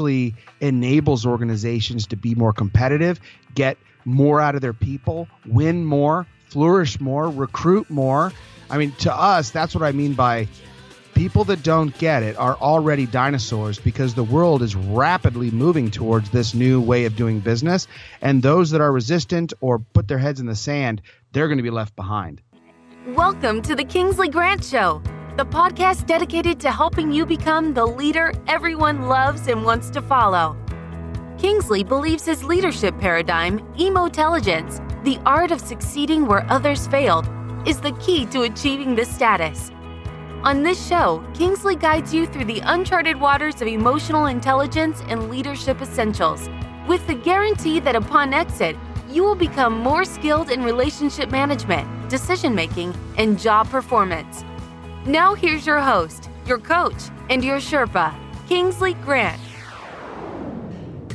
actually 0.00 0.34
enables 0.60 1.26
organizations 1.26 2.06
to 2.06 2.16
be 2.16 2.34
more 2.34 2.54
competitive, 2.54 3.20
get 3.54 3.76
more 4.06 4.40
out 4.40 4.54
of 4.54 4.62
their 4.62 4.72
people, 4.72 5.28
win 5.44 5.84
more, 5.84 6.26
flourish 6.48 6.98
more, 7.00 7.28
recruit 7.28 7.90
more. 7.90 8.32
I 8.70 8.78
mean, 8.78 8.92
to 9.00 9.14
us, 9.14 9.50
that's 9.50 9.74
what 9.74 9.84
I 9.84 9.92
mean 9.92 10.14
by 10.14 10.48
people 11.12 11.44
that 11.44 11.62
don't 11.62 11.96
get 11.98 12.22
it 12.22 12.34
are 12.38 12.56
already 12.56 13.04
dinosaurs 13.04 13.78
because 13.78 14.14
the 14.14 14.24
world 14.24 14.62
is 14.62 14.74
rapidly 14.74 15.50
moving 15.50 15.90
towards 15.90 16.30
this 16.30 16.54
new 16.54 16.80
way 16.80 17.04
of 17.04 17.14
doing 17.14 17.40
business. 17.40 17.86
And 18.22 18.42
those 18.42 18.70
that 18.70 18.80
are 18.80 18.90
resistant 18.90 19.52
or 19.60 19.80
put 19.80 20.08
their 20.08 20.16
heads 20.16 20.40
in 20.40 20.46
the 20.46 20.56
sand, 20.56 21.02
they're 21.32 21.48
going 21.48 21.58
to 21.58 21.62
be 21.62 21.68
left 21.68 21.94
behind. 21.94 22.40
Welcome 23.08 23.60
to 23.62 23.76
the 23.76 23.84
Kingsley 23.84 24.30
Grant 24.30 24.64
Show, 24.64 25.02
the 25.36 25.46
podcast 25.46 26.06
dedicated 26.06 26.58
to 26.60 26.70
helping 26.70 27.12
you 27.12 27.24
become 27.24 27.72
the 27.72 27.86
leader 27.86 28.32
everyone 28.48 29.02
loves 29.06 29.46
and 29.46 29.64
wants 29.64 29.88
to 29.90 30.02
follow. 30.02 30.56
Kingsley 31.38 31.84
believes 31.84 32.26
his 32.26 32.44
leadership 32.44 32.98
paradigm, 32.98 33.64
emotelligence, 33.78 34.80
the 35.04 35.18
art 35.24 35.50
of 35.50 35.60
succeeding 35.60 36.26
where 36.26 36.44
others 36.50 36.86
failed, 36.88 37.28
is 37.66 37.80
the 37.80 37.92
key 37.92 38.26
to 38.26 38.42
achieving 38.42 38.94
this 38.94 39.14
status. 39.14 39.70
On 40.42 40.62
this 40.62 40.86
show, 40.86 41.24
Kingsley 41.34 41.76
guides 41.76 42.12
you 42.12 42.26
through 42.26 42.46
the 42.46 42.60
uncharted 42.64 43.18
waters 43.18 43.62
of 43.62 43.68
emotional 43.68 44.26
intelligence 44.26 45.02
and 45.08 45.30
leadership 45.30 45.80
essentials, 45.80 46.48
with 46.86 47.06
the 47.06 47.14
guarantee 47.14 47.78
that 47.80 47.94
upon 47.94 48.34
exit, 48.34 48.76
you 49.08 49.22
will 49.22 49.34
become 49.34 49.78
more 49.78 50.04
skilled 50.04 50.50
in 50.50 50.62
relationship 50.62 51.30
management, 51.30 52.08
decision 52.08 52.54
making, 52.54 52.94
and 53.16 53.38
job 53.38 53.68
performance. 53.68 54.44
Now, 55.06 55.34
here's 55.34 55.64
your 55.66 55.80
host, 55.80 56.28
your 56.44 56.58
coach, 56.58 57.08
and 57.30 57.42
your 57.42 57.56
Sherpa, 57.56 58.14
Kingsley 58.48 58.92
Grant. 58.92 59.40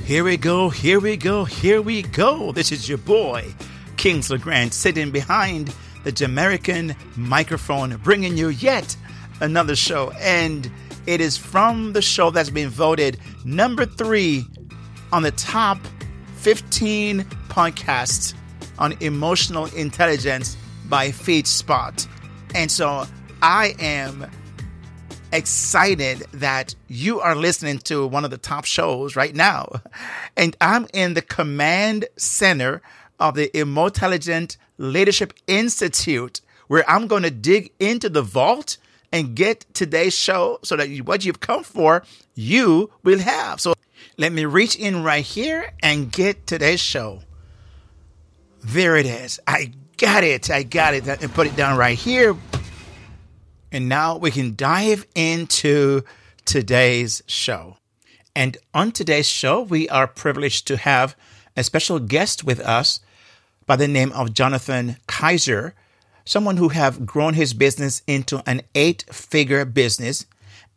Here 0.04 0.24
we 0.24 0.38
go, 0.38 0.70
here 0.70 1.00
we 1.00 1.16
go, 1.18 1.46
here 1.46 1.84
we 1.84 2.02
go. 2.02 2.52
This 2.52 2.72
is 2.72 2.90
your 2.90 2.98
boy, 2.98 3.54
Kingsley 3.96 4.40
Grant, 4.40 4.74
sitting 4.74 5.12
behind 5.12 5.72
the 6.04 6.12
Jamaican 6.12 6.96
microphone, 7.16 7.96
bringing 7.98 8.36
you 8.36 8.50
yet 8.50 8.98
another 9.40 9.76
show. 9.76 10.12
And 10.20 10.72
it 11.06 11.22
is 11.22 11.38
from 11.38 11.94
the 11.94 12.02
show 12.02 12.32
that's 12.32 12.50
been 12.50 12.70
voted 12.70 13.20
number 13.44 13.86
three 13.86 14.46
on 15.14 15.22
the 15.22 15.32
top 15.32 15.78
15 16.38 17.22
podcasts 17.50 18.34
on 18.80 18.94
emotional 19.00 19.66
intelligence 19.76 20.58
by 20.90 21.10
FeedSpot. 21.10 22.08
And 22.56 22.72
so 22.72 23.06
I 23.42 23.76
am 23.80 24.30
excited 25.32 26.24
that 26.34 26.76
you 26.88 27.20
are 27.20 27.36
listening 27.36 27.80
to 27.80 28.08
one 28.08 28.26
of 28.26 28.32
the 28.32 28.38
top 28.38 28.66
shows 28.66 29.16
right 29.16 29.36
now. 29.36 29.82
And 30.38 30.56
I'm 30.62 30.88
in 30.94 31.14
the 31.14 31.22
command 31.22 32.06
center 32.16 32.82
of 33.20 33.36
the 33.36 33.56
Emotelligent 33.58 34.58
Leadership 34.78 35.34
Institute, 35.48 36.42
where 36.68 36.90
I'm 36.90 37.08
going 37.08 37.24
to 37.24 37.32
dig 37.32 37.72
into 37.80 38.10
the 38.10 38.22
vault 38.22 38.78
and 39.12 39.36
get 39.36 39.66
today's 39.74 40.16
show 40.16 40.60
so 40.64 40.76
that 40.76 40.90
what 41.06 41.24
you've 41.24 41.40
come 41.40 41.64
for, 41.64 42.04
you 42.34 42.92
will 43.04 43.20
have. 43.20 43.62
So 43.62 43.74
let 44.18 44.32
me 44.32 44.46
reach 44.46 44.76
in 44.76 45.04
right 45.04 45.24
here 45.24 45.72
and 45.82 46.12
get 46.12 46.48
today's 46.48 46.82
show. 46.82 47.22
There 48.64 48.96
it 48.96 49.06
is. 49.06 49.40
I 49.48 49.72
got 49.98 50.24
it. 50.24 50.50
I 50.50 50.64
got 50.64 50.94
it. 50.94 51.08
And 51.08 51.34
put 51.34 51.48
it 51.48 51.56
down 51.56 51.78
right 51.78 51.98
here. 51.98 52.36
And 53.72 53.90
now 53.90 54.18
we 54.18 54.32
can 54.32 54.56
dive 54.56 55.06
into 55.16 56.04
today's 56.46 57.24
show. 57.28 57.78
And 58.36 58.58
on 58.74 58.92
today's 58.92 59.28
show, 59.28 59.62
we 59.62 59.90
are 59.90 60.08
privileged 60.08 60.68
to 60.68 60.78
have 60.78 61.16
a 61.56 61.64
special 61.64 62.00
guest 62.00 62.44
with 62.44 62.60
us 62.60 63.00
by 63.66 63.76
the 63.76 63.88
name 63.88 64.12
of 64.12 64.34
Jonathan 64.34 64.98
Keyser, 65.08 65.74
someone 66.26 66.58
who 66.58 66.70
have 66.70 67.06
grown 67.06 67.34
his 67.34 67.54
business 67.54 68.02
into 68.08 68.44
an 68.48 68.62
eight-figure 68.76 69.66
business 69.66 70.26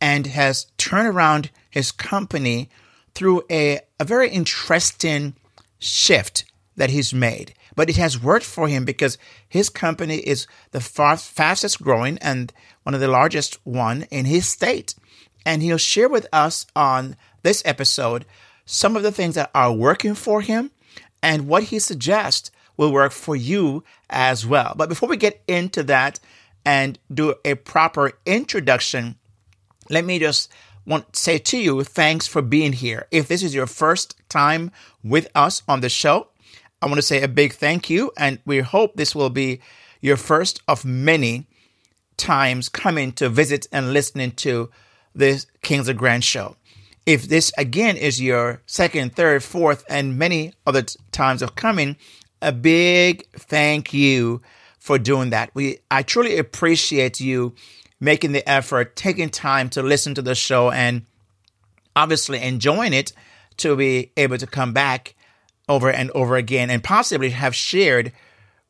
and 0.00 0.28
has 0.28 0.66
turned 0.78 1.08
around 1.08 1.50
his 1.68 1.90
company 1.90 2.68
through 3.14 3.42
a, 3.50 3.80
a 3.98 4.04
very 4.04 4.30
interesting 4.30 5.34
shift 5.78 6.44
that 6.76 6.90
he's 6.90 7.12
made. 7.12 7.54
But 7.74 7.90
it 7.90 7.96
has 7.96 8.22
worked 8.22 8.46
for 8.46 8.68
him 8.68 8.84
because 8.84 9.18
his 9.48 9.68
company 9.68 10.16
is 10.18 10.46
the 10.70 10.80
far, 10.80 11.16
fastest 11.16 11.82
growing 11.82 12.18
and 12.18 12.52
one 12.88 12.94
of 12.94 13.02
the 13.02 13.06
largest 13.06 13.58
one 13.66 14.06
in 14.10 14.24
his 14.24 14.48
state. 14.48 14.94
And 15.44 15.60
he'll 15.60 15.76
share 15.76 16.08
with 16.08 16.26
us 16.32 16.66
on 16.74 17.16
this 17.42 17.62
episode 17.66 18.24
some 18.64 18.96
of 18.96 19.02
the 19.02 19.12
things 19.12 19.34
that 19.34 19.50
are 19.54 19.74
working 19.74 20.14
for 20.14 20.40
him 20.40 20.70
and 21.22 21.46
what 21.46 21.64
he 21.64 21.80
suggests 21.80 22.50
will 22.78 22.90
work 22.90 23.12
for 23.12 23.36
you 23.36 23.84
as 24.08 24.46
well. 24.46 24.72
But 24.74 24.88
before 24.88 25.06
we 25.06 25.18
get 25.18 25.42
into 25.46 25.82
that 25.82 26.18
and 26.64 26.98
do 27.12 27.34
a 27.44 27.56
proper 27.56 28.12
introduction, 28.24 29.16
let 29.90 30.06
me 30.06 30.18
just 30.18 30.50
want 30.86 31.12
to 31.12 31.20
say 31.20 31.36
to 31.36 31.58
you, 31.58 31.84
thanks 31.84 32.26
for 32.26 32.40
being 32.40 32.72
here. 32.72 33.06
If 33.10 33.28
this 33.28 33.42
is 33.42 33.54
your 33.54 33.66
first 33.66 34.16
time 34.30 34.70
with 35.04 35.28
us 35.34 35.62
on 35.68 35.82
the 35.82 35.90
show, 35.90 36.28
I 36.80 36.86
want 36.86 36.96
to 36.96 37.02
say 37.02 37.20
a 37.20 37.28
big 37.28 37.52
thank 37.52 37.90
you, 37.90 38.12
and 38.16 38.38
we 38.46 38.60
hope 38.60 38.96
this 38.96 39.14
will 39.14 39.28
be 39.28 39.60
your 40.00 40.16
first 40.16 40.62
of 40.66 40.86
many 40.86 41.48
times 42.18 42.68
coming 42.68 43.12
to 43.12 43.28
visit 43.28 43.66
and 43.72 43.92
listening 43.92 44.32
to 44.32 44.70
this 45.14 45.46
Kingsley 45.62 45.94
Grant 45.94 46.24
show. 46.24 46.56
If 47.06 47.28
this 47.28 47.50
again 47.56 47.96
is 47.96 48.20
your 48.20 48.60
second, 48.66 49.16
third, 49.16 49.42
fourth, 49.42 49.84
and 49.88 50.18
many 50.18 50.52
other 50.66 50.82
times 51.10 51.40
of 51.40 51.54
coming, 51.54 51.96
a 52.42 52.52
big 52.52 53.26
thank 53.32 53.94
you 53.94 54.42
for 54.78 54.98
doing 54.98 55.30
that. 55.30 55.50
We 55.54 55.78
I 55.90 56.02
truly 56.02 56.36
appreciate 56.36 57.20
you 57.20 57.54
making 58.00 58.32
the 58.32 58.46
effort, 58.48 58.94
taking 58.94 59.30
time 59.30 59.70
to 59.70 59.82
listen 59.82 60.14
to 60.14 60.22
the 60.22 60.34
show, 60.34 60.70
and 60.70 61.06
obviously 61.96 62.40
enjoying 62.42 62.92
it 62.92 63.12
to 63.58 63.74
be 63.74 64.12
able 64.16 64.38
to 64.38 64.46
come 64.46 64.72
back 64.72 65.14
over 65.68 65.90
and 65.90 66.10
over 66.12 66.36
again 66.36 66.70
and 66.70 66.82
possibly 66.82 67.30
have 67.30 67.54
shared 67.54 68.12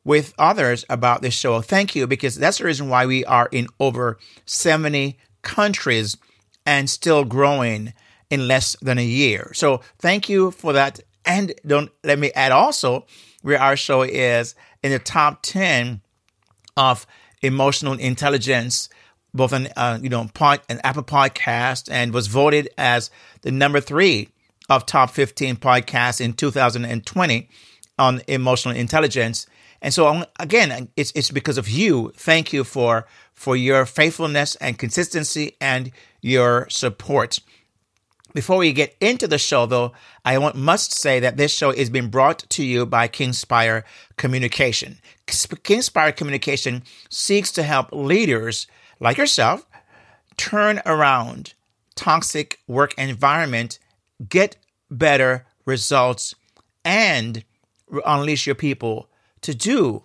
with 0.03 0.33
others 0.37 0.85
about 0.89 1.21
this 1.21 1.33
show. 1.33 1.61
Thank 1.61 1.95
you, 1.95 2.07
because 2.07 2.35
that's 2.35 2.59
the 2.59 2.65
reason 2.65 2.89
why 2.89 3.05
we 3.05 3.25
are 3.25 3.49
in 3.51 3.67
over 3.79 4.17
70 4.45 5.17
countries 5.41 6.17
and 6.65 6.89
still 6.89 7.23
growing 7.23 7.93
in 8.29 8.47
less 8.47 8.75
than 8.81 8.97
a 8.97 9.05
year. 9.05 9.51
So 9.53 9.81
thank 9.97 10.29
you 10.29 10.51
for 10.51 10.73
that. 10.73 10.99
And 11.25 11.53
don't 11.65 11.91
let 12.03 12.19
me 12.19 12.31
add 12.33 12.51
also, 12.51 13.05
where 13.41 13.59
our 13.59 13.75
show 13.75 14.01
is 14.01 14.55
in 14.83 14.91
the 14.91 14.99
top 14.99 15.39
10 15.41 16.01
of 16.77 17.05
emotional 17.41 17.93
intelligence 17.93 18.89
both 19.33 19.53
on 19.53 19.67
uh, 19.75 19.99
you 20.01 20.09
know 20.09 20.27
pod, 20.33 20.61
an 20.69 20.79
Apple 20.83 21.03
podcast 21.03 21.89
and 21.91 22.13
was 22.13 22.27
voted 22.27 22.69
as 22.77 23.11
the 23.41 23.51
number 23.51 23.79
three 23.79 24.29
of 24.69 24.85
top 24.85 25.11
15 25.11 25.55
podcasts 25.57 26.21
in 26.21 26.33
2020 26.33 27.49
on 27.97 28.21
emotional 28.27 28.75
intelligence. 28.75 29.47
And 29.81 29.93
so 29.93 30.25
again, 30.39 30.89
it's 30.95 31.11
it's 31.15 31.31
because 31.31 31.57
of 31.57 31.69
you. 31.69 32.11
Thank 32.15 32.51
you 32.53 32.63
for 32.63 33.05
for 33.33 33.55
your 33.55 33.85
faithfulness 33.85 34.55
and 34.55 34.77
consistency 34.77 35.55
and 35.61 35.91
your 36.21 36.67
support. 36.69 37.39
Before 38.33 38.57
we 38.57 38.73
get 38.73 38.95
into 39.01 39.27
the 39.27 39.39
show, 39.39 39.65
though, 39.65 39.93
I 40.23 40.37
want, 40.37 40.55
must 40.55 40.93
say 40.93 41.19
that 41.19 41.37
this 41.37 41.51
show 41.51 41.71
is 41.71 41.89
being 41.89 42.09
brought 42.09 42.47
to 42.49 42.63
you 42.63 42.85
by 42.85 43.07
Kingspire 43.07 43.83
Communication. 44.17 44.99
Kingspire 45.25 46.15
Communication 46.15 46.83
seeks 47.09 47.51
to 47.53 47.63
help 47.63 47.89
leaders 47.91 48.67
like 48.99 49.17
yourself, 49.17 49.65
turn 50.37 50.79
around 50.85 51.55
toxic 51.95 52.59
work 52.67 52.93
environment, 52.99 53.79
get 54.27 54.57
better 54.91 55.47
results, 55.65 56.35
and 56.85 57.43
unleash 58.05 58.45
your 58.45 58.55
people 58.55 59.08
to 59.41 59.53
do 59.53 60.03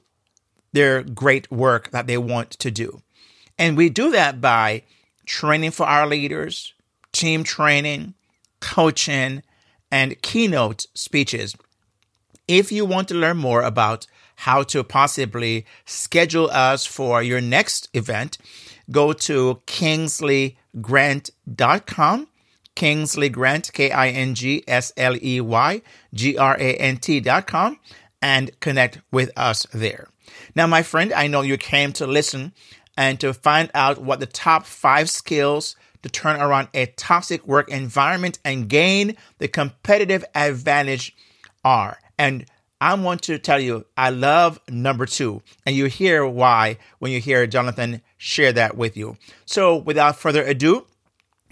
their 0.72 1.02
great 1.02 1.50
work 1.50 1.90
that 1.90 2.06
they 2.06 2.18
want 2.18 2.50
to 2.50 2.70
do. 2.70 3.02
And 3.58 3.76
we 3.76 3.88
do 3.88 4.10
that 4.10 4.40
by 4.40 4.82
training 5.26 5.70
for 5.70 5.86
our 5.86 6.06
leaders, 6.06 6.74
team 7.12 7.44
training, 7.44 8.14
coaching, 8.60 9.42
and 9.90 10.20
keynote 10.22 10.86
speeches. 10.94 11.56
If 12.48 12.72
you 12.72 12.84
want 12.84 13.08
to 13.08 13.14
learn 13.14 13.38
more 13.38 13.62
about 13.62 14.06
how 14.36 14.62
to 14.64 14.82
possibly 14.82 15.64
schedule 15.84 16.50
us 16.50 16.84
for 16.84 17.22
your 17.22 17.40
next 17.40 17.88
event, 17.94 18.38
go 18.90 19.12
to 19.12 19.60
kingsleygrant.com. 19.66 22.28
Kingsley 22.74 23.28
Grant, 23.28 23.72
K 23.72 23.92
I 23.92 24.08
N 24.08 24.34
G 24.34 24.64
S 24.66 24.92
L 24.96 25.14
E 25.22 25.40
Y 25.40 25.80
G 26.12 26.36
R 26.36 26.56
A 26.58 26.74
N 26.74 26.96
T.com, 26.96 27.78
and 28.24 28.58
connect 28.58 28.98
with 29.12 29.30
us 29.36 29.66
there. 29.74 30.08
Now, 30.56 30.66
my 30.66 30.82
friend, 30.82 31.12
I 31.12 31.26
know 31.26 31.42
you 31.42 31.58
came 31.58 31.92
to 31.92 32.06
listen 32.06 32.54
and 32.96 33.20
to 33.20 33.34
find 33.34 33.70
out 33.74 34.00
what 34.00 34.18
the 34.18 34.26
top 34.26 34.64
five 34.64 35.10
skills 35.10 35.76
to 36.02 36.08
turn 36.08 36.40
around 36.40 36.68
a 36.72 36.86
toxic 36.86 37.46
work 37.46 37.68
environment 37.68 38.38
and 38.42 38.66
gain 38.66 39.18
the 39.38 39.46
competitive 39.46 40.24
advantage 40.34 41.14
are. 41.66 41.98
And 42.18 42.46
I 42.80 42.94
want 42.94 43.20
to 43.24 43.38
tell 43.38 43.60
you, 43.60 43.84
I 43.94 44.08
love 44.08 44.58
number 44.70 45.04
two. 45.04 45.42
And 45.66 45.76
you 45.76 45.84
hear 45.86 46.26
why 46.26 46.78
when 47.00 47.12
you 47.12 47.20
hear 47.20 47.46
Jonathan 47.46 48.00
share 48.16 48.54
that 48.54 48.74
with 48.74 48.96
you. 48.96 49.18
So 49.44 49.76
without 49.76 50.16
further 50.16 50.42
ado, 50.42 50.86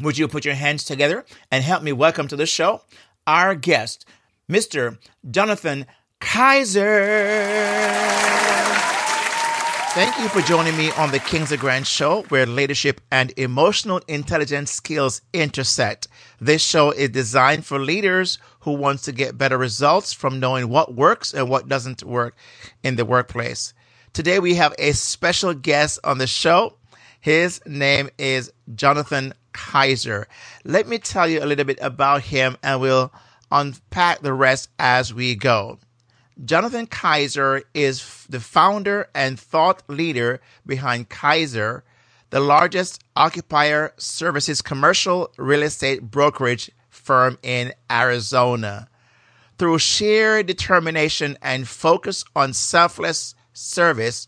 would 0.00 0.16
you 0.16 0.26
put 0.26 0.46
your 0.46 0.54
hands 0.54 0.84
together 0.84 1.26
and 1.50 1.62
help 1.62 1.82
me 1.82 1.92
welcome 1.92 2.28
to 2.28 2.36
the 2.36 2.46
show 2.46 2.80
our 3.26 3.54
guest, 3.54 4.06
Mr. 4.50 4.98
Jonathan 5.30 5.86
Keyser. 6.24 7.82
Thank 9.94 10.18
you 10.18 10.28
for 10.28 10.40
joining 10.40 10.74
me 10.78 10.90
on 10.92 11.10
the 11.10 11.18
Kingsley 11.18 11.60
Grant 11.60 11.86
Show, 11.86 12.22
where 12.30 12.46
leadership 12.46 13.02
and 13.10 13.30
emotional 13.36 14.00
intelligence 14.08 14.70
skills 14.70 15.20
intersect. 15.34 16.08
This 16.40 16.62
show 16.62 16.90
is 16.90 17.10
designed 17.10 17.66
for 17.66 17.78
leaders 17.78 18.38
who 18.60 18.72
wants 18.72 19.02
to 19.02 19.12
get 19.12 19.36
better 19.36 19.58
results 19.58 20.14
from 20.14 20.40
knowing 20.40 20.70
what 20.70 20.94
works 20.94 21.34
and 21.34 21.50
what 21.50 21.68
doesn't 21.68 22.02
work 22.04 22.34
in 22.82 22.96
the 22.96 23.04
workplace. 23.04 23.74
Today 24.14 24.38
we 24.38 24.54
have 24.54 24.74
a 24.78 24.92
special 24.92 25.52
guest 25.52 25.98
on 26.04 26.16
the 26.16 26.26
show. 26.26 26.78
His 27.20 27.60
name 27.66 28.08
is 28.16 28.50
Jonathan 28.74 29.34
Keyser. 29.52 30.26
Let 30.64 30.88
me 30.88 30.96
tell 30.98 31.28
you 31.28 31.42
a 31.42 31.46
little 31.46 31.66
bit 31.66 31.78
about 31.82 32.22
him 32.22 32.56
and 32.62 32.80
we'll 32.80 33.12
unpack 33.50 34.20
the 34.20 34.32
rest 34.32 34.70
as 34.78 35.12
we 35.12 35.34
go. 35.34 35.78
Jonathan 36.44 36.86
Keyser 36.86 37.62
is 37.74 38.26
the 38.28 38.40
founder 38.40 39.08
and 39.14 39.38
thought 39.38 39.82
leader 39.88 40.40
behind 40.66 41.10
Keyser, 41.10 41.82
the 42.30 42.40
largest 42.40 43.02
occupier 43.14 43.92
services 43.98 44.62
commercial 44.62 45.30
real 45.36 45.62
estate 45.62 46.10
brokerage 46.10 46.70
firm 46.88 47.38
in 47.42 47.72
Arizona. 47.90 48.88
Through 49.58 49.78
sheer 49.78 50.42
determination 50.42 51.36
and 51.42 51.68
focus 51.68 52.24
on 52.34 52.54
selfless 52.54 53.34
service, 53.52 54.26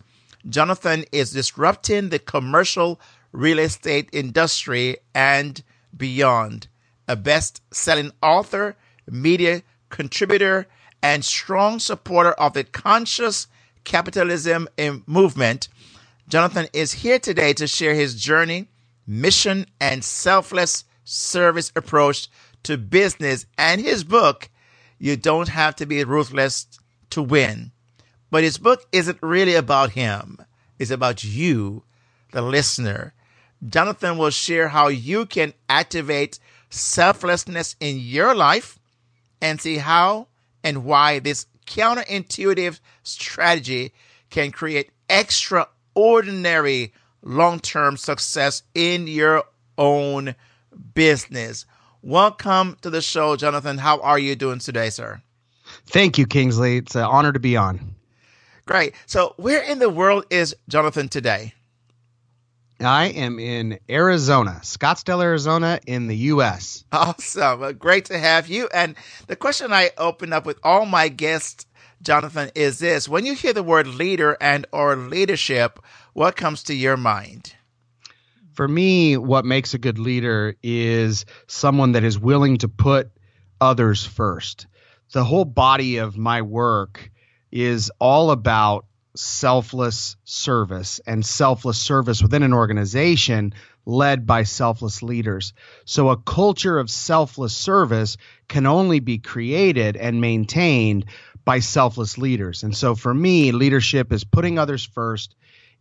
Jonathan 0.48 1.04
is 1.10 1.32
disrupting 1.32 2.10
the 2.10 2.18
commercial 2.18 3.00
real 3.32 3.58
estate 3.58 4.10
industry 4.12 4.98
and 5.14 5.62
beyond. 5.96 6.68
A 7.08 7.16
best 7.16 7.62
selling 7.72 8.12
author, 8.22 8.76
media 9.10 9.62
contributor, 9.88 10.66
and 11.04 11.22
strong 11.22 11.78
supporter 11.78 12.32
of 12.32 12.54
the 12.54 12.64
conscious 12.64 13.46
capitalism 13.84 14.66
movement, 15.06 15.68
Jonathan 16.30 16.66
is 16.72 16.92
here 16.92 17.18
today 17.18 17.52
to 17.52 17.66
share 17.66 17.94
his 17.94 18.18
journey, 18.18 18.68
mission, 19.06 19.66
and 19.78 20.02
selfless 20.02 20.84
service 21.04 21.70
approach 21.76 22.28
to 22.62 22.78
business 22.78 23.44
and 23.58 23.82
his 23.82 24.02
book, 24.02 24.48
You 24.98 25.18
Don't 25.18 25.50
Have 25.50 25.76
to 25.76 25.84
Be 25.84 26.02
Ruthless 26.04 26.66
to 27.10 27.22
Win. 27.22 27.72
But 28.30 28.42
his 28.42 28.56
book 28.56 28.86
isn't 28.90 29.18
really 29.20 29.56
about 29.56 29.90
him, 29.90 30.38
it's 30.78 30.90
about 30.90 31.22
you, 31.22 31.84
the 32.32 32.40
listener. 32.40 33.12
Jonathan 33.68 34.16
will 34.16 34.30
share 34.30 34.68
how 34.68 34.88
you 34.88 35.26
can 35.26 35.52
activate 35.68 36.38
selflessness 36.70 37.76
in 37.78 37.98
your 37.98 38.34
life 38.34 38.78
and 39.42 39.60
see 39.60 39.76
how 39.76 40.28
and 40.64 40.84
why 40.84 41.20
this 41.20 41.46
counterintuitive 41.66 42.80
strategy 43.04 43.92
can 44.30 44.50
create 44.50 44.90
extraordinary 45.08 46.92
long 47.22 47.60
term 47.60 47.96
success 47.96 48.62
in 48.74 49.06
your 49.06 49.44
own 49.78 50.34
business. 50.94 51.66
Welcome 52.02 52.76
to 52.82 52.90
the 52.90 53.00
show, 53.00 53.36
Jonathan. 53.36 53.78
How 53.78 54.00
are 54.00 54.18
you 54.18 54.34
doing 54.34 54.58
today, 54.58 54.90
sir? 54.90 55.22
Thank 55.86 56.18
you, 56.18 56.26
Kingsley. 56.26 56.78
It's 56.78 56.94
an 56.94 57.04
honor 57.04 57.32
to 57.32 57.40
be 57.40 57.56
on. 57.56 57.94
Great. 58.66 58.94
So, 59.06 59.34
where 59.36 59.62
in 59.62 59.78
the 59.78 59.90
world 59.90 60.24
is 60.30 60.54
Jonathan 60.68 61.08
today? 61.08 61.54
I 62.80 63.06
am 63.06 63.38
in 63.38 63.78
Arizona, 63.88 64.60
Scottsdale, 64.62 65.22
Arizona, 65.22 65.80
in 65.86 66.06
the 66.06 66.16
U.S. 66.16 66.84
Awesome. 66.92 67.60
Well, 67.60 67.72
great 67.72 68.06
to 68.06 68.18
have 68.18 68.48
you. 68.48 68.68
And 68.74 68.96
the 69.26 69.36
question 69.36 69.72
I 69.72 69.90
open 69.96 70.32
up 70.32 70.44
with 70.44 70.58
all 70.62 70.84
my 70.86 71.08
guests, 71.08 71.66
Jonathan, 72.02 72.50
is 72.54 72.78
this: 72.78 73.08
When 73.08 73.24
you 73.24 73.34
hear 73.34 73.52
the 73.52 73.62
word 73.62 73.86
leader 73.86 74.36
and 74.40 74.66
or 74.72 74.96
leadership, 74.96 75.78
what 76.12 76.36
comes 76.36 76.64
to 76.64 76.74
your 76.74 76.96
mind? 76.96 77.54
For 78.54 78.68
me, 78.68 79.16
what 79.16 79.44
makes 79.44 79.74
a 79.74 79.78
good 79.78 79.98
leader 79.98 80.54
is 80.62 81.24
someone 81.48 81.92
that 81.92 82.04
is 82.04 82.18
willing 82.18 82.58
to 82.58 82.68
put 82.68 83.10
others 83.60 84.04
first. 84.04 84.66
The 85.12 85.24
whole 85.24 85.44
body 85.44 85.98
of 85.98 86.16
my 86.16 86.42
work 86.42 87.10
is 87.50 87.90
all 87.98 88.30
about 88.30 88.86
selfless 89.14 90.16
service 90.24 91.00
and 91.06 91.24
selfless 91.24 91.78
service 91.78 92.22
within 92.22 92.42
an 92.42 92.52
organization 92.52 93.54
led 93.86 94.26
by 94.26 94.42
selfless 94.42 95.02
leaders. 95.02 95.52
So 95.84 96.08
a 96.08 96.16
culture 96.16 96.78
of 96.78 96.90
selfless 96.90 97.54
service 97.54 98.16
can 98.48 98.66
only 98.66 99.00
be 99.00 99.18
created 99.18 99.96
and 99.96 100.20
maintained 100.20 101.06
by 101.44 101.60
selfless 101.60 102.18
leaders. 102.18 102.62
And 102.62 102.76
so 102.76 102.94
for 102.94 103.12
me, 103.12 103.52
leadership 103.52 104.12
is 104.12 104.24
putting 104.24 104.58
others 104.58 104.84
first. 104.84 105.34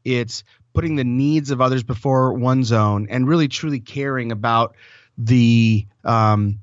It's 0.04 0.44
putting 0.74 0.96
the 0.96 1.04
needs 1.04 1.52
of 1.52 1.62
others 1.62 1.84
before 1.84 2.34
one's 2.34 2.72
own 2.72 3.08
and 3.10 3.28
really 3.28 3.48
truly 3.48 3.80
caring 3.80 4.32
about 4.32 4.76
the 5.18 5.86
um, 6.04 6.60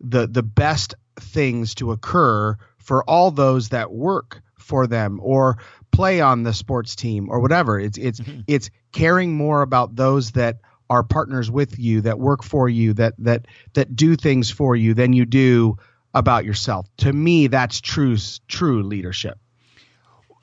the 0.00 0.26
the 0.26 0.42
best 0.42 0.94
things 1.20 1.74
to 1.76 1.92
occur 1.92 2.56
for 2.78 3.04
all 3.04 3.30
those 3.30 3.68
that 3.68 3.92
work 3.92 4.42
for 4.58 4.86
them 4.86 5.20
or 5.22 5.58
play 5.94 6.20
on 6.20 6.42
the 6.42 6.52
sports 6.52 6.94
team 6.94 7.28
or 7.30 7.40
whatever. 7.40 7.78
It's 7.78 7.98
it's 7.98 8.20
mm-hmm. 8.20 8.40
it's 8.46 8.70
caring 8.92 9.34
more 9.34 9.62
about 9.62 9.96
those 9.96 10.32
that 10.32 10.58
are 10.90 11.02
partners 11.02 11.50
with 11.50 11.78
you, 11.78 12.00
that 12.02 12.18
work 12.18 12.42
for 12.42 12.68
you, 12.68 12.92
that 12.94 13.14
that 13.18 13.46
that 13.74 13.96
do 13.96 14.16
things 14.16 14.50
for 14.50 14.76
you 14.76 14.94
than 14.94 15.12
you 15.12 15.24
do 15.24 15.78
about 16.14 16.44
yourself. 16.44 16.86
To 16.98 17.12
me, 17.12 17.46
that's 17.46 17.80
true 17.80 18.16
true 18.48 18.82
leadership. 18.82 19.38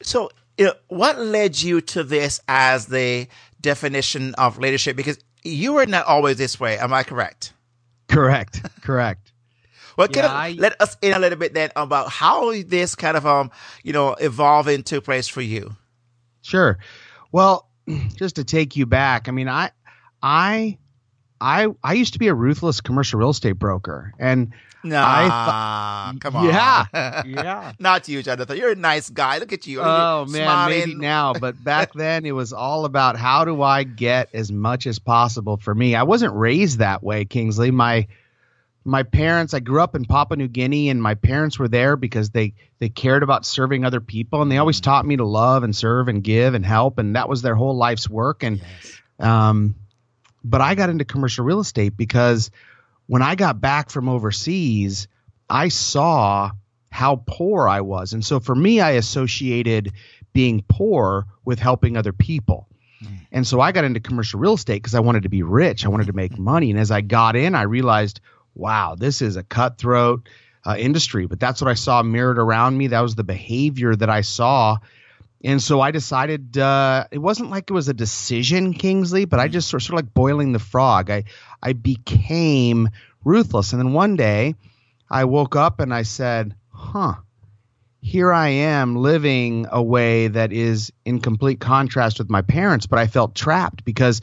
So, 0.01 0.31
uh, 0.59 0.71
what 0.87 1.19
led 1.19 1.61
you 1.61 1.81
to 1.81 2.03
this 2.03 2.41
as 2.47 2.87
the 2.87 3.27
definition 3.59 4.33
of 4.35 4.57
leadership? 4.57 4.95
Because 4.95 5.19
you 5.43 5.73
were 5.73 5.85
not 5.85 6.05
always 6.05 6.37
this 6.37 6.59
way. 6.59 6.77
Am 6.77 6.93
I 6.93 7.03
correct? 7.03 7.53
Correct. 8.07 8.61
Correct. 8.81 9.30
Well, 10.09 10.23
yeah, 10.23 10.31
I, 10.31 10.51
let 10.57 10.81
us 10.81 10.97
in 11.01 11.13
a 11.13 11.19
little 11.19 11.37
bit 11.37 11.53
then 11.53 11.71
about 11.75 12.09
how 12.09 12.51
this 12.63 12.95
kind 12.95 13.17
of 13.17 13.25
um 13.25 13.51
you 13.83 13.93
know 13.93 14.13
evolving 14.13 14.83
took 14.83 15.05
place 15.05 15.27
for 15.27 15.41
you. 15.41 15.75
Sure. 16.41 16.79
Well, 17.31 17.69
just 18.15 18.35
to 18.35 18.43
take 18.43 18.75
you 18.75 18.85
back, 18.85 19.29
I 19.29 19.31
mean, 19.31 19.47
I, 19.47 19.71
I, 20.21 20.77
I, 21.39 21.67
I 21.83 21.93
used 21.93 22.13
to 22.13 22.19
be 22.19 22.27
a 22.27 22.33
ruthless 22.33 22.81
commercial 22.81 23.19
real 23.19 23.29
estate 23.29 23.53
broker, 23.53 24.13
and 24.19 24.53
Nah, 24.83 25.03
I 25.05 26.09
th- 26.11 26.21
come 26.21 26.35
on. 26.35 26.45
Yeah, 26.45 26.85
yeah. 27.25 27.73
Not 27.79 28.07
you, 28.07 28.23
Jonathan. 28.23 28.57
You're 28.57 28.71
a 28.71 28.75
nice 28.75 29.09
guy. 29.09 29.37
Look 29.37 29.53
at 29.53 29.67
you. 29.67 29.79
Oh 29.79 30.25
man, 30.27 30.47
smiling. 30.47 30.79
maybe 30.79 30.95
now, 30.95 31.33
but 31.33 31.63
back 31.63 31.93
then 31.93 32.25
it 32.25 32.31
was 32.31 32.51
all 32.51 32.85
about 32.85 33.15
how 33.15 33.45
do 33.45 33.61
I 33.61 33.83
get 33.83 34.29
as 34.33 34.51
much 34.51 34.87
as 34.87 34.97
possible 34.97 35.57
for 35.57 35.75
me. 35.75 35.95
I 35.95 36.03
wasn't 36.03 36.33
raised 36.35 36.79
that 36.79 37.03
way, 37.03 37.25
Kingsley. 37.25 37.69
My 37.69 38.07
my 38.83 39.03
parents 39.03 39.53
i 39.53 39.59
grew 39.59 39.81
up 39.81 39.95
in 39.95 40.05
papua 40.05 40.37
new 40.37 40.47
guinea 40.47 40.89
and 40.89 41.01
my 41.01 41.13
parents 41.13 41.59
were 41.59 41.67
there 41.67 41.95
because 41.95 42.31
they 42.31 42.53
they 42.79 42.89
cared 42.89 43.23
about 43.23 43.45
serving 43.45 43.85
other 43.85 44.01
people 44.01 44.41
and 44.41 44.51
they 44.51 44.57
always 44.57 44.79
mm. 44.79 44.83
taught 44.83 45.05
me 45.05 45.17
to 45.17 45.25
love 45.25 45.63
and 45.63 45.75
serve 45.75 46.07
and 46.07 46.23
give 46.23 46.53
and 46.53 46.65
help 46.65 46.97
and 46.97 47.15
that 47.15 47.29
was 47.29 47.41
their 47.41 47.55
whole 47.55 47.75
life's 47.75 48.09
work 48.09 48.43
and 48.43 48.57
yes. 48.59 48.99
um 49.19 49.75
but 50.43 50.61
i 50.61 50.73
got 50.73 50.89
into 50.89 51.05
commercial 51.05 51.45
real 51.45 51.59
estate 51.59 51.95
because 51.95 52.49
when 53.05 53.21
i 53.21 53.35
got 53.35 53.61
back 53.61 53.89
from 53.91 54.09
overseas 54.09 55.07
i 55.49 55.67
saw 55.67 56.49
how 56.89 57.21
poor 57.27 57.67
i 57.67 57.81
was 57.81 58.13
and 58.13 58.25
so 58.25 58.39
for 58.39 58.55
me 58.55 58.79
i 58.79 58.91
associated 58.91 59.93
being 60.33 60.63
poor 60.67 61.27
with 61.45 61.59
helping 61.59 61.97
other 61.97 62.13
people 62.13 62.67
mm. 63.03 63.19
and 63.31 63.45
so 63.45 63.59
I 63.59 63.73
got 63.73 63.83
into 63.83 63.99
commercial 63.99 64.39
real 64.39 64.53
estate 64.53 64.81
because 64.81 64.95
I 64.95 65.01
wanted 65.01 65.23
to 65.23 65.29
be 65.29 65.43
rich. 65.43 65.85
I 65.85 65.89
wanted 65.89 66.07
to 66.07 66.13
make 66.13 66.37
money. 66.39 66.71
And 66.71 66.79
as 66.79 66.89
I 66.89 67.01
got 67.01 67.35
in, 67.35 67.53
I 67.53 67.63
realized, 67.63 68.21
wow, 68.55 68.95
this 68.95 69.21
is 69.21 69.35
a 69.35 69.43
cutthroat 69.43 70.27
uh, 70.65 70.75
industry. 70.77 71.25
But 71.27 71.39
that's 71.39 71.61
what 71.61 71.69
I 71.69 71.75
saw 71.75 72.03
mirrored 72.03 72.39
around 72.39 72.77
me. 72.77 72.87
That 72.87 73.01
was 73.01 73.15
the 73.15 73.23
behavior 73.23 73.95
that 73.95 74.09
I 74.09 74.21
saw. 74.21 74.77
And 75.43 75.61
so 75.61 75.81
I 75.81 75.91
decided 75.91 76.57
uh, 76.57 77.05
it 77.11 77.17
wasn't 77.17 77.49
like 77.49 77.69
it 77.69 77.73
was 77.73 77.89
a 77.89 77.93
decision, 77.93 78.73
Kingsley, 78.73 79.25
but 79.25 79.39
I 79.39 79.47
just 79.47 79.69
sort 79.69 79.81
of, 79.81 79.87
sort 79.87 79.99
of 79.99 80.05
like 80.05 80.13
boiling 80.13 80.51
the 80.51 80.59
frog. 80.59 81.09
I 81.09 81.23
I 81.63 81.73
became 81.73 82.89
ruthless, 83.23 83.73
and 83.73 83.79
then 83.79 83.93
one 83.93 84.15
day 84.15 84.55
I 85.09 85.25
woke 85.25 85.55
up 85.55 85.79
and 85.79 85.91
I 85.91 86.03
said, 86.03 86.55
"Huh, 86.69 87.15
here 88.01 88.31
I 88.31 88.49
am 88.49 88.95
living 88.95 89.65
a 89.71 89.81
way 89.81 90.27
that 90.27 90.51
is 90.51 90.93
in 91.05 91.19
complete 91.21 91.59
contrast 91.59 92.19
with 92.19 92.29
my 92.29 92.43
parents." 92.43 92.85
But 92.85 92.99
I 92.99 93.07
felt 93.07 93.33
trapped 93.33 93.83
because 93.83 94.21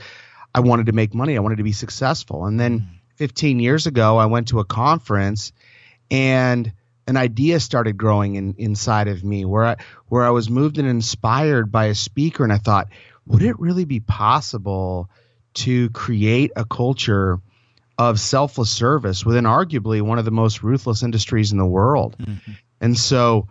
I 0.54 0.60
wanted 0.60 0.86
to 0.86 0.92
make 0.92 1.14
money. 1.14 1.36
I 1.36 1.40
wanted 1.40 1.58
to 1.58 1.64
be 1.64 1.72
successful. 1.72 2.46
And 2.46 2.60
then 2.60 2.97
15 3.18 3.58
years 3.58 3.86
ago, 3.86 4.16
I 4.16 4.26
went 4.26 4.48
to 4.48 4.60
a 4.60 4.64
conference 4.64 5.52
and 6.10 6.72
an 7.06 7.16
idea 7.16 7.58
started 7.58 7.96
growing 7.96 8.36
in, 8.36 8.54
inside 8.58 9.08
of 9.08 9.24
me 9.24 9.44
where 9.44 9.64
I, 9.64 9.76
where 10.06 10.24
I 10.24 10.30
was 10.30 10.48
moved 10.48 10.78
and 10.78 10.86
inspired 10.86 11.72
by 11.72 11.86
a 11.86 11.94
speaker. 11.94 12.44
And 12.44 12.52
I 12.52 12.58
thought, 12.58 12.88
would 13.26 13.42
it 13.42 13.58
really 13.58 13.84
be 13.84 13.98
possible 14.00 15.10
to 15.54 15.90
create 15.90 16.52
a 16.54 16.64
culture 16.64 17.40
of 17.98 18.20
selfless 18.20 18.70
service 18.70 19.26
within 19.26 19.44
arguably 19.44 20.00
one 20.00 20.20
of 20.20 20.24
the 20.24 20.30
most 20.30 20.62
ruthless 20.62 21.02
industries 21.02 21.50
in 21.50 21.58
the 21.58 21.66
world? 21.66 22.16
Mm-hmm. 22.18 22.52
And 22.80 22.96
so 22.96 23.48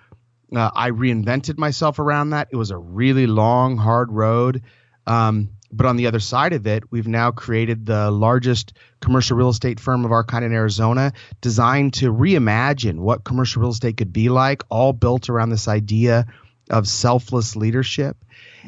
uh, 0.55 0.71
I 0.73 0.91
reinvented 0.91 1.57
myself 1.57 1.99
around 1.99 2.29
that. 2.29 2.47
It 2.51 2.55
was 2.55 2.71
a 2.71 2.77
really 2.77 3.27
long, 3.27 3.75
hard 3.75 4.13
road. 4.13 4.61
Um, 5.05 5.49
but 5.71 5.85
on 5.85 5.97
the 5.97 6.07
other 6.07 6.19
side 6.19 6.53
of 6.53 6.65
it, 6.67 6.91
we've 6.91 7.07
now 7.07 7.31
created 7.31 7.85
the 7.85 8.09
largest 8.09 8.73
commercial 9.01 9.37
real 9.37 9.49
estate 9.49 9.79
firm 9.79 10.05
of 10.05 10.11
our 10.11 10.23
kind 10.23 10.45
in 10.45 10.53
Arizona, 10.53 11.13
designed 11.41 11.93
to 11.95 12.11
reimagine 12.11 12.99
what 12.99 13.23
commercial 13.23 13.61
real 13.61 13.71
estate 13.71 13.97
could 13.97 14.13
be 14.13 14.29
like, 14.29 14.63
all 14.69 14.93
built 14.93 15.29
around 15.29 15.49
this 15.49 15.67
idea 15.67 16.25
of 16.69 16.87
selfless 16.87 17.55
leadership. 17.55 18.17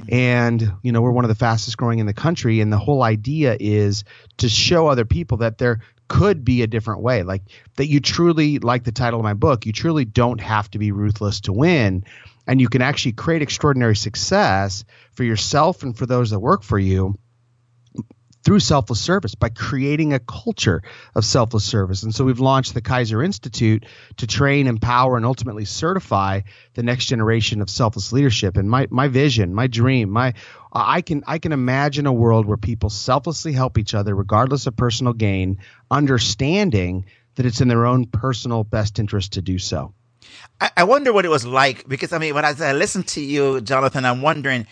And, 0.08 0.74
you 0.82 0.92
know, 0.92 1.02
we're 1.02 1.12
one 1.12 1.26
of 1.26 1.30
the 1.30 1.36
fastest 1.36 1.78
growing 1.78 2.00
in 2.00 2.06
the 2.06 2.14
country. 2.14 2.62
And 2.62 2.72
the 2.72 2.78
whole 2.78 3.04
idea 3.04 3.58
is 3.60 4.04
to 4.38 4.48
show 4.48 4.88
other 4.88 5.06
people 5.06 5.38
that 5.38 5.58
there 5.58 5.82
could 6.08 6.44
be 6.44 6.62
a 6.64 6.68
different 6.68 7.02
way. 7.02 7.24
Like 7.24 7.44
that 7.76 7.88
you 7.88 8.00
truly, 8.00 8.60
like 8.60 8.84
the 8.84 8.92
title 8.92 9.20
of 9.20 9.24
my 9.24 9.34
book, 9.34 9.66
you 9.66 9.74
truly 9.74 10.06
don't 10.06 10.42
have 10.42 10.70
to 10.72 10.80
be 10.80 10.92
ruthless 10.92 11.42
to 11.42 11.54
win 11.54 12.04
and 12.50 12.60
you 12.60 12.68
can 12.68 12.82
actually 12.82 13.12
create 13.12 13.44
extraordinary 13.44 13.96
success 13.96 14.84
for 15.12 15.24
yourself 15.24 15.84
and 15.84 15.96
for 15.96 16.08
those 16.08 16.32
that 16.32 16.40
work 16.40 16.64
for 16.64 16.80
you 16.80 17.14
through 18.44 18.60
selfless 18.60 19.00
service 19.00 19.36
by 19.36 19.50
creating 19.50 20.14
a 20.14 20.20
culture 20.20 20.82
of 21.14 21.24
selfless 21.24 21.64
service. 21.64 22.02
And 22.02 22.16
so 22.16 22.26
we've 22.26 22.40
launched 22.40 22.74
the 22.74 22.82
Keyser 22.82 23.24
Institute 23.24 23.86
to 24.18 24.26
train, 24.26 24.66
empower, 24.66 25.16
and 25.16 25.28
ultimately 25.28 25.66
certify 25.66 26.42
the 26.74 26.82
next 26.82 27.06
generation 27.06 27.62
of 27.62 27.70
selfless 27.70 28.12
leadership. 28.12 28.58
And 28.58 28.68
my 28.68 28.88
my 28.90 29.10
vision, 29.10 29.54
my 29.54 29.68
dream, 29.68 30.10
my 30.10 30.34
I 30.74 31.02
can 31.02 31.24
I 31.28 31.38
can 31.38 31.52
imagine 31.52 32.08
a 32.08 32.14
world 32.14 32.48
where 32.48 32.58
people 32.58 32.90
selflessly 32.90 33.54
help 33.54 33.78
each 33.78 33.94
other 33.94 34.16
regardless 34.16 34.66
of 34.66 34.76
personal 34.76 35.14
gain, 35.14 35.60
understanding 35.92 37.06
that 37.36 37.46
it's 37.46 37.62
in 37.62 37.68
their 37.68 37.86
own 37.86 38.06
personal 38.06 38.64
best 38.64 38.98
interest 38.98 39.34
to 39.34 39.44
do 39.44 39.60
so. 39.60 39.94
I, 40.62 40.72
I 40.78 40.84
wonder 40.84 41.14
what 41.14 41.26
it 41.26 41.30
was 41.30 41.46
like 41.46 41.88
because 41.88 42.14
I 42.14 42.18
mean, 42.18 42.36
when 42.36 42.46
I, 42.46 42.54
I 42.60 42.74
listen 42.74 43.04
to 43.04 43.22
you, 43.22 43.62
Jonathan, 43.62 44.06
I'm 44.06 44.22
wondering, 44.22 44.68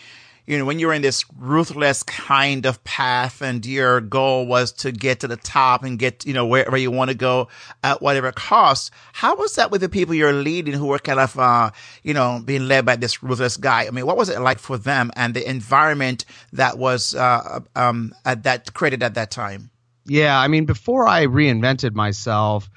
you 0.46 0.58
know, 0.58 0.64
when 0.64 0.80
you're 0.80 0.94
in 0.94 1.02
this 1.02 1.26
ruthless 1.38 2.04
kind 2.04 2.66
of 2.66 2.82
path 2.86 3.42
and 3.42 3.66
your 3.66 4.00
goal 4.00 4.48
was 4.48 4.72
to 4.72 4.94
get 4.94 5.20
to 5.20 5.28
the 5.28 5.36
top 5.36 5.84
and 5.84 6.00
get, 6.00 6.26
you 6.26 6.34
know, 6.34 6.48
wherever 6.48 6.78
you 6.78 6.90
want 6.90 7.12
to 7.12 7.18
go 7.18 7.50
at 7.84 8.02
whatever 8.02 8.32
cost, 8.32 8.92
how 9.12 9.36
was 9.36 9.56
that 9.56 9.72
with 9.72 9.82
the 9.82 9.90
people 9.90 10.16
you're 10.16 10.32
leading 10.32 10.74
who 10.74 10.86
were 10.88 11.00
kind 11.00 11.20
of, 11.20 11.38
uh, 11.38 11.72
you 12.02 12.14
know, 12.14 12.42
being 12.44 12.66
led 12.66 12.86
by 12.86 12.96
this 12.96 13.22
ruthless 13.22 13.58
guy? 13.58 13.88
I 13.88 13.92
mean, 13.92 14.06
what 14.06 14.16
was 14.16 14.30
it 14.30 14.40
like 14.40 14.60
for 14.60 14.78
them 14.78 15.12
and 15.18 15.34
the 15.34 15.48
environment 15.48 16.24
that 16.54 16.78
was, 16.78 17.14
uh, 17.14 17.60
um, 17.76 18.16
at 18.24 18.44
that 18.44 18.74
created 18.74 19.04
at 19.04 19.16
that 19.16 19.32
time? 19.32 19.70
Yeah. 20.06 20.40
I 20.40 20.48
mean, 20.48 20.64
before 20.66 21.06
I 21.10 21.26
reinvented 21.26 21.94
myself, 21.94 22.70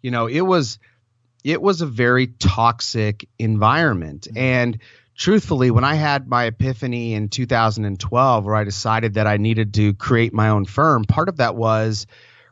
you 0.00 0.10
know, 0.10 0.26
it 0.26 0.40
was, 0.40 0.78
it 1.44 1.60
was 1.60 1.80
a 1.80 1.86
very 1.86 2.26
toxic 2.26 3.28
environment. 3.38 4.28
Mm-hmm. 4.28 4.38
And 4.38 4.78
truthfully, 5.16 5.70
when 5.70 5.84
I 5.84 5.94
had 5.94 6.28
my 6.28 6.44
epiphany 6.44 7.14
in 7.14 7.28
2012, 7.28 8.44
where 8.44 8.54
I 8.54 8.64
decided 8.64 9.14
that 9.14 9.26
I 9.26 9.36
needed 9.36 9.74
to 9.74 9.94
create 9.94 10.32
my 10.32 10.48
own 10.48 10.64
firm, 10.64 11.04
part 11.04 11.28
of 11.28 11.38
that 11.38 11.54
was 11.54 12.06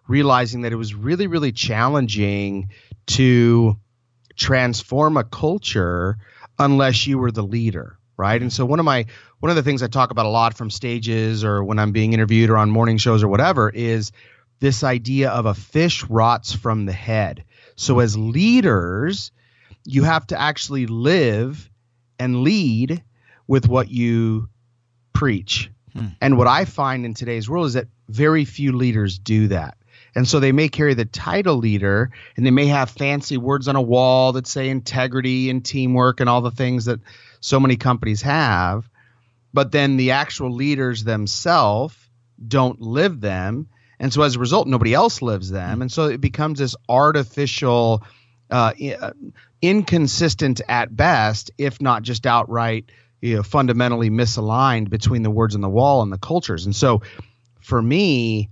realizing 0.07 0.63
that 0.63 0.73
it 0.73 0.77
was 0.77 0.95
really, 0.95 1.27
really 1.27 1.53
challenging 1.53 2.71
to 3.07 3.77
transform 4.37 5.17
a 5.17 5.25
culture 5.25 6.19
unless 6.59 7.07
you 7.07 7.19
were 7.19 7.33
the 7.33 7.43
leader 7.43 7.99
right 8.17 8.41
and 8.41 8.53
so 8.53 8.65
one 8.65 8.79
of 8.79 8.85
my 8.85 9.07
one 9.41 9.51
of 9.51 9.57
the 9.57 9.63
things 9.63 9.83
i 9.83 9.89
talk 9.89 10.11
about 10.11 10.27
a 10.27 10.29
lot 10.29 10.57
from 10.57 10.71
stages 10.71 11.45
or 11.45 11.65
when 11.65 11.79
i'm 11.79 11.93
being 11.93 12.13
interviewed 12.13 12.49
or 12.49 12.57
on 12.57 12.71
morning 12.71 12.99
shows 12.99 13.23
or 13.23 13.29
whatever 13.29 13.69
is 13.69 14.13
this 14.61 14.85
idea 14.85 15.31
of 15.31 15.47
a 15.47 15.55
fish 15.55 16.05
rots 16.05 16.53
from 16.53 16.87
the 16.87 16.93
head 16.93 17.45
so, 17.79 18.01
as 18.01 18.19
leaders, 18.19 19.31
you 19.85 20.03
have 20.03 20.27
to 20.27 20.39
actually 20.39 20.87
live 20.87 21.71
and 22.19 22.43
lead 22.43 23.05
with 23.47 23.69
what 23.69 23.89
you 23.89 24.49
preach. 25.13 25.71
Hmm. 25.93 26.07
And 26.21 26.37
what 26.37 26.49
I 26.49 26.65
find 26.65 27.07
in 27.07 27.15
today's 27.15 27.49
world 27.49 27.69
is 27.69 27.75
that 27.75 27.87
very 28.09 28.45
few 28.45 28.73
leaders 28.73 29.21
do 29.21 29.47
that. 29.49 29.79
And 30.17 30.27
so 30.27 30.41
they 30.41 30.51
may 30.51 30.69
carry 30.69 30.95
the 30.95 31.05
title 31.05 31.55
leader 31.55 32.11
and 32.37 32.45
they 32.45 32.51
may 32.51 32.67
have 32.67 32.91
fancy 32.91 33.37
words 33.37 33.69
on 33.69 33.77
a 33.77 33.81
wall 33.81 34.33
that 34.33 34.49
say 34.49 34.69
integrity 34.69 35.49
and 35.49 35.65
teamwork 35.65 36.19
and 36.19 36.29
all 36.29 36.41
the 36.41 36.51
things 36.51 36.87
that 36.87 36.99
so 37.39 37.61
many 37.61 37.77
companies 37.77 38.23
have. 38.23 38.91
But 39.55 39.71
then 39.71 39.97
the 39.97 40.11
actual 40.11 40.51
leaders 40.51 41.05
themselves 41.05 41.95
don't 42.45 42.81
live 42.81 43.21
them 43.21 43.69
and 44.01 44.13
so 44.13 44.23
as 44.23 44.37
a 44.37 44.39
result 44.39 44.67
nobody 44.67 44.95
else 44.95 45.23
lives 45.23 45.51
them 45.51 45.77
hmm. 45.77 45.83
and 45.83 45.93
so 45.93 46.07
it 46.07 46.21
becomes 46.21 46.59
this 46.59 46.77
artificial 46.89 48.03
uh, 48.51 48.73
uh, 49.01 49.13
inconsistent 49.61 50.61
at 50.69 50.95
best 50.95 51.51
if 51.59 51.81
not 51.81 52.03
just 52.03 52.27
outright 52.27 52.91
you 53.21 53.37
know 53.37 53.43
fundamentally 53.43 54.11
misaligned 54.11 54.89
between 54.89 55.23
the 55.23 55.31
words 55.31 55.55
on 55.55 55.61
the 55.61 55.69
wall 55.69 56.03
and 56.03 56.13
the 56.13 56.19
cultures 56.19 56.65
and 56.65 56.75
so 56.75 57.03
for 57.61 57.81
me 57.81 58.49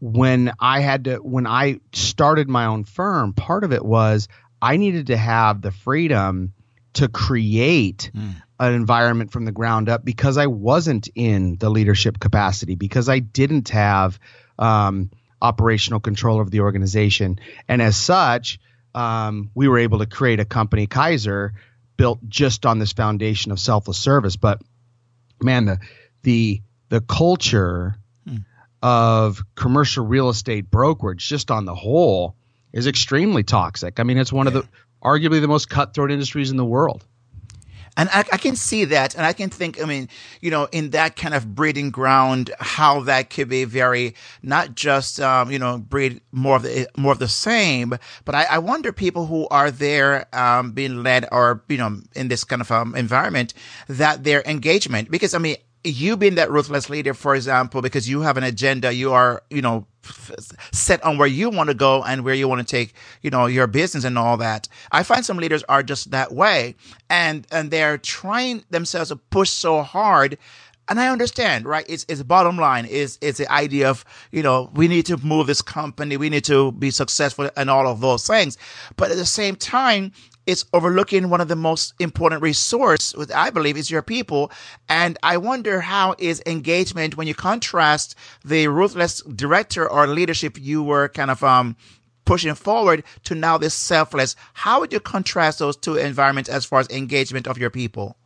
when 0.00 0.52
i 0.60 0.80
had 0.80 1.04
to 1.04 1.16
when 1.16 1.46
i 1.46 1.78
started 1.92 2.48
my 2.48 2.66
own 2.66 2.84
firm 2.84 3.32
part 3.32 3.64
of 3.64 3.72
it 3.72 3.84
was 3.84 4.28
i 4.60 4.76
needed 4.76 5.06
to 5.06 5.16
have 5.16 5.62
the 5.62 5.70
freedom 5.70 6.52
to 6.94 7.08
create 7.08 8.10
mm. 8.14 8.34
an 8.58 8.74
environment 8.74 9.30
from 9.30 9.44
the 9.44 9.52
ground 9.52 9.88
up 9.88 10.04
because 10.04 10.36
i 10.36 10.46
wasn't 10.46 11.08
in 11.14 11.56
the 11.58 11.70
leadership 11.70 12.18
capacity 12.18 12.74
because 12.74 13.08
i 13.08 13.18
didn't 13.18 13.68
have 13.68 14.18
um, 14.58 15.10
operational 15.40 16.00
control 16.00 16.40
of 16.40 16.50
the 16.50 16.60
organization. 16.60 17.38
And 17.68 17.80
as 17.80 17.96
such, 17.96 18.58
um, 18.94 19.50
we 19.54 19.68
were 19.68 19.78
able 19.78 19.98
to 19.98 20.06
create 20.06 20.40
a 20.40 20.44
company, 20.44 20.86
Keyser, 20.86 21.52
built 21.96 22.18
just 22.28 22.66
on 22.66 22.78
this 22.78 22.92
foundation 22.92 23.52
of 23.52 23.60
selfless 23.60 23.98
service. 23.98 24.36
But 24.36 24.62
man, 25.42 25.66
the 25.66 25.78
the 26.22 26.62
the 26.88 27.00
culture 27.00 27.96
hmm. 28.26 28.38
of 28.82 29.42
commercial 29.54 30.06
real 30.06 30.28
estate 30.28 30.70
brokerage, 30.70 31.28
just 31.28 31.50
on 31.50 31.64
the 31.64 31.74
whole, 31.74 32.34
is 32.72 32.86
extremely 32.86 33.42
toxic. 33.42 34.00
I 34.00 34.02
mean, 34.02 34.18
it's 34.18 34.32
one 34.32 34.46
yeah. 34.46 34.58
of 34.58 34.62
the 34.62 34.68
arguably 35.02 35.40
the 35.40 35.48
most 35.48 35.68
cutthroat 35.68 36.10
industries 36.10 36.50
in 36.50 36.56
the 36.56 36.64
world. 36.64 37.04
And 37.98 38.08
I, 38.10 38.20
I, 38.32 38.36
can 38.36 38.54
see 38.54 38.84
that. 38.86 39.16
And 39.16 39.26
I 39.26 39.32
can 39.32 39.50
think, 39.50 39.82
I 39.82 39.84
mean, 39.84 40.08
you 40.40 40.52
know, 40.52 40.68
in 40.70 40.90
that 40.90 41.16
kind 41.16 41.34
of 41.34 41.56
breeding 41.56 41.90
ground, 41.90 42.52
how 42.60 43.00
that 43.00 43.28
could 43.28 43.48
be 43.48 43.64
very, 43.64 44.14
not 44.40 44.76
just, 44.76 45.18
um, 45.20 45.50
you 45.50 45.58
know, 45.58 45.78
breed 45.78 46.20
more 46.30 46.56
of 46.56 46.62
the, 46.62 46.88
more 46.96 47.10
of 47.10 47.18
the 47.18 47.26
same, 47.26 47.98
but 48.24 48.36
I, 48.36 48.44
I 48.44 48.58
wonder 48.58 48.92
people 48.92 49.26
who 49.26 49.48
are 49.48 49.72
there, 49.72 50.32
um, 50.32 50.70
being 50.70 51.02
led 51.02 51.26
or, 51.32 51.64
you 51.68 51.76
know, 51.76 52.00
in 52.14 52.28
this 52.28 52.44
kind 52.44 52.62
of, 52.62 52.70
um, 52.70 52.94
environment 52.94 53.52
that 53.88 54.22
their 54.22 54.42
engagement, 54.46 55.10
because 55.10 55.34
I 55.34 55.38
mean, 55.38 55.56
you 55.84 56.16
being 56.16 56.34
that 56.36 56.50
ruthless 56.50 56.90
leader, 56.90 57.14
for 57.14 57.34
example, 57.34 57.82
because 57.82 58.08
you 58.08 58.20
have 58.22 58.36
an 58.36 58.44
agenda, 58.44 58.92
you 58.92 59.12
are, 59.12 59.42
you 59.50 59.62
know, 59.62 59.86
set 60.72 61.02
on 61.04 61.18
where 61.18 61.28
you 61.28 61.50
want 61.50 61.68
to 61.68 61.74
go 61.74 62.02
and 62.02 62.24
where 62.24 62.34
you 62.34 62.48
want 62.48 62.60
to 62.60 62.66
take, 62.66 62.94
you 63.22 63.30
know, 63.30 63.46
your 63.46 63.66
business 63.66 64.04
and 64.04 64.18
all 64.18 64.36
that. 64.38 64.68
I 64.90 65.02
find 65.02 65.24
some 65.24 65.36
leaders 65.36 65.62
are 65.68 65.82
just 65.82 66.10
that 66.10 66.32
way 66.32 66.76
and, 67.10 67.46
and 67.50 67.70
they're 67.70 67.98
trying 67.98 68.64
themselves 68.70 69.10
to 69.10 69.16
push 69.16 69.50
so 69.50 69.82
hard 69.82 70.38
and 70.88 70.98
I 70.98 71.08
understand, 71.08 71.66
right? 71.66 71.84
It's, 71.88 72.06
it's 72.08 72.22
bottom 72.22 72.56
line 72.56 72.86
is, 72.86 73.18
it's 73.20 73.38
the 73.38 73.50
idea 73.52 73.90
of, 73.90 74.04
you 74.32 74.42
know, 74.42 74.70
we 74.72 74.88
need 74.88 75.04
to 75.06 75.18
move 75.18 75.46
this 75.46 75.60
company. 75.60 76.16
We 76.16 76.30
need 76.30 76.44
to 76.44 76.72
be 76.72 76.90
successful 76.90 77.50
and 77.56 77.68
all 77.68 77.86
of 77.86 78.00
those 78.00 78.26
things. 78.26 78.56
But 78.96 79.10
at 79.10 79.18
the 79.18 79.26
same 79.26 79.54
time, 79.54 80.12
it's 80.48 80.64
overlooking 80.72 81.28
one 81.28 81.42
of 81.42 81.48
the 81.48 81.56
most 81.56 81.92
important 81.98 82.40
resource, 82.40 83.14
which 83.14 83.30
I 83.30 83.50
believe, 83.50 83.76
is 83.76 83.90
your 83.90 84.00
people. 84.00 84.50
And 84.88 85.18
I 85.22 85.36
wonder 85.36 85.82
how 85.82 86.14
is 86.18 86.42
engagement 86.46 87.18
when 87.18 87.26
you 87.26 87.34
contrast 87.34 88.14
the 88.46 88.68
ruthless 88.68 89.20
director 89.20 89.86
or 89.86 90.06
leadership 90.06 90.56
you 90.58 90.82
were 90.82 91.10
kind 91.10 91.30
of, 91.30 91.44
um, 91.44 91.76
pushing 92.24 92.54
forward 92.54 93.04
to 93.24 93.34
now 93.34 93.58
this 93.58 93.74
selfless. 93.74 94.36
How 94.54 94.80
would 94.80 94.90
you 94.90 95.00
contrast 95.00 95.58
those 95.58 95.76
two 95.76 95.96
environments 95.96 96.48
as 96.48 96.64
far 96.64 96.80
as 96.80 96.88
engagement 96.88 97.46
of 97.46 97.58
your 97.58 97.70
people? 97.70 98.16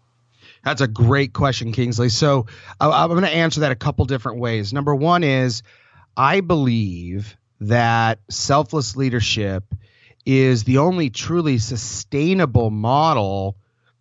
That's 0.64 0.80
a 0.80 0.86
great 0.86 1.32
question, 1.32 1.72
Kingsley. 1.72 2.08
So 2.08 2.46
I'm 2.80 3.08
going 3.08 3.22
to 3.22 3.28
answer 3.28 3.60
that 3.60 3.72
a 3.72 3.76
couple 3.76 4.04
different 4.04 4.38
ways. 4.38 4.72
Number 4.72 4.94
one 4.94 5.24
is 5.24 5.64
I 6.16 6.40
believe 6.40 7.36
that 7.60 8.20
selfless 8.30 8.94
leadership 8.96 9.64
is 10.24 10.64
the 10.64 10.78
only 10.78 11.10
truly 11.10 11.58
sustainable 11.58 12.70
model 12.70 13.56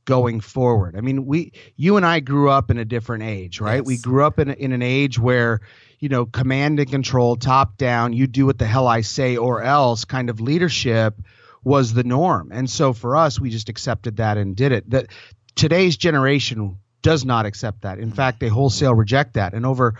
going 0.05 0.39
forward. 0.41 0.95
I 0.95 1.01
mean, 1.01 1.25
we, 1.25 1.53
you 1.75 1.97
and 1.97 2.05
I 2.05 2.19
grew 2.19 2.49
up 2.49 2.71
in 2.71 2.77
a 2.77 2.85
different 2.85 3.23
age, 3.23 3.61
right? 3.61 3.77
Yes. 3.77 3.85
We 3.85 3.97
grew 3.97 4.25
up 4.25 4.39
in, 4.39 4.49
in 4.51 4.71
an 4.71 4.81
age 4.81 5.19
where, 5.19 5.61
you 5.99 6.09
know, 6.09 6.25
command 6.25 6.79
and 6.79 6.89
control, 6.89 7.35
top 7.35 7.77
down, 7.77 8.13
you 8.13 8.27
do 8.27 8.45
what 8.45 8.57
the 8.57 8.65
hell 8.65 8.87
I 8.87 9.01
say 9.01 9.37
or 9.37 9.61
else 9.61 10.05
kind 10.05 10.29
of 10.29 10.41
leadership 10.41 11.15
was 11.63 11.93
the 11.93 12.03
norm. 12.03 12.51
And 12.51 12.69
so 12.69 12.93
for 12.93 13.15
us, 13.15 13.39
we 13.39 13.49
just 13.49 13.69
accepted 13.69 14.17
that 14.17 14.37
and 14.37 14.55
did 14.55 14.71
it. 14.71 14.89
That 14.89 15.07
today's 15.55 15.97
generation 15.97 16.77
does 17.03 17.23
not 17.23 17.45
accept 17.45 17.81
that. 17.81 17.99
In 17.99 18.11
fact, 18.11 18.39
they 18.39 18.47
wholesale 18.47 18.93
reject 18.93 19.35
that. 19.35 19.53
And 19.53 19.65
over 19.65 19.95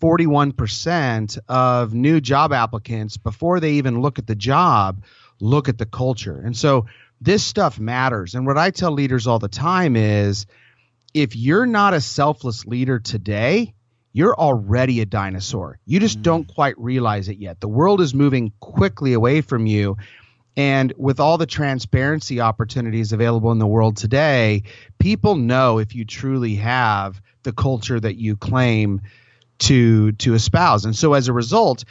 41% 0.00 1.38
of 1.48 1.94
new 1.94 2.20
job 2.20 2.52
applicants, 2.52 3.16
before 3.16 3.60
they 3.60 3.72
even 3.72 4.00
look 4.00 4.18
at 4.18 4.26
the 4.26 4.34
job, 4.34 5.02
look 5.40 5.68
at 5.68 5.78
the 5.78 5.86
culture. 5.86 6.40
And 6.40 6.56
so 6.56 6.86
this 7.20 7.42
stuff 7.42 7.78
matters. 7.78 8.34
And 8.34 8.46
what 8.46 8.58
I 8.58 8.70
tell 8.70 8.92
leaders 8.92 9.26
all 9.26 9.38
the 9.38 9.48
time 9.48 9.96
is 9.96 10.46
if 11.14 11.36
you're 11.36 11.66
not 11.66 11.94
a 11.94 12.00
selfless 12.00 12.66
leader 12.66 12.98
today, 12.98 13.74
you're 14.12 14.34
already 14.34 15.00
a 15.00 15.06
dinosaur. 15.06 15.78
You 15.84 16.00
just 16.00 16.20
mm. 16.20 16.22
don't 16.22 16.48
quite 16.48 16.78
realize 16.78 17.28
it 17.28 17.38
yet. 17.38 17.60
The 17.60 17.68
world 17.68 18.00
is 18.00 18.14
moving 18.14 18.52
quickly 18.60 19.12
away 19.12 19.40
from 19.40 19.66
you. 19.66 19.96
And 20.56 20.92
with 20.96 21.20
all 21.20 21.38
the 21.38 21.46
transparency 21.46 22.40
opportunities 22.40 23.12
available 23.12 23.52
in 23.52 23.58
the 23.58 23.66
world 23.66 23.96
today, 23.96 24.64
people 24.98 25.36
know 25.36 25.78
if 25.78 25.94
you 25.94 26.04
truly 26.04 26.56
have 26.56 27.20
the 27.44 27.52
culture 27.52 28.00
that 28.00 28.16
you 28.16 28.36
claim 28.36 29.00
to 29.58 30.12
to 30.12 30.34
espouse. 30.34 30.84
And 30.84 30.96
so 30.96 31.14
as 31.14 31.28
a 31.28 31.32
result, 31.32 31.84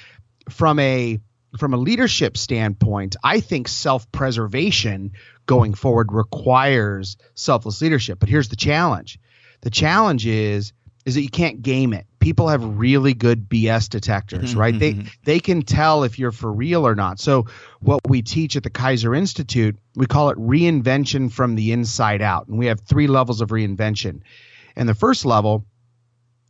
from 0.50 0.80
a 0.80 1.20
from 1.58 1.74
a 1.74 1.77
leadership 1.77 2.38
standpoint, 2.38 3.16
I 3.24 3.39
think 3.39 3.68
self-preservation 3.68 5.13
going 5.46 5.74
forward 5.74 6.12
requires 6.12 7.18
selfless 7.36 7.82
leadership. 7.82 8.20
But 8.20 8.30
here's 8.30 8.50
the 8.50 8.56
challenge. 8.56 9.20
The 9.62 9.70
challenge 9.70 10.25
is 10.27 10.74
is 11.06 11.16
that 11.16 11.22
you 11.22 11.30
can't 11.30 11.62
game 11.62 11.94
it. 11.94 12.06
People 12.20 12.50
have 12.50 12.62
really 12.62 13.13
good 13.13 13.48
BS 13.48 13.88
detectors, 13.88 14.50
mm-hmm, 14.50 14.60
right? 14.60 14.77
They 14.77 14.94
mm-hmm. 14.94 15.08
they 15.24 15.39
can 15.39 15.62
tell 15.62 16.04
if 16.04 16.20
you're 16.20 16.34
for 16.34 16.51
real 16.51 16.86
or 16.86 16.96
not. 16.96 17.22
So 17.22 17.46
what 17.80 18.01
we 18.06 18.22
teach 18.22 18.58
at 18.58 18.63
the 18.63 18.70
Keyser 18.70 19.18
Institute, 19.18 19.77
we 19.96 20.06
call 20.06 20.32
it 20.32 20.38
reinvention 20.38 21.32
from 21.32 21.56
the 21.56 21.72
inside 21.72 22.22
out. 22.22 22.50
And 22.50 22.58
we 22.58 22.66
have 22.66 22.82
three 22.82 23.08
levels 23.08 23.39
of 23.39 23.50
reinvention. 23.50 24.20
And 24.75 24.89
the 24.89 24.94
first 24.94 25.25
level 25.25 25.66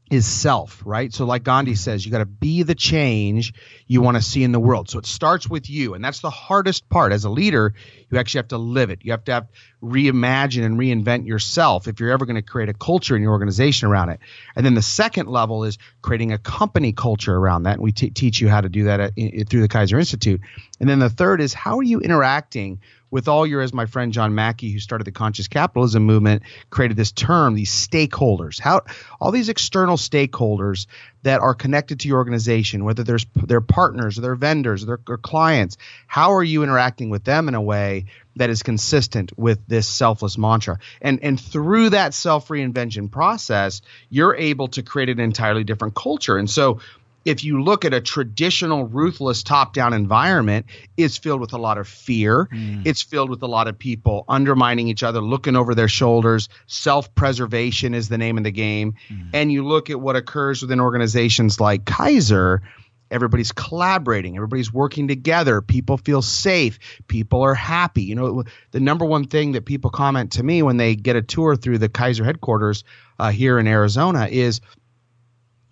is 0.10 0.26
self, 0.26 0.82
right? 0.86 1.14
So, 1.14 1.26
like 1.26 1.44
Gandhi 1.44 1.76
says, 1.76 2.06
you 2.06 2.12
got 2.12 2.20
to 2.20 2.26
be 2.26 2.64
the 2.64 2.76
change 2.76 3.54
you 3.88 4.02
want 4.02 4.16
to 4.16 4.24
see 4.24 4.44
in 4.44 4.52
the 4.52 4.60
world. 4.60 4.90
So, 4.90 5.00
it 5.00 5.06
starts 5.06 5.50
with 5.50 5.70
you. 5.70 5.94
And 5.94 6.04
that's 6.04 6.22
the 6.22 6.30
hardest 6.30 6.90
part. 6.90 7.12
As 7.12 7.26
a 7.26 7.30
leader, 7.30 7.74
you 8.10 8.18
actually 8.18 8.40
have 8.40 8.48
to 8.50 8.58
live 8.58 8.90
it. 8.90 9.00
You 9.04 9.12
have 9.12 9.26
to 9.26 9.34
have 9.34 9.48
reimagine 9.84 10.64
and 10.64 10.80
reinvent 10.80 11.28
yourself 11.28 11.88
if 11.88 12.00
you're 12.00 12.12
ever 12.12 12.26
going 12.26 12.36
to 12.36 12.42
create 12.42 12.70
a 12.70 12.74
culture 12.74 13.16
in 13.16 13.22
your 13.22 13.32
organization 13.32 13.90
around 13.90 14.10
it. 14.10 14.20
And 14.56 14.66
then 14.66 14.74
the 14.74 14.82
second 14.82 15.28
level 15.28 15.66
is 15.66 15.78
creating 16.02 16.32
a 16.32 16.38
company 16.38 16.94
culture 16.94 17.36
around 17.36 17.64
that. 17.64 17.74
And 17.74 17.82
we 17.82 17.92
t- 17.92 18.10
teach 18.10 18.40
you 18.40 18.48
how 18.48 18.62
to 18.62 18.70
do 18.70 18.86
that 18.86 19.00
at, 19.00 19.14
through 19.50 19.62
the 19.62 19.70
Keyser 19.70 20.00
Institute. 20.00 20.42
And 20.80 20.90
then 20.90 21.00
the 21.00 21.10
third 21.10 21.42
is 21.42 21.54
how 21.54 21.80
are 21.80 21.84
you 21.84 22.00
interacting 22.00 22.80
with 23.10 23.28
all 23.28 23.48
your, 23.48 23.62
as 23.62 23.74
my 23.74 23.86
friend 23.86 24.12
John 24.12 24.36
Mackey, 24.36 24.72
who 24.72 24.80
started 24.80 25.06
the 25.06 25.12
conscious 25.12 25.48
capitalism 25.48 26.04
movement, 26.04 26.44
created 26.70 26.98
this 26.98 27.12
term, 27.12 27.56
these 27.56 27.72
stakeholders. 27.72 28.60
How 28.60 28.82
all 29.20 29.32
these 29.32 29.50
external 29.50 29.98
stakeholders 29.98 30.88
that 31.24 31.40
are 31.40 31.54
connected 31.54 32.02
to 32.02 32.08
your 32.08 32.18
organization, 32.18 32.84
whether 32.84 33.04
there's 33.04 33.26
their 33.36 33.62
partners 33.62 34.18
or 34.18 34.22
their 34.22 34.36
vendors 34.36 34.84
or 34.84 35.00
their 35.06 35.18
clients, 35.18 35.78
how 36.08 36.34
are 36.34 36.44
you 36.44 36.64
interacting 36.64 37.10
with 37.10 37.24
them 37.24 37.48
in 37.48 37.56
a 37.56 37.62
way 37.62 38.06
that 38.36 38.50
is 38.50 38.62
consistent 38.62 39.38
with 39.38 39.60
this 39.68 39.88
selfless 39.88 40.38
mantra? 40.38 40.80
And 41.02 41.20
and 41.24 41.40
through 41.40 41.92
that 41.92 42.14
self 42.14 42.50
reinvention 42.50 43.10
process, 43.10 43.82
you're 44.10 44.36
able 44.36 44.68
to 44.70 44.84
create 44.84 45.10
an 45.10 45.20
entirely 45.20 45.64
different 45.64 45.96
culture. 45.96 46.38
And 46.38 46.50
so 46.50 46.80
if 47.28 47.44
you 47.44 47.62
look 47.62 47.84
at 47.84 47.94
a 47.94 48.00
traditional 48.00 48.86
ruthless 48.86 49.44
top-down 49.44 49.94
environment, 49.94 50.68
it's 50.96 51.18
filled 51.18 51.42
with 51.42 51.52
a 51.52 51.58
lot 51.58 51.78
of 51.78 51.86
fear. 51.86 52.48
Mm. 52.52 52.84
It's 52.86 53.02
filled 53.02 53.30
with 53.30 53.44
a 53.44 53.48
lot 53.48 53.68
of 53.68 53.78
people 53.78 54.24
undermining 54.30 54.88
each 54.88 55.04
other, 55.04 55.20
looking 55.20 55.58
over 55.58 55.76
their 55.76 55.90
shoulders. 55.90 56.48
Self-preservation 56.68 57.94
is 57.94 58.08
the 58.08 58.18
name 58.18 58.38
of 58.38 58.46
the 58.46 58.52
game. 58.52 58.96
Mm. 59.10 59.30
And 59.34 59.52
you 59.52 59.68
look 59.68 59.90
at 59.90 60.00
what 60.00 60.16
occurs 60.16 60.62
within 60.62 60.80
organizations 60.80 61.60
like 61.60 61.84
Keyser, 61.84 62.62
everybody's 63.10 63.54
collaborating 63.54 64.36
everybody's 64.36 64.74
working 64.74 65.08
together 65.08 65.62
people 65.62 65.96
feel 65.96 66.22
safe 66.22 66.78
people 67.08 67.42
are 67.42 67.56
happy 67.56 68.04
you 68.04 68.14
know 68.14 68.44
the 68.72 68.82
number 68.82 69.06
one 69.06 69.26
thing 69.26 69.54
that 69.54 69.64
people 69.64 69.90
comment 69.90 70.34
to 70.34 70.44
me 70.44 70.62
when 70.62 70.76
they 70.76 70.94
get 70.94 71.16
a 71.16 71.22
tour 71.22 71.56
through 71.56 71.78
the 71.78 71.88
keyser 71.88 72.26
headquarters 72.26 72.84
uh, 73.18 73.32
here 73.32 73.60
in 73.60 73.66
arizona 73.66 74.28
is 74.30 74.60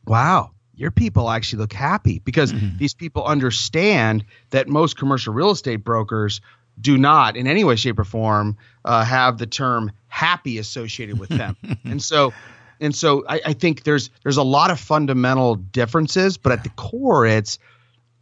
wow 0.08 0.50
your 0.76 0.92
people 0.92 1.30
actually 1.30 1.60
look 1.60 1.74
happy 1.74 2.20
because 2.20 2.54
mm-hmm. 2.54 2.78
these 2.78 2.94
people 2.94 3.24
understand 3.24 4.26
that 4.50 4.68
most 4.68 4.98
commercial 4.98 5.34
real 5.34 5.52
estate 5.52 5.78
brokers 5.78 6.42
do 6.80 6.98
not 6.98 7.38
in 7.38 7.48
any 7.48 7.64
way 7.64 7.76
shape 7.76 8.00
or 8.00 8.04
form 8.04 8.58
uh, 8.84 9.04
have 9.04 9.38
the 9.38 9.48
term 9.48 9.92
happy 10.08 10.58
associated 10.58 11.20
with 11.20 11.30
them. 11.30 11.56
And 11.86 12.02
so 12.02 12.34
and 12.82 12.94
so 12.94 13.24
I, 13.28 13.42
I, 13.46 13.54
think 13.54 13.84
there's 13.84 14.10
there's 14.24 14.38
a 14.38 14.44
lot 14.44 14.72
of 14.72 14.80
fundamental 14.80 15.56
differences 15.56 16.38
but 16.38 16.52
at 16.52 16.64
the 16.64 16.70
core 16.70 17.26
it's 17.26 17.60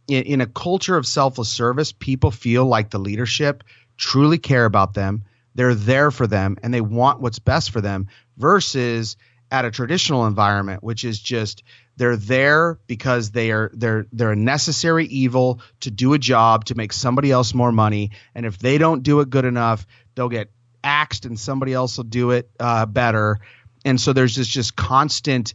in, 0.06 0.22
in 0.24 0.40
a 0.40 0.46
culture 0.46 0.96
of 0.96 1.06
selfless 1.06 1.48
service 1.48 1.92
people 1.92 2.30
feel 2.30 2.66
like 2.66 2.90
the 2.90 2.98
leadership 2.98 3.64
truly 3.96 4.38
care 4.38 4.64
about 4.64 4.94
them. 4.94 5.24
They're 5.54 5.74
there 5.74 6.10
for 6.10 6.26
them 6.26 6.56
and 6.62 6.72
they 6.72 6.80
want 6.80 7.20
what's 7.20 7.38
best 7.38 7.70
for 7.70 7.80
them 7.80 8.08
versus 8.36 9.16
at 9.50 9.64
a 9.64 9.70
traditional 9.70 10.26
environment 10.26 10.82
which 10.82 11.04
is 11.04 11.18
just 11.18 11.62
they're 11.96 12.16
there 12.16 12.78
because 12.86 13.30
they 13.30 13.50
are 13.50 13.70
they're 13.74 14.06
they're 14.12 14.32
a 14.32 14.36
necessary 14.36 15.06
evil 15.06 15.60
to 15.80 15.90
do 15.90 16.14
a 16.14 16.18
job 16.18 16.64
to 16.66 16.74
make 16.74 16.92
somebody 16.92 17.30
else 17.30 17.54
more 17.54 17.72
money, 17.72 18.10
and 18.34 18.46
if 18.46 18.58
they 18.58 18.78
don't 18.78 19.02
do 19.02 19.20
it 19.20 19.30
good 19.30 19.44
enough, 19.44 19.86
they'll 20.14 20.28
get 20.28 20.50
axed 20.82 21.24
and 21.24 21.38
somebody 21.38 21.72
else 21.72 21.96
will 21.96 22.04
do 22.04 22.30
it 22.32 22.50
uh, 22.60 22.86
better. 22.86 23.38
And 23.84 24.00
so 24.00 24.12
there's 24.12 24.36
this 24.36 24.48
just 24.48 24.76
constant 24.76 25.54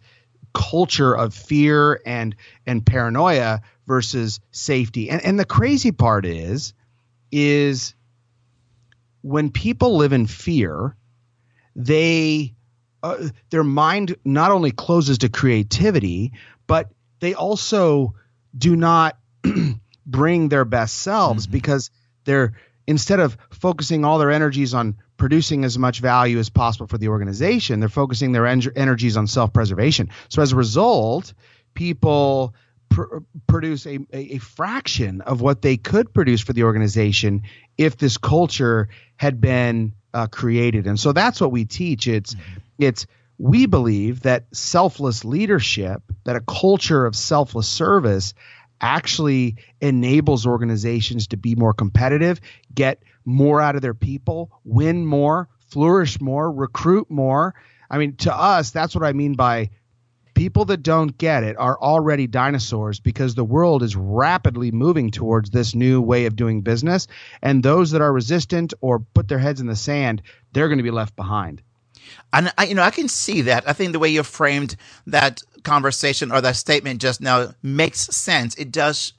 culture 0.53 1.15
of 1.15 1.33
fear 1.33 2.01
and 2.05 2.35
and 2.65 2.85
paranoia 2.85 3.61
versus 3.85 4.39
safety. 4.51 5.09
And 5.09 5.23
and 5.23 5.39
the 5.39 5.45
crazy 5.45 5.91
part 5.91 6.25
is 6.25 6.73
is 7.31 7.93
when 9.21 9.51
people 9.51 9.97
live 9.97 10.13
in 10.13 10.25
fear, 10.25 10.95
they 11.75 12.55
uh, 13.03 13.29
their 13.49 13.63
mind 13.63 14.15
not 14.25 14.51
only 14.51 14.71
closes 14.71 15.19
to 15.19 15.29
creativity, 15.29 16.33
but 16.67 16.89
they 17.19 17.33
also 17.33 18.13
do 18.57 18.75
not 18.75 19.17
bring 20.05 20.49
their 20.49 20.65
best 20.65 20.97
selves 20.97 21.45
mm-hmm. 21.45 21.53
because 21.53 21.91
they're 22.25 22.53
instead 22.87 23.19
of 23.19 23.37
focusing 23.51 24.03
all 24.03 24.17
their 24.17 24.31
energies 24.31 24.73
on 24.73 24.97
producing 25.17 25.63
as 25.63 25.77
much 25.77 25.99
value 25.99 26.39
as 26.39 26.49
possible 26.49 26.87
for 26.87 26.97
the 26.97 27.09
organization, 27.09 27.79
they're 27.79 27.89
focusing 27.89 28.31
their 28.31 28.47
en- 28.47 28.63
energies 28.75 29.15
on 29.15 29.27
self-preservation. 29.27 30.09
So 30.29 30.41
as 30.41 30.53
a 30.53 30.55
result, 30.55 31.33
people 31.75 32.55
pr- 32.89 33.19
produce 33.47 33.85
a, 33.85 33.99
a, 34.13 34.35
a 34.35 34.37
fraction 34.37 35.21
of 35.21 35.41
what 35.41 35.61
they 35.61 35.77
could 35.77 36.13
produce 36.13 36.41
for 36.41 36.53
the 36.53 36.63
organization 36.63 37.43
if 37.77 37.97
this 37.97 38.17
culture 38.17 38.89
had 39.17 39.39
been 39.39 39.93
uh, 40.13 40.27
created. 40.27 40.87
And 40.87 40.99
so 40.99 41.11
that's 41.11 41.39
what 41.39 41.51
we 41.51 41.65
teach. 41.65 42.07
It's 42.07 42.33
mm-hmm. 42.33 42.59
it's 42.79 43.05
we 43.37 43.65
believe 43.65 44.21
that 44.23 44.45
selfless 44.53 45.23
leadership, 45.23 46.03
that 46.25 46.35
a 46.35 46.41
culture 46.41 47.05
of 47.05 47.15
selfless 47.15 47.69
service 47.69 48.33
actually 48.81 49.55
enables 49.81 50.45
organizations 50.45 51.27
to 51.27 51.37
be 51.37 51.55
more 51.55 51.73
competitive, 51.73 52.41
get 52.73 53.01
more 53.25 53.61
out 53.61 53.75
of 53.75 53.81
their 53.81 53.93
people, 53.93 54.51
win 54.63 55.05
more, 55.05 55.47
flourish 55.69 56.19
more, 56.19 56.51
recruit 56.51 57.09
more. 57.09 57.55
I 57.89 57.97
mean, 57.97 58.15
to 58.17 58.33
us, 58.33 58.71
that's 58.71 58.93
what 58.93 59.03
I 59.03 59.13
mean 59.13 59.35
by 59.35 59.69
people 60.39 60.63
that 60.63 60.81
don't 60.81 61.17
get 61.17 61.43
it 61.43 61.57
are 61.59 61.77
already 61.81 62.25
dinosaurs 62.25 63.01
because 63.01 63.35
the 63.35 63.43
world 63.43 63.83
is 63.83 63.97
rapidly 63.97 64.71
moving 64.71 65.11
towards 65.11 65.49
this 65.49 65.75
new 65.75 65.99
way 65.99 66.25
of 66.25 66.37
doing 66.37 66.61
business. 66.61 67.07
And 67.41 67.61
those 67.61 67.91
that 67.91 67.99
are 67.99 68.13
resistant 68.13 68.73
or 68.79 68.99
put 68.99 69.27
their 69.27 69.37
heads 69.37 69.59
in 69.59 69.67
the 69.67 69.75
sand, 69.75 70.21
they're 70.53 70.69
going 70.69 70.77
to 70.77 70.83
be 70.83 70.91
left 70.91 71.13
behind. 71.17 71.61
And 72.31 72.53
I, 72.57 72.67
you 72.67 72.73
know, 72.73 72.83
I 72.83 72.89
can 72.89 73.09
see 73.09 73.41
that. 73.41 73.67
I 73.67 73.73
think 73.73 73.91
the 73.91 73.99
way 73.99 74.07
you 74.07 74.23
framed 74.23 74.77
that 75.07 75.43
conversation 75.63 76.31
or 76.31 76.39
that 76.39 76.55
statement 76.55 77.01
just 77.01 77.19
now 77.19 77.53
makes 77.61 77.99
sense. 77.99 78.55
It 78.55 78.71
does. 78.71 79.11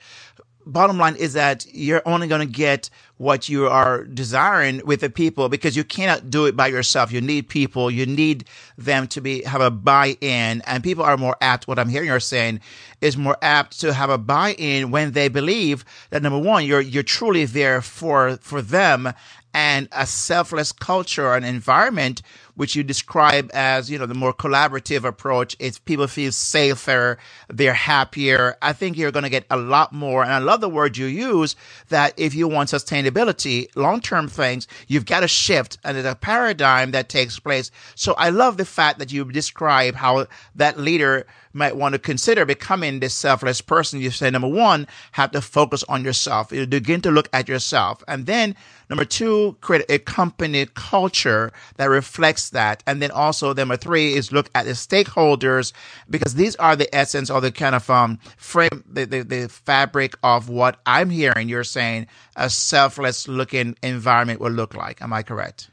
Bottom 0.65 0.97
line 0.97 1.17
is 1.17 1.35
that 1.35 1.67
you're 1.71 2.03
only 2.07 2.29
going 2.29 2.47
to 2.49 2.51
get 2.51 2.89
what 3.21 3.51
you 3.51 3.69
are 3.69 4.05
desiring 4.05 4.81
with 4.87 5.01
the 5.01 5.11
people 5.11 5.51
because 5.51 5.77
you 5.77 5.85
cannot 5.85 6.31
do 6.31 6.47
it 6.47 6.57
by 6.57 6.67
yourself. 6.67 7.13
You 7.13 7.21
need 7.21 7.51
people. 7.51 7.91
You 7.91 8.07
need 8.07 8.47
them 8.79 9.07
to 9.09 9.21
be 9.21 9.43
have 9.43 9.61
a 9.61 9.71
buy-in, 9.71 10.63
and 10.63 10.83
people 10.83 11.05
are 11.05 11.19
more 11.19 11.37
apt. 11.43 11.69
What 11.69 11.79
I'm 11.79 11.91
hearing 11.91 12.09
you're 12.09 12.19
saying 12.19 12.61
is 13.03 13.19
more 13.19 13.37
apt 13.43 13.79
to 13.81 13.93
have 13.93 14.09
a 14.09 14.17
buy-in 14.17 14.91
when 14.91 15.13
they 15.13 15.29
believe 15.29 15.85
that 16.09 16.23
number 16.23 16.39
one, 16.39 16.65
you're 16.65 16.81
you're 16.81 17.03
truly 17.03 17.45
there 17.45 17.83
for 17.83 18.39
for 18.39 18.63
them, 18.63 19.13
and 19.53 19.87
a 19.93 20.07
selfless 20.07 20.73
culture 20.73 21.35
and 21.35 21.45
environment 21.45 22.23
which 22.61 22.77
you 22.77 22.83
describe 22.83 23.51
as, 23.55 23.91
you 23.91 23.99
know, 23.99 24.05
the 24.05 24.13
more 24.13 24.35
collaborative 24.35 25.03
approach. 25.03 25.57
It's 25.59 25.79
people 25.79 26.07
feel 26.07 26.31
safer. 26.31 27.17
They're 27.49 27.73
happier. 27.73 28.59
I 28.61 28.75
think 28.75 28.99
you're 28.99 29.11
going 29.11 29.23
to 29.23 29.31
get 29.31 29.47
a 29.49 29.57
lot 29.57 29.95
more. 29.95 30.23
And 30.23 30.31
I 30.31 30.39
love 30.41 30.61
the 30.61 30.69
word 30.69 30.99
you 30.99 31.07
use 31.07 31.57
that 31.89 32.13
if 32.19 32.35
you 32.35 32.49
want 32.49 32.69
sustainability, 33.11 33.69
long-term 33.77 34.29
things, 34.29 34.67
you've 34.89 35.07
got 35.07 35.21
to 35.21 35.29
shift 35.29 35.79
and 35.85 35.97
there's 35.97 36.07
a 36.07 36.15
paradigm 36.15 36.91
that 36.93 37.09
takes 37.09 37.39
place. 37.39 37.71
So 37.95 38.15
I 38.15 38.31
love 38.31 38.57
the 38.57 38.65
fact 38.65 38.99
that 38.99 39.13
you 39.13 39.31
describe 39.31 39.95
how 39.95 40.27
that 40.55 40.79
leader 40.79 41.27
might 41.53 41.77
want 41.77 41.95
to 41.95 41.99
consider 41.99 42.45
becoming 42.45 43.01
this 43.01 43.15
selfless 43.15 43.61
person. 43.61 44.01
You 44.01 44.11
say, 44.11 44.31
number 44.31 44.49
one, 44.49 44.87
have 45.13 45.33
to 45.33 45.41
focus 45.41 45.83
on 45.89 46.05
yourself. 46.05 46.53
You 46.53 46.67
begin 46.67 47.01
to 47.03 47.11
look 47.11 47.29
at 47.33 47.49
yourself. 47.49 48.03
And 48.07 48.27
then 48.27 48.55
number 48.91 49.05
two, 49.07 49.57
create 49.61 49.87
a 49.89 49.99
company 49.99 50.67
culture 50.75 51.53
that 51.77 51.87
reflects 51.87 52.51
that. 52.51 52.83
And 52.87 53.01
then 53.01 53.11
also 53.11 53.55
number 53.55 53.77
three 53.77 54.15
is 54.15 54.33
look 54.33 54.51
at 54.55 54.67
the 54.67 54.73
stakeholders 54.73 55.73
because 56.11 56.35
these 56.35 56.57
are 56.57 56.77
the 56.77 56.95
essence 56.95 57.31
or 57.31 57.41
the 57.41 57.53
kind 57.53 57.75
of, 57.75 57.89
um, 57.89 58.19
frame, 58.37 58.85
the, 58.87 59.07
the, 59.07 59.23
the 59.23 59.49
fabric 59.49 60.15
of 60.23 60.49
what 60.49 60.81
I'm 60.85 61.09
hearing. 61.09 61.49
You're 61.49 61.65
saying 61.65 62.09
a 62.37 62.51
selfless 62.51 63.29
looking 63.29 63.77
environment 63.83 64.41
will 64.41 64.53
look 64.53 64.75
like. 64.75 65.01
Am 65.01 65.13
I 65.13 65.23
correct? 65.23 65.71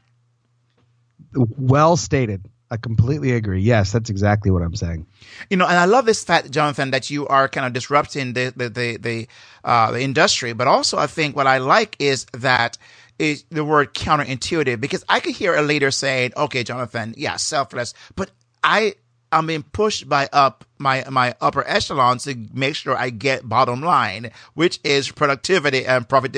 Well 1.34 1.96
stated. 1.96 2.48
I 2.70 2.76
completely 2.76 3.32
agree. 3.32 3.62
Yes, 3.62 3.92
that's 3.92 4.10
exactly 4.10 4.50
what 4.50 4.62
I'm 4.62 4.74
saying. 4.74 5.06
You 5.48 5.56
know, 5.56 5.66
and 5.66 5.78
I 5.78 5.86
love 5.86 6.04
this 6.04 6.22
fact, 6.22 6.50
Jonathan, 6.50 6.90
that 6.90 7.08
you 7.08 7.26
are 7.28 7.48
kind 7.48 7.66
of 7.66 7.72
disrupting 7.72 8.34
the 8.34 8.52
the 8.54 8.68
the 8.68 8.96
the, 8.98 9.28
uh, 9.64 9.90
the 9.92 10.02
industry. 10.02 10.52
But 10.52 10.68
also, 10.68 10.98
I 10.98 11.06
think 11.06 11.34
what 11.34 11.46
I 11.46 11.58
like 11.58 11.96
is 11.98 12.26
that 12.32 12.76
is 13.18 13.44
the 13.50 13.64
word 13.64 13.94
counterintuitive 13.94 14.80
because 14.80 15.04
I 15.08 15.20
could 15.20 15.34
hear 15.34 15.54
a 15.54 15.62
leader 15.62 15.90
saying, 15.90 16.32
"Okay, 16.36 16.64
Jonathan, 16.64 17.14
yeah, 17.16 17.36
selfless," 17.36 17.94
but 18.14 18.30
I 18.62 18.94
I'm 19.30 19.46
being 19.46 19.62
pushed 19.62 20.08
by 20.08 20.28
up 20.32 20.64
my 20.78 21.04
my 21.10 21.34
upper 21.40 21.66
echelons 21.66 22.24
to 22.24 22.36
make 22.52 22.74
sure 22.76 22.96
I 22.96 23.10
get 23.10 23.48
bottom 23.48 23.82
line, 23.82 24.30
which 24.54 24.80
is 24.84 25.10
productivity 25.10 25.84
and 25.84 26.08
profit 26.08 26.32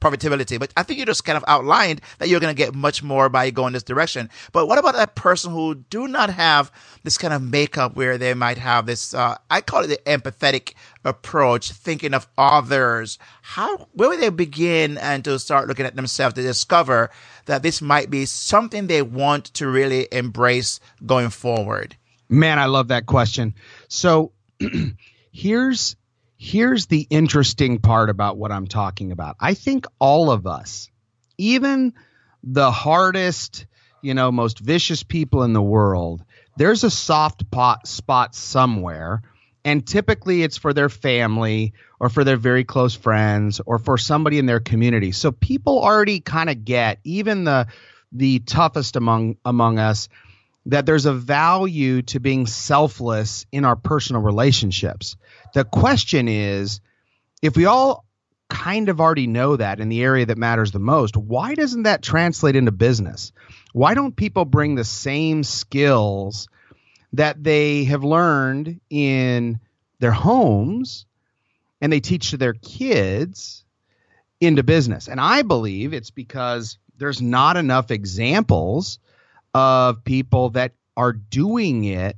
profitability. 0.00 0.58
But 0.58 0.72
I 0.76 0.82
think 0.82 0.98
you 0.98 1.06
just 1.06 1.24
kind 1.24 1.36
of 1.36 1.44
outlined 1.46 2.00
that 2.18 2.28
you're 2.28 2.40
going 2.40 2.54
to 2.54 2.60
get 2.60 2.74
much 2.74 3.02
more 3.02 3.28
by 3.28 3.50
going 3.50 3.74
this 3.74 3.82
direction. 3.82 4.28
But 4.52 4.66
what 4.66 4.78
about 4.78 4.94
that 4.94 5.14
person 5.14 5.52
who 5.52 5.76
do 5.76 6.08
not 6.08 6.30
have 6.30 6.72
this 7.04 7.18
kind 7.18 7.32
of 7.34 7.42
makeup 7.42 7.94
where 7.94 8.18
they 8.18 8.34
might 8.34 8.58
have 8.58 8.86
this? 8.86 9.14
Uh, 9.14 9.36
I 9.50 9.60
call 9.60 9.84
it 9.84 9.88
the 9.88 10.00
empathetic 10.06 10.74
approach, 11.04 11.72
thinking 11.72 12.14
of 12.14 12.28
others. 12.38 13.18
How 13.42 13.88
where 13.92 14.10
would 14.10 14.20
they 14.20 14.30
begin 14.30 14.98
and 14.98 15.24
to 15.24 15.38
start 15.38 15.68
looking 15.68 15.86
at 15.86 15.96
themselves 15.96 16.34
to 16.34 16.42
discover 16.42 17.10
that 17.46 17.62
this 17.62 17.82
might 17.82 18.10
be 18.10 18.26
something 18.26 18.86
they 18.86 19.02
want 19.02 19.46
to 19.54 19.68
really 19.68 20.08
embrace 20.12 20.80
going 21.04 21.30
forward? 21.30 21.96
Man, 22.28 22.58
I 22.58 22.66
love 22.66 22.88
that 22.88 23.06
question. 23.06 23.54
So 23.88 24.32
here's 25.32 25.96
here's 26.36 26.86
the 26.86 27.06
interesting 27.10 27.78
part 27.78 28.10
about 28.10 28.36
what 28.36 28.50
I'm 28.50 28.66
talking 28.66 29.12
about. 29.12 29.36
I 29.38 29.54
think 29.54 29.86
all 30.00 30.30
of 30.30 30.46
us, 30.46 30.90
even 31.38 31.92
the 32.42 32.70
hardest, 32.70 33.66
you 34.02 34.14
know, 34.14 34.32
most 34.32 34.58
vicious 34.58 35.02
people 35.04 35.44
in 35.44 35.52
the 35.52 35.62
world, 35.62 36.24
there's 36.56 36.84
a 36.84 36.90
soft 36.90 37.50
pot 37.50 37.86
spot 37.86 38.34
somewhere. 38.34 39.22
And 39.64 39.86
typically 39.86 40.42
it's 40.42 40.56
for 40.56 40.72
their 40.72 40.88
family 40.88 41.74
or 42.00 42.08
for 42.08 42.24
their 42.24 42.36
very 42.36 42.64
close 42.64 42.94
friends 42.94 43.60
or 43.64 43.78
for 43.78 43.96
somebody 43.96 44.38
in 44.38 44.46
their 44.46 44.60
community. 44.60 45.12
So 45.12 45.30
people 45.30 45.80
already 45.82 46.20
kind 46.20 46.50
of 46.50 46.64
get, 46.64 46.98
even 47.04 47.44
the 47.44 47.68
the 48.10 48.40
toughest 48.40 48.96
among 48.96 49.36
among 49.44 49.78
us, 49.78 50.08
that 50.66 50.84
there's 50.84 51.06
a 51.06 51.12
value 51.12 52.02
to 52.02 52.20
being 52.20 52.46
selfless 52.46 53.46
in 53.52 53.64
our 53.64 53.76
personal 53.76 54.22
relationships. 54.22 55.16
The 55.54 55.64
question 55.64 56.28
is 56.28 56.80
if 57.40 57.56
we 57.56 57.66
all 57.66 58.04
kind 58.48 58.88
of 58.88 59.00
already 59.00 59.26
know 59.26 59.56
that 59.56 59.80
in 59.80 59.88
the 59.88 60.02
area 60.02 60.26
that 60.26 60.36
matters 60.36 60.72
the 60.72 60.78
most, 60.78 61.16
why 61.16 61.54
doesn't 61.54 61.84
that 61.84 62.02
translate 62.02 62.54
into 62.54 62.70
business? 62.70 63.32
Why 63.72 63.94
don't 63.94 64.14
people 64.14 64.44
bring 64.44 64.74
the 64.74 64.84
same 64.84 65.42
skills 65.42 66.48
that 67.14 67.42
they 67.42 67.84
have 67.84 68.04
learned 68.04 68.80
in 68.90 69.60
their 69.98 70.12
homes 70.12 71.06
and 71.80 71.92
they 71.92 72.00
teach 72.00 72.30
to 72.30 72.36
their 72.36 72.54
kids 72.54 73.64
into 74.40 74.62
business? 74.62 75.08
And 75.08 75.20
I 75.20 75.42
believe 75.42 75.92
it's 75.92 76.10
because 76.10 76.78
there's 76.96 77.22
not 77.22 77.56
enough 77.56 77.90
examples 77.90 78.98
of 79.54 80.04
people 80.04 80.50
that 80.50 80.72
are 80.96 81.12
doing 81.12 81.84
it 81.84 82.16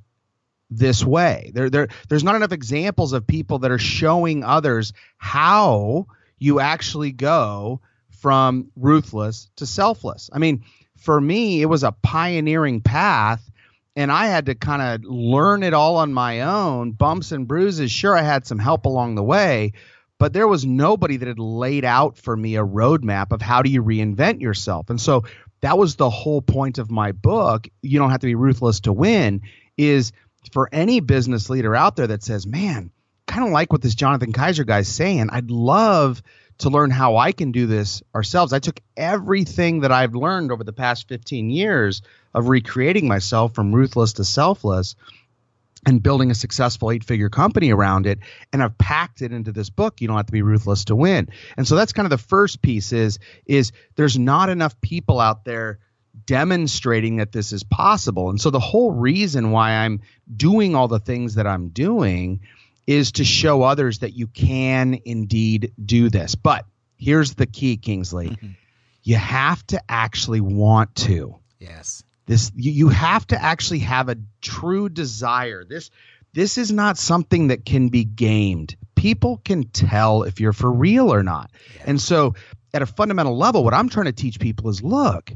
this 0.70 1.04
way. 1.04 1.50
There, 1.54 1.70
there, 1.70 1.88
there's 2.08 2.24
not 2.24 2.34
enough 2.34 2.52
examples 2.52 3.12
of 3.12 3.26
people 3.26 3.60
that 3.60 3.70
are 3.70 3.78
showing 3.78 4.44
others 4.44 4.92
how 5.16 6.06
you 6.38 6.60
actually 6.60 7.12
go 7.12 7.80
from 8.10 8.70
ruthless 8.76 9.50
to 9.56 9.66
selfless. 9.66 10.30
I 10.32 10.38
mean, 10.38 10.64
for 10.96 11.20
me, 11.20 11.62
it 11.62 11.66
was 11.66 11.84
a 11.84 11.92
pioneering 11.92 12.80
path, 12.80 13.50
and 13.96 14.10
I 14.10 14.26
had 14.26 14.46
to 14.46 14.54
kind 14.54 14.82
of 14.82 15.10
learn 15.10 15.62
it 15.62 15.74
all 15.74 15.96
on 15.96 16.12
my 16.12 16.42
own, 16.42 16.92
bumps 16.92 17.32
and 17.32 17.46
bruises. 17.46 17.92
Sure, 17.92 18.16
I 18.16 18.22
had 18.22 18.46
some 18.46 18.58
help 18.58 18.86
along 18.86 19.14
the 19.14 19.22
way, 19.22 19.72
but 20.18 20.32
there 20.32 20.48
was 20.48 20.64
nobody 20.64 21.16
that 21.16 21.28
had 21.28 21.38
laid 21.38 21.84
out 21.84 22.18
for 22.18 22.36
me 22.36 22.56
a 22.56 22.64
roadmap 22.64 23.32
of 23.32 23.40
how 23.40 23.62
do 23.62 23.70
you 23.70 23.82
reinvent 23.82 24.40
yourself. 24.40 24.90
And 24.90 25.00
so 25.00 25.24
that 25.60 25.78
was 25.78 25.96
the 25.96 26.10
whole 26.10 26.42
point 26.42 26.78
of 26.78 26.90
my 26.90 27.12
book. 27.12 27.68
You 27.82 27.98
don't 27.98 28.10
have 28.10 28.20
to 28.20 28.26
be 28.26 28.34
ruthless 28.34 28.80
to 28.80 28.92
win. 28.92 29.42
Is 29.76 30.12
for 30.52 30.68
any 30.72 31.00
business 31.00 31.48
leader 31.48 31.74
out 31.74 31.96
there 31.96 32.06
that 32.08 32.22
says, 32.22 32.46
"Man, 32.46 32.90
kind 33.26 33.46
of 33.46 33.52
like 33.52 33.72
what 33.72 33.80
this 33.80 33.94
Jonathan 33.94 34.32
Keyser 34.32 34.66
guy's 34.66 34.88
saying. 34.88 35.30
I'd 35.30 35.50
love 35.50 36.22
to 36.58 36.68
learn 36.68 36.90
how 36.90 37.16
I 37.16 37.32
can 37.32 37.50
do 37.50 37.66
this 37.66 38.02
ourselves." 38.14 38.52
I 38.52 38.58
took 38.58 38.80
everything 38.96 39.80
that 39.80 39.90
I've 39.90 40.14
learned 40.14 40.52
over 40.52 40.64
the 40.64 40.72
past 40.72 41.08
15 41.08 41.50
years 41.50 42.02
of 42.34 42.48
recreating 42.48 43.06
myself 43.06 43.54
from 43.54 43.74
ruthless 43.74 44.14
to 44.14 44.24
selfless 44.24 44.96
and 45.86 46.02
building 46.02 46.30
a 46.30 46.34
successful 46.34 46.90
eight 46.90 47.04
figure 47.04 47.28
company 47.28 47.70
around 47.70 48.06
it. 48.06 48.18
And 48.52 48.62
i've 48.62 48.76
packed 48.78 49.22
it 49.22 49.32
into 49.32 49.52
this 49.52 49.70
book 49.70 50.00
you 50.00 50.08
don't 50.08 50.16
have 50.16 50.26
to 50.26 50.32
be 50.32 50.42
ruthless 50.42 50.86
to 50.86 50.96
win. 50.96 51.28
And 51.56 51.66
so 51.66 51.76
that's 51.76 51.92
kind 51.92 52.06
of 52.06 52.10
the 52.10 52.18
first 52.18 52.62
piece 52.62 52.92
is 52.92 53.18
is 53.46 53.72
there's 53.96 54.18
not 54.18 54.48
enough 54.48 54.80
people 54.80 55.20
out 55.20 55.44
there 55.44 55.78
demonstrating 56.26 57.16
that 57.16 57.32
this 57.32 57.52
is 57.52 57.64
possible. 57.64 58.30
And 58.30 58.40
so 58.40 58.50
the 58.50 58.60
whole 58.60 58.92
reason 58.92 59.50
why 59.50 59.72
i'm 59.72 60.00
doing 60.34 60.74
all 60.74 60.88
the 60.88 61.00
things 61.00 61.34
that 61.34 61.46
i'm 61.46 61.68
doing 61.68 62.40
is 62.86 63.12
to 63.12 63.24
show 63.24 63.62
others 63.62 64.00
that 64.00 64.12
you 64.12 64.26
can 64.26 65.00
indeed 65.04 65.72
do 65.82 66.10
this. 66.10 66.34
But 66.34 66.66
here's 66.98 67.34
the 67.34 67.46
key 67.46 67.76
kingsley. 67.76 68.30
Mm-hmm. 68.30 68.48
you 69.02 69.16
have 69.16 69.66
to 69.68 69.82
actually 69.88 70.40
want 70.40 70.94
to. 70.96 71.36
Yes 71.58 72.04
this 72.26 72.50
you, 72.54 72.72
you 72.72 72.88
have 72.88 73.26
to 73.28 73.42
actually 73.42 73.80
have 73.80 74.08
a 74.08 74.16
true 74.40 74.88
desire. 74.88 75.64
This 75.64 75.90
this 76.32 76.58
is 76.58 76.72
not 76.72 76.98
something 76.98 77.48
that 77.48 77.64
can 77.64 77.88
be 77.88 78.04
gamed. 78.04 78.76
People 78.94 79.40
can 79.44 79.64
tell 79.64 80.24
if 80.24 80.40
you're 80.40 80.52
for 80.52 80.70
real 80.70 81.12
or 81.12 81.22
not. 81.22 81.50
And 81.84 82.00
so 82.00 82.34
at 82.72 82.82
a 82.82 82.86
fundamental 82.86 83.36
level, 83.36 83.62
what 83.62 83.74
I'm 83.74 83.88
trying 83.88 84.06
to 84.06 84.12
teach 84.12 84.40
people 84.40 84.68
is 84.68 84.82
look, 84.82 85.30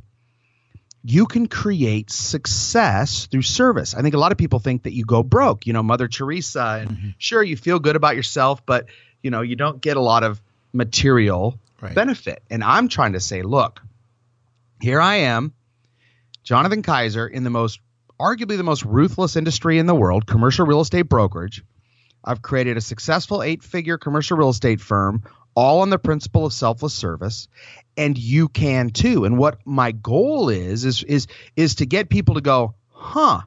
you 1.04 1.26
can 1.26 1.46
create 1.46 2.10
success 2.10 3.26
through 3.26 3.42
service. 3.42 3.94
I 3.94 4.02
think 4.02 4.14
a 4.14 4.18
lot 4.18 4.32
of 4.32 4.38
people 4.38 4.58
think 4.58 4.82
that 4.82 4.92
you 4.92 5.04
go 5.04 5.22
broke, 5.22 5.66
you 5.66 5.72
know, 5.72 5.82
Mother 5.82 6.08
Teresa, 6.08 6.80
and 6.80 6.90
mm-hmm. 6.90 7.08
sure, 7.18 7.42
you 7.42 7.56
feel 7.56 7.78
good 7.78 7.96
about 7.96 8.16
yourself, 8.16 8.64
but 8.66 8.86
you 9.22 9.30
know, 9.30 9.42
you 9.42 9.56
don't 9.56 9.80
get 9.80 9.96
a 9.96 10.00
lot 10.00 10.24
of 10.24 10.40
material 10.72 11.58
right. 11.80 11.94
benefit. 11.94 12.42
And 12.50 12.64
I'm 12.64 12.88
trying 12.88 13.12
to 13.12 13.20
say, 13.20 13.42
look, 13.42 13.80
here 14.80 15.00
I 15.00 15.16
am. 15.16 15.52
Jonathan 16.48 16.82
Keyser 16.82 17.30
in 17.30 17.44
the 17.44 17.50
most 17.50 17.78
arguably 18.18 18.56
the 18.56 18.62
most 18.62 18.82
ruthless 18.82 19.36
industry 19.36 19.78
in 19.78 19.84
the 19.84 19.94
world, 19.94 20.26
commercial 20.26 20.64
real 20.64 20.80
estate 20.80 21.02
brokerage. 21.02 21.62
I've 22.24 22.40
created 22.40 22.78
a 22.78 22.80
successful 22.80 23.42
eight-figure 23.42 23.98
commercial 23.98 24.38
real 24.38 24.48
estate 24.48 24.80
firm 24.80 25.24
all 25.54 25.80
on 25.82 25.90
the 25.90 25.98
principle 25.98 26.46
of 26.46 26.54
selfless 26.54 26.94
service 26.94 27.48
and 27.98 28.16
you 28.16 28.48
can 28.48 28.88
too. 28.88 29.26
And 29.26 29.36
what 29.36 29.58
my 29.66 29.92
goal 29.92 30.48
is 30.48 30.86
is 30.86 31.02
is 31.02 31.26
is 31.54 31.74
to 31.74 31.84
get 31.84 32.08
people 32.08 32.36
to 32.36 32.40
go, 32.40 32.76
"Huh. 32.88 33.42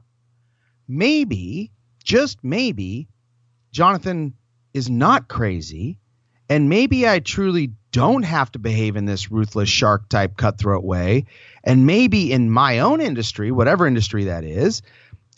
Maybe, 0.86 1.72
just 2.04 2.38
maybe 2.44 3.08
Jonathan 3.72 4.34
is 4.72 4.88
not 4.88 5.26
crazy 5.26 5.98
and 6.48 6.68
maybe 6.68 7.08
I 7.08 7.18
truly 7.18 7.72
don't 7.92 8.24
have 8.24 8.50
to 8.52 8.58
behave 8.58 8.96
in 8.96 9.04
this 9.04 9.30
ruthless 9.30 9.68
shark 9.68 10.08
type 10.08 10.36
cutthroat 10.36 10.82
way. 10.82 11.26
And 11.62 11.86
maybe 11.86 12.32
in 12.32 12.50
my 12.50 12.80
own 12.80 13.00
industry, 13.00 13.52
whatever 13.52 13.86
industry 13.86 14.24
that 14.24 14.44
is, 14.44 14.82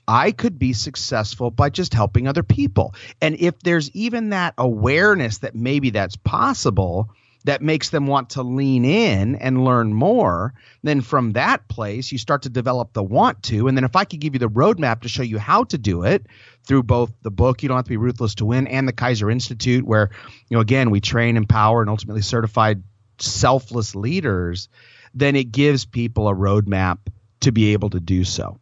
I 0.07 0.33
could 0.33 0.59
be 0.59 0.73
successful 0.73 1.51
by 1.51 1.71
just 1.71 1.95
helping 1.95 2.29
other 2.29 2.43
people. 2.43 2.95
And 3.21 3.37
if 3.39 3.59
there's 3.61 3.91
even 3.91 4.31
that 4.31 4.55
awareness 4.57 5.39
that 5.39 5.55
maybe 5.55 5.91
that's 5.91 6.17
possible, 6.17 7.11
that 7.45 7.61
makes 7.61 7.91
them 7.91 8.07
want 8.07 8.31
to 8.31 8.43
lean 8.43 8.85
in 8.85 9.37
and 9.37 9.65
learn 9.65 9.93
more, 9.93 10.55
then 10.83 11.03
from 11.03 11.33
that 11.33 11.69
place, 11.69 12.11
you 12.11 12.19
start 12.19 12.43
to 12.43 12.49
develop 12.49 12.93
the 12.95 13.03
want 13.03 13.43
to. 13.45 13.69
And 13.69 13.77
then 13.77 13.85
if 13.85 13.97
I 13.97 14.05
could 14.05 14.21
give 14.21 14.35
you 14.35 14.39
the 14.39 14.49
roadmap 14.49 15.03
to 15.03 15.09
show 15.09 15.23
you 15.23 15.39
how 15.39 15.65
to 15.65 15.77
do 15.77 16.05
it 16.05 16.27
through 16.67 16.85
both 16.85 17.13
the 17.23 17.31
book, 17.31 17.63
You 17.63 17.69
Don't 17.69 17.77
Have 17.77 17.85
to 17.85 17.91
Be 17.91 17.99
Ruthless 17.99 18.35
to 18.37 18.47
Win, 18.47 18.67
and 18.67 18.89
the 18.89 18.95
Keyser 18.95 19.31
Institute, 19.31 19.85
where, 19.85 20.11
you 20.49 20.57
know, 20.57 20.61
again, 20.61 20.91
we 20.91 21.01
train, 21.01 21.37
empower, 21.37 21.83
and 21.83 21.91
ultimately 21.91 22.23
certified 22.23 22.83
selfless 23.19 23.95
leaders, 23.95 24.69
then 25.13 25.37
it 25.37 25.53
gives 25.53 25.85
people 25.85 26.29
a 26.29 26.35
roadmap 26.35 26.99
to 27.41 27.53
be 27.53 27.75
able 27.75 27.91
to 27.91 28.01
do 28.01 28.25
so. 28.25 28.59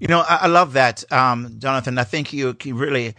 You 0.00 0.08
know, 0.08 0.20
I, 0.28 0.40
I 0.42 0.46
love 0.48 0.72
that, 0.72 1.10
um, 1.12 1.54
Jonathan. 1.58 1.96
I 1.96 2.04
think 2.04 2.32
you, 2.32 2.56
you 2.64 2.74
really 2.74 3.14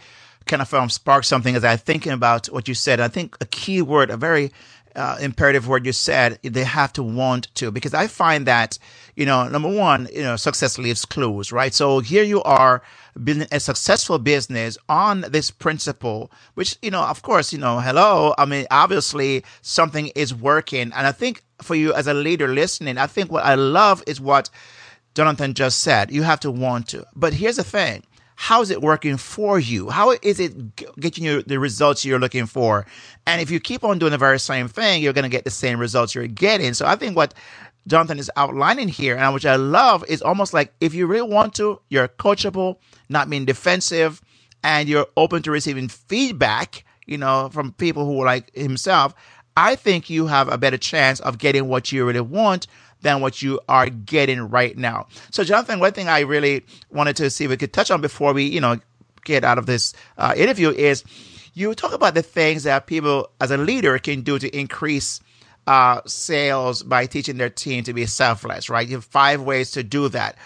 kind 0.46 0.62
of 0.62 0.72
um, 0.72 0.88
sparked 0.88 1.26
something 1.26 1.54
as 1.54 1.64
I 1.64 1.76
thinking 1.76 2.12
about 2.12 2.46
what 2.46 2.68
you 2.68 2.74
said. 2.74 3.00
I 3.00 3.08
think 3.08 3.36
a 3.40 3.46
key 3.46 3.82
word, 3.82 4.10
a 4.10 4.16
very 4.16 4.52
uh, 4.96 5.18
imperative 5.20 5.68
word 5.68 5.84
you 5.84 5.92
said, 5.92 6.38
they 6.42 6.64
have 6.64 6.92
to 6.94 7.02
want 7.02 7.54
to, 7.56 7.70
because 7.70 7.92
I 7.92 8.06
find 8.06 8.46
that, 8.46 8.78
you 9.14 9.26
know, 9.26 9.46
number 9.46 9.68
one, 9.68 10.08
you 10.12 10.22
know, 10.22 10.36
success 10.36 10.78
leaves 10.78 11.04
clues, 11.04 11.52
right? 11.52 11.74
So 11.74 12.00
here 12.00 12.22
you 12.22 12.42
are 12.44 12.82
building 13.22 13.46
a 13.52 13.60
successful 13.60 14.18
business 14.18 14.78
on 14.88 15.22
this 15.22 15.50
principle, 15.50 16.30
which, 16.54 16.78
you 16.80 16.90
know, 16.90 17.02
of 17.02 17.22
course, 17.22 17.52
you 17.52 17.58
know, 17.58 17.80
hello. 17.80 18.34
I 18.38 18.46
mean, 18.46 18.66
obviously 18.70 19.44
something 19.60 20.08
is 20.14 20.34
working. 20.34 20.92
And 20.94 21.06
I 21.06 21.12
think 21.12 21.42
for 21.60 21.74
you 21.74 21.92
as 21.92 22.06
a 22.06 22.14
leader 22.14 22.48
listening, 22.48 22.96
I 22.96 23.06
think 23.06 23.30
what 23.30 23.44
I 23.44 23.54
love 23.54 24.02
is 24.06 24.20
what 24.20 24.48
Jonathan 25.14 25.54
just 25.54 25.80
said. 25.80 26.10
You 26.10 26.22
have 26.22 26.40
to 26.40 26.50
want 26.50 26.88
to. 26.88 27.06
But 27.14 27.34
here's 27.34 27.56
the 27.56 27.64
thing 27.64 28.02
how 28.36 28.60
is 28.60 28.70
it 28.70 28.82
working 28.82 29.16
for 29.16 29.58
you? 29.58 29.88
How 29.88 30.10
is 30.22 30.38
it 30.38 30.76
getting 31.00 31.24
you 31.24 31.42
the 31.42 31.58
results 31.58 32.04
you're 32.04 32.18
looking 32.18 32.46
for? 32.46 32.86
And 33.26 33.40
if 33.40 33.50
you 33.50 33.58
keep 33.58 33.82
on 33.82 33.98
doing 33.98 34.12
the 34.12 34.18
very 34.18 34.38
same 34.38 34.68
thing, 34.68 35.02
you're 35.02 35.14
going 35.14 35.24
to 35.24 35.30
get 35.30 35.44
the 35.44 35.50
same 35.50 35.80
results 35.80 36.14
you're 36.14 36.26
getting. 36.26 36.74
So 36.74 36.86
I 36.86 36.96
think 36.96 37.16
what 37.16 37.34
Jonathan 37.86 38.18
is 38.18 38.30
outlining 38.36 38.88
here, 38.88 39.16
and 39.16 39.32
which 39.32 39.46
I 39.46 39.56
love, 39.56 40.04
is 40.06 40.20
almost 40.20 40.52
like 40.52 40.74
if 40.80 40.92
you 40.92 41.06
really 41.06 41.28
want 41.28 41.54
to, 41.54 41.80
you're 41.88 42.08
coachable, 42.08 42.76
not 43.08 43.30
being 43.30 43.46
defensive, 43.46 44.20
and 44.62 44.88
you're 44.88 45.06
open 45.16 45.42
to 45.42 45.50
receiving 45.50 45.88
feedback, 45.88 46.84
you 47.06 47.16
know, 47.16 47.48
from 47.52 47.72
people 47.72 48.04
who 48.04 48.20
are 48.20 48.26
like 48.26 48.54
himself. 48.54 49.14
I 49.56 49.76
think 49.76 50.10
you 50.10 50.26
have 50.26 50.48
a 50.48 50.58
better 50.58 50.76
chance 50.76 51.20
of 51.20 51.38
getting 51.38 51.68
what 51.68 51.90
you 51.90 52.04
really 52.04 52.20
want 52.20 52.66
than 53.02 53.20
what 53.20 53.42
you 53.42 53.60
are 53.68 53.88
getting 53.88 54.48
right 54.48 54.76
now. 54.76 55.06
So, 55.30 55.44
Jonathan, 55.44 55.80
one 55.80 55.92
thing 55.92 56.08
I 56.08 56.20
really 56.20 56.64
wanted 56.90 57.16
to 57.16 57.30
see 57.30 57.44
if 57.44 57.50
we 57.50 57.56
could 57.56 57.72
touch 57.72 57.90
on 57.90 58.00
before 58.00 58.32
we, 58.32 58.44
you 58.44 58.60
know, 58.60 58.78
get 59.24 59.44
out 59.44 59.58
of 59.58 59.66
this 59.66 59.92
uh, 60.18 60.34
interview 60.36 60.70
is 60.70 61.04
you 61.54 61.74
talk 61.74 61.92
about 61.92 62.14
the 62.14 62.22
things 62.22 62.64
that 62.64 62.86
people 62.86 63.30
as 63.40 63.50
a 63.50 63.56
leader 63.56 63.98
can 63.98 64.22
do 64.22 64.38
to 64.38 64.56
increase 64.56 65.20
uh, 65.66 66.00
sales 66.06 66.82
by 66.82 67.06
teaching 67.06 67.38
their 67.38 67.50
team 67.50 67.82
to 67.84 67.92
be 67.92 68.06
selfless, 68.06 68.70
right? 68.70 68.86
You 68.86 68.96
have 68.96 69.04
five 69.04 69.42
ways 69.42 69.72
to 69.72 69.82
do 69.82 70.08
that. 70.10 70.36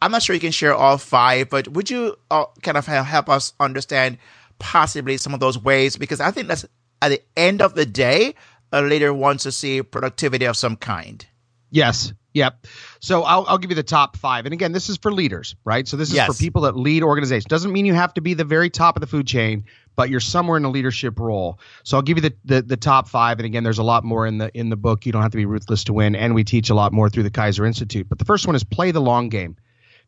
I'm 0.00 0.12
not 0.12 0.22
sure 0.22 0.34
you 0.34 0.40
can 0.40 0.52
share 0.52 0.74
all 0.74 0.98
five, 0.98 1.50
but 1.50 1.68
would 1.68 1.90
you 1.90 2.16
uh, 2.30 2.44
kind 2.62 2.76
of 2.76 2.86
help 2.86 3.28
us 3.28 3.52
understand 3.58 4.18
possibly 4.58 5.16
some 5.16 5.34
of 5.34 5.40
those 5.40 5.58
ways? 5.58 5.96
Because 5.96 6.20
I 6.20 6.30
think 6.30 6.46
that's 6.46 6.64
at 7.02 7.08
the 7.08 7.22
end 7.36 7.62
of 7.62 7.74
the 7.74 7.86
day, 7.86 8.34
a 8.72 8.82
leader 8.82 9.12
wants 9.12 9.44
to 9.44 9.52
see 9.52 9.82
productivity 9.82 10.44
of 10.44 10.56
some 10.56 10.76
kind. 10.76 11.26
Yes. 11.70 12.12
Yep. 12.34 12.66
So 13.00 13.22
I'll, 13.22 13.44
I'll 13.48 13.58
give 13.58 13.70
you 13.70 13.74
the 13.74 13.82
top 13.82 14.16
five. 14.16 14.46
And 14.46 14.52
again, 14.52 14.72
this 14.72 14.88
is 14.88 14.96
for 14.96 15.12
leaders, 15.12 15.56
right? 15.64 15.88
So 15.88 15.96
this 15.96 16.10
is 16.10 16.14
yes. 16.14 16.26
for 16.26 16.34
people 16.34 16.62
that 16.62 16.76
lead 16.76 17.02
organizations. 17.02 17.46
Doesn't 17.46 17.72
mean 17.72 17.84
you 17.84 17.94
have 17.94 18.14
to 18.14 18.20
be 18.20 18.34
the 18.34 18.44
very 18.44 18.70
top 18.70 18.96
of 18.96 19.00
the 19.00 19.06
food 19.06 19.26
chain, 19.26 19.64
but 19.96 20.08
you're 20.08 20.20
somewhere 20.20 20.56
in 20.56 20.64
a 20.64 20.70
leadership 20.70 21.18
role. 21.18 21.58
So 21.82 21.96
I'll 21.96 22.02
give 22.02 22.18
you 22.18 22.22
the, 22.22 22.34
the, 22.44 22.62
the 22.62 22.76
top 22.76 23.08
five. 23.08 23.38
And 23.38 23.46
again, 23.46 23.64
there's 23.64 23.78
a 23.78 23.82
lot 23.82 24.04
more 24.04 24.26
in 24.26 24.38
the 24.38 24.56
in 24.56 24.68
the 24.68 24.76
book. 24.76 25.04
You 25.04 25.12
don't 25.12 25.22
have 25.22 25.32
to 25.32 25.36
be 25.36 25.46
ruthless 25.46 25.84
to 25.84 25.92
win. 25.92 26.14
And 26.14 26.34
we 26.34 26.44
teach 26.44 26.70
a 26.70 26.74
lot 26.74 26.92
more 26.92 27.08
through 27.08 27.24
the 27.24 27.30
Keyser 27.30 27.66
Institute. 27.66 28.08
But 28.08 28.18
the 28.18 28.24
first 28.24 28.46
one 28.46 28.54
is 28.54 28.62
play 28.62 28.92
the 28.92 29.00
long 29.00 29.30
game. 29.30 29.56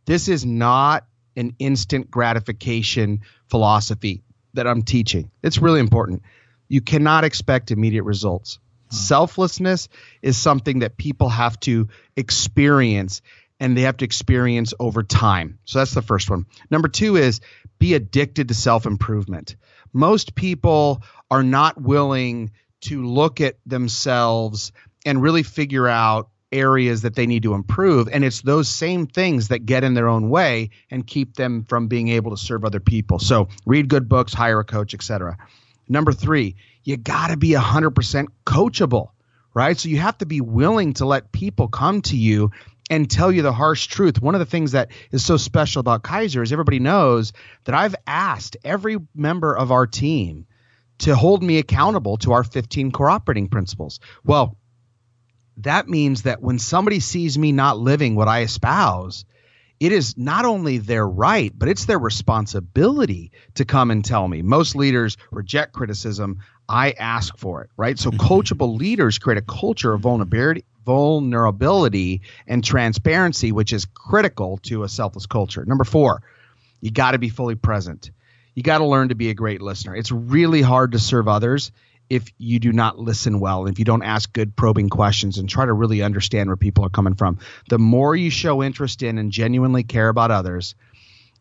This 0.05 0.29
is 0.29 0.47
not 0.47 1.07
an 1.37 1.55
instant 1.59 2.11
gratification 2.11 3.23
philosophy 3.49 4.23
that 4.55 4.67
I'm 4.67 4.83
teaching. 4.83 5.31
It's 5.43 5.59
really 5.59 5.81
important. 5.81 6.23
You 6.69 6.81
cannot 6.81 7.25
expect 7.25 7.71
immediate 7.71 8.05
results. 8.05 8.59
Selflessness 8.91 9.89
is 10.23 10.37
something 10.37 10.81
that 10.81 10.97
people 10.97 11.29
have 11.29 11.59
to 11.61 11.89
experience 12.17 13.23
and 13.61 13.77
they 13.77 13.83
have 13.83 13.99
to 13.99 14.05
experience 14.05 14.73
over 14.81 15.03
time. 15.03 15.59
So 15.65 15.79
that's 15.79 15.95
the 15.95 16.03
first 16.03 16.31
one. 16.31 16.47
Number 16.71 16.89
two 16.89 17.17
is 17.17 17.41
be 17.79 17.95
addicted 17.95 18.49
to 18.49 18.55
self 18.55 18.87
improvement. 18.87 19.57
Most 19.93 20.35
people 20.35 21.03
are 21.31 21.43
not 21.43 21.81
willing 21.81 22.53
to 22.83 23.05
look 23.05 23.41
at 23.41 23.57
themselves 23.67 24.73
and 25.05 25.23
really 25.23 25.43
figure 25.43 25.87
out 25.87 26.31
areas 26.53 27.03
that 27.03 27.15
they 27.15 27.27
need 27.27 27.45
to 27.45 27.55
improve 27.55 28.09
and 28.11 28.25
it's 28.25 28.43
those 28.43 28.69
same 28.69 29.07
things 29.07 29.49
that 29.49 29.65
get 29.65 29.85
in 29.85 29.95
their 29.95 30.09
own 30.09 30.29
way 30.31 30.71
and 30.91 31.07
keep 31.07 31.37
them 31.37 31.65
from 31.65 31.87
being 31.87 32.09
able 32.09 32.33
to 32.33 32.37
serve 32.37 32.65
other 32.65 32.81
people 32.81 33.21
so 33.21 33.49
read 33.67 33.89
good 33.89 34.09
books 34.09 34.35
hire 34.35 34.59
a 34.59 34.65
coach 34.65 34.93
etc 34.93 35.39
number 35.89 36.13
3 36.13 36.57
you 36.83 36.97
got 36.97 37.29
to 37.29 37.37
be 37.37 37.51
100% 37.51 38.27
coachable, 38.45 39.11
right? 39.55 39.79
So 39.79 39.89
you 39.89 39.99
have 39.99 40.19
to 40.19 40.27
be 40.27 40.41
willing 40.41 40.95
to 40.95 41.07
let 41.07 41.33
people 41.33 41.69
come 41.69 42.03
to 42.03 42.17
you 42.17 42.51
and 42.91 43.09
tell 43.09 43.31
you 43.31 43.43
the 43.43 43.53
harsh 43.53 43.87
truth. 43.87 44.21
One 44.21 44.35
of 44.35 44.41
the 44.41 44.47
things 44.47 44.73
that 44.73 44.91
is 45.13 45.25
so 45.25 45.37
special 45.37 45.81
about 45.81 46.03
Keyser 46.03 46.43
is 46.43 46.53
everybody 46.53 46.81
knows 46.81 47.33
that 47.65 47.75
I've 47.75 47.95
asked 48.07 48.57
every 48.65 48.97
member 49.15 49.57
of 49.57 49.71
our 49.71 49.87
team 49.87 50.47
to 50.99 51.15
hold 51.15 51.43
me 51.43 51.59
accountable 51.59 52.19
to 52.19 52.33
our 52.33 52.45
15 52.45 52.91
core 52.91 53.09
operating 53.09 53.49
principles. 53.49 54.01
Well, 54.25 54.57
that 55.59 55.89
means 55.89 56.23
that 56.23 56.43
when 56.43 56.59
somebody 56.59 57.01
sees 57.01 57.39
me 57.39 57.53
not 57.53 57.79
living 57.79 58.17
what 58.17 58.29
I 58.29 58.43
espouse, 58.43 59.25
it 59.79 59.93
is 59.93 60.19
not 60.19 60.45
only 60.45 60.77
their 60.79 61.07
right, 61.07 61.53
but 61.57 61.69
it's 61.69 61.87
their 61.87 61.99
responsibility 61.99 63.33
to 63.55 63.65
come 63.65 63.91
and 63.91 64.05
tell 64.05 64.29
me. 64.29 64.43
Most 64.43 64.77
leaders 64.77 65.17
reject 65.31 65.73
criticism. 65.73 66.41
I 66.71 66.93
ask 66.93 67.37
for 67.37 67.63
it, 67.63 67.71
right? 67.77 67.99
So 67.99 68.11
mm-hmm. 68.11 68.21
coachable 68.21 68.79
leaders 68.79 69.19
create 69.19 69.39
a 69.39 69.43
culture 69.43 69.93
of 69.93 70.03
vulnerability, 70.03 70.65
vulnerability 70.87 72.23
and 72.47 72.63
transparency, 72.63 73.51
which 73.51 73.73
is 73.73 73.87
critical 73.87 74.59
to 74.59 74.85
a 74.85 74.89
selfless 74.89 75.27
culture. 75.27 75.65
Number 75.65 75.85
four, 75.85 76.23
you 76.81 76.93
got 76.93 77.11
to 77.11 77.19
be 77.19 77.29
fully 77.29 77.57
present. 77.57 78.13
You 78.55 78.63
got 78.63 78.79
to 78.79 78.87
learn 78.87 79.09
to 79.09 79.17
be 79.17 79.31
a 79.31 79.35
great 79.35 79.61
listener. 79.61 79.97
It's 79.97 80.13
really 80.13 80.63
hard 80.63 80.93
to 80.93 81.01
serve 81.01 81.27
others 81.27 81.73
if 82.09 82.33
you 82.39 82.61
do 82.61 82.73
not 82.73 82.99
listen 82.99 83.41
well, 83.41 83.67
if 83.67 83.79
you 83.79 83.85
don't 83.85 84.03
ask 84.03 84.33
good 84.33 84.55
probing 84.55 84.91
questions 84.91 85.39
and 85.39 85.49
try 85.49 85.67
to 85.67 85.73
really 85.73 86.03
understand 86.03 86.49
where 86.49 86.57
people 86.57 86.85
are 86.85 86.91
coming 86.91 87.15
from. 87.15 87.39
The 87.69 87.79
more 87.79 88.15
you 88.15 88.31
show 88.31 88.63
interest 88.63 89.03
in 89.03 89.19
and 89.19 89.31
genuinely 89.33 89.83
care 89.83 90.09
about 90.09 90.31
others, 90.31 90.75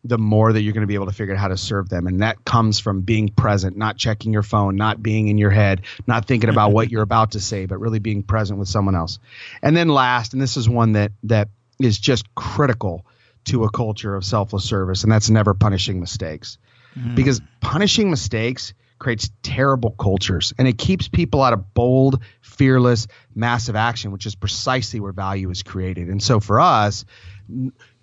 the 0.04 0.18
more 0.18 0.52
that 0.52 0.62
you're 0.62 0.72
going 0.72 0.82
to 0.82 0.86
be 0.86 0.94
able 0.94 1.06
to 1.06 1.12
figure 1.12 1.34
out 1.34 1.40
how 1.40 1.48
to 1.48 1.56
serve 1.56 1.88
them. 1.88 2.06
And 2.06 2.22
that 2.22 2.44
comes 2.44 2.78
from 2.78 3.02
being 3.02 3.28
present, 3.28 3.76
not 3.76 3.96
checking 3.96 4.32
your 4.32 4.42
phone, 4.42 4.76
not 4.76 5.02
being 5.02 5.28
in 5.28 5.36
your 5.36 5.50
head, 5.50 5.82
not 6.06 6.24
thinking 6.24 6.48
about 6.48 6.72
what 6.72 6.90
you're 6.90 7.02
about 7.02 7.32
to 7.32 7.40
say, 7.40 7.66
but 7.66 7.78
really 7.78 7.98
being 7.98 8.22
present 8.22 8.58
with 8.58 8.68
someone 8.68 8.94
else. 8.94 9.18
And 9.62 9.76
then 9.76 9.88
last, 9.88 10.32
and 10.32 10.40
this 10.40 10.56
is 10.56 10.68
one 10.68 10.92
that 10.92 11.12
that 11.24 11.48
is 11.78 11.98
just 11.98 12.34
critical 12.34 13.04
to 13.44 13.64
a 13.64 13.70
culture 13.70 14.14
of 14.14 14.24
selfless 14.24 14.64
service, 14.64 15.02
and 15.02 15.12
that's 15.12 15.30
never 15.30 15.54
punishing 15.54 16.00
mistakes. 16.00 16.58
Mm. 16.98 17.14
Because 17.14 17.40
punishing 17.60 18.10
mistakes 18.10 18.74
creates 18.98 19.30
terrible 19.42 19.90
cultures 19.92 20.52
and 20.58 20.68
it 20.68 20.76
keeps 20.76 21.08
people 21.08 21.42
out 21.42 21.54
of 21.54 21.72
bold, 21.72 22.22
fearless, 22.42 23.06
massive 23.34 23.74
action, 23.74 24.12
which 24.12 24.26
is 24.26 24.34
precisely 24.34 25.00
where 25.00 25.12
value 25.12 25.48
is 25.50 25.62
created. 25.62 26.08
And 26.08 26.22
so 26.22 26.38
for 26.38 26.60
us, 26.60 27.04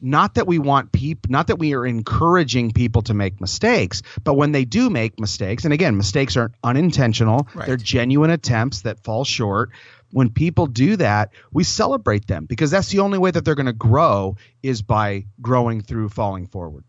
not 0.02 0.36
that 0.36 0.46
we 0.46 0.60
want 0.60 0.92
people, 0.92 1.32
not 1.32 1.48
that 1.48 1.58
we 1.58 1.74
are 1.74 1.86
encouraging 1.86 2.72
people 2.72 3.02
to 3.04 3.14
make 3.14 3.42
mistakes, 3.42 4.02
but 4.24 4.36
when 4.36 4.52
they 4.52 4.66
do 4.66 4.90
make 4.90 5.20
mistakes, 5.20 5.66
and 5.66 5.74
again, 5.74 5.98
mistakes 5.98 6.38
aren't 6.38 6.54
unintentional, 6.64 7.48
right. 7.56 7.66
they're 7.66 7.78
genuine 7.78 8.30
attempts 8.30 8.82
that 8.82 9.04
fall 9.04 9.24
short. 9.24 9.72
When 10.12 10.30
people 10.30 10.68
do 10.68 10.96
that, 10.98 11.32
we 11.52 11.64
celebrate 11.64 12.28
them 12.28 12.46
because 12.46 12.72
that's 12.72 12.90
the 12.90 13.00
only 13.00 13.18
way 13.18 13.32
that 13.32 13.44
they're 13.44 13.56
going 13.56 13.66
to 13.66 13.74
grow 13.74 14.38
is 14.64 14.82
by 14.82 15.26
growing 15.42 15.82
through 15.82 16.10
falling 16.10 16.48
forward. 16.48 16.84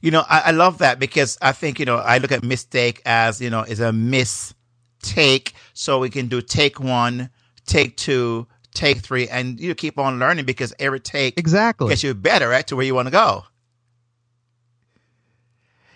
You 0.00 0.10
know, 0.10 0.24
I, 0.28 0.40
I 0.46 0.50
love 0.50 0.78
that 0.78 0.98
because 0.98 1.38
I 1.40 1.52
think, 1.52 1.78
you 1.78 1.84
know, 1.84 1.96
I 1.96 2.18
look 2.18 2.32
at 2.32 2.42
mistake 2.42 3.02
as, 3.06 3.40
you 3.40 3.50
know, 3.50 3.62
is 3.62 3.78
a 3.78 3.92
mistake. 3.92 5.54
So 5.74 6.00
we 6.00 6.10
can 6.10 6.26
do 6.26 6.42
take 6.42 6.80
one, 6.80 7.30
take 7.66 7.96
two, 7.96 8.48
take 8.74 8.98
three, 8.98 9.28
and 9.28 9.60
you 9.60 9.74
keep 9.74 9.98
on 9.98 10.18
learning 10.18 10.44
because 10.44 10.74
every 10.78 11.00
take 11.00 11.38
exactly 11.38 11.88
gets 11.90 12.02
you 12.02 12.14
better 12.14 12.48
right 12.48 12.66
to 12.68 12.76
where 12.76 12.84
you 12.84 12.94
want 12.94 13.06
to 13.06 13.12
go. 13.12 13.44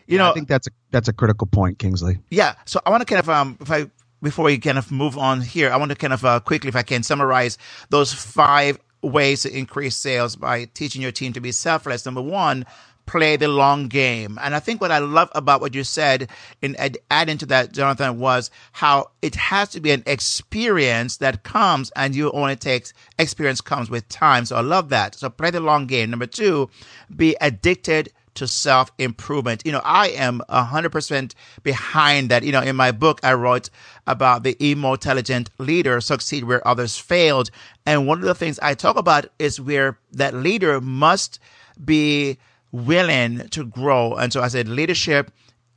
You 0.07 0.17
yeah, 0.17 0.19
know, 0.19 0.31
I 0.31 0.35
think 0.35 0.49
that's 0.49 0.67
a 0.69 0.71
that's 0.91 1.09
a 1.09 1.13
critical 1.13 1.47
point, 1.47 1.79
Kingsley. 1.79 2.19
Yeah. 2.31 2.55
So 2.65 2.81
I 2.87 2.91
want 2.91 3.01
to 3.03 3.07
kind 3.07 3.21
of 3.21 3.29
um 3.29 3.59
if 3.61 3.71
I 3.71 3.91
before 4.23 4.45
we 4.47 4.59
kind 4.59 4.79
of 4.79 4.91
move 4.91 5.19
on 5.19 5.41
here, 5.41 5.71
I 5.71 5.77
want 5.77 5.91
to 5.91 5.97
kind 5.97 6.13
of 6.13 6.25
uh, 6.25 6.41
quickly, 6.41 6.69
if 6.69 6.77
I 6.77 6.83
can, 6.83 7.03
summarize 7.03 7.59
those 7.91 8.13
five 8.13 8.79
ways 9.03 9.43
to 9.43 9.57
increase 9.57 9.97
sales 9.97 10.37
by 10.37 10.65
teaching 10.67 11.03
your 11.03 11.13
team 11.13 11.33
to 11.35 11.41
be 11.41 11.53
selfless. 11.53 12.05
Number 12.05 12.23
one, 12.23 12.67
play 13.07 13.37
the 13.37 13.49
long 13.49 13.89
game. 13.89 14.39
And 14.43 14.55
I 14.55 14.61
think 14.61 14.81
what 14.81 14.93
I 14.93 14.99
love 14.99 15.31
about 15.35 15.61
what 15.61 15.75
you 15.75 15.85
said 15.85 16.29
in 16.61 16.77
ad- 16.77 16.99
adding 17.11 17.39
to 17.39 17.47
that, 17.47 17.73
Jonathan, 17.73 18.19
was 18.19 18.51
how 18.73 19.11
it 19.23 19.35
has 19.37 19.71
to 19.71 19.81
be 19.81 19.93
an 19.93 20.03
experience 20.07 21.19
that 21.19 21.43
comes 21.43 21.91
and 21.97 22.15
you 22.15 22.31
only 22.33 22.57
takes 22.57 22.93
experience 23.19 23.61
comes 23.61 23.89
with 23.89 24.09
time. 24.09 24.45
So 24.45 24.57
I 24.57 24.61
love 24.61 24.89
that. 24.91 25.15
So 25.15 25.31
play 25.31 25.51
the 25.51 25.61
long 25.61 25.87
game. 25.87 26.11
Number 26.11 26.27
two, 26.27 26.69
be 27.15 27.37
addicted 27.41 28.13
to 28.37 28.47
self 28.47 28.93
improvement. 28.99 29.63
You 29.65 29.73
know, 29.73 29.83
I 29.85 30.09
am 30.11 30.41
100% 30.49 31.35
behind 31.63 32.31
that. 32.31 32.45
You 32.45 32.53
know, 32.53 32.63
in 32.63 32.77
my 32.77 32.93
book, 32.93 33.21
I 33.23 33.35
wrote 33.35 33.69
about 34.07 34.45
the 34.45 34.57
intelligent 34.61 35.51
leader 35.59 36.01
succeed 36.01 36.45
where 36.45 36.67
others 36.67 36.97
failed. 36.97 37.51
And 37.85 38.07
one 38.07 38.19
of 38.19 38.25
the 38.25 38.35
things 38.35 38.59
I 38.61 38.75
talk 38.75 38.97
about 38.97 39.27
is 39.39 39.61
where 39.61 39.99
that 40.13 40.35
leader 40.35 40.81
must 40.81 41.41
be 41.83 42.39
willing 42.73 43.49
to 43.51 43.65
grow. 43.65 44.15
And 44.15 44.33
so 44.33 44.43
I 44.43 44.49
said, 44.49 44.69
leadership 44.69 45.31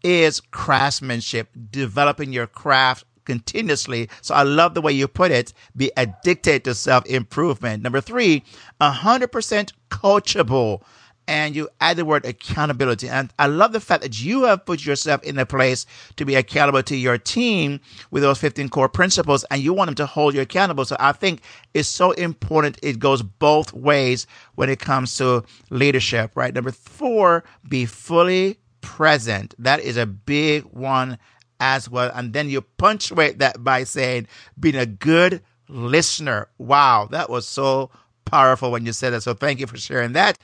is 0.04 0.40
craftsmanship, 0.40 1.50
developing 1.72 2.34
your 2.34 2.48
craft 2.48 3.06
continuously. 3.26 4.10
So 4.22 4.34
I 4.36 4.44
love 4.44 4.74
the 4.74 4.82
way 4.82 4.92
you 4.92 5.08
put 5.08 5.32
it. 5.32 5.54
Be 5.76 5.92
addicted 5.98 6.64
to 6.66 6.76
self 6.76 7.06
improvement. 7.06 7.84
Number 7.84 8.02
three, 8.02 8.44
100% 8.82 9.74
coachable 9.92 10.82
and 11.30 11.56
you 11.56 11.70
add 11.80 11.96
the 11.96 12.04
word 12.04 12.26
accountability. 12.26 13.08
And 13.08 13.32
I 13.38 13.46
love 13.46 13.72
the 13.72 13.80
fact 13.80 14.02
that 14.02 14.20
you 14.20 14.46
have 14.46 14.66
put 14.66 14.84
yourself 14.84 15.22
in 15.22 15.38
a 15.38 15.46
place 15.46 15.86
to 16.16 16.26
be 16.26 16.34
accountable 16.34 16.82
to 16.82 16.96
your 16.96 17.20
team 17.20 17.82
with 18.10 18.24
those 18.24 18.40
15 18.40 18.70
core 18.70 18.90
principles 18.90 19.44
and 19.52 19.62
you 19.62 19.72
want 19.72 19.90
them 19.90 19.96
to 19.96 20.08
hold 20.08 20.34
you 20.34 20.42
accountable. 20.42 20.86
So 20.86 20.98
I 21.00 21.12
think 21.12 21.42
it's 21.76 21.88
so 21.88 22.14
important. 22.14 22.80
It 22.82 22.98
goes 22.98 23.22
both 23.22 23.72
ways 23.74 24.26
when 24.56 24.72
it 24.72 24.80
comes 24.80 25.18
to 25.18 25.44
leadership, 25.70 26.32
right? 26.34 26.52
Number 26.52 26.72
four, 26.72 27.44
be 27.68 27.86
fully 27.86 28.58
present. 28.82 29.54
That 29.60 29.82
is 29.82 29.98
a 29.98 30.08
big 30.08 30.64
one 30.64 31.20
as 31.60 31.88
well. 31.88 32.12
And 32.16 32.34
then 32.34 32.50
you 32.50 32.62
punctuate 32.62 33.38
that 33.38 33.64
by 33.64 33.84
saying 33.84 34.26
being 34.60 34.76
a 34.76 34.88
good 34.88 35.44
listener. 35.68 36.48
Wow. 36.58 37.08
That 37.12 37.30
was 37.30 37.48
so 37.48 37.92
powerful 38.26 38.72
when 38.72 38.86
you 38.86 38.94
said 38.94 39.12
that. 39.12 39.22
So 39.22 39.36
thank 39.36 39.60
you 39.60 39.68
for 39.68 39.78
sharing 39.78 40.14
that. 40.14 40.40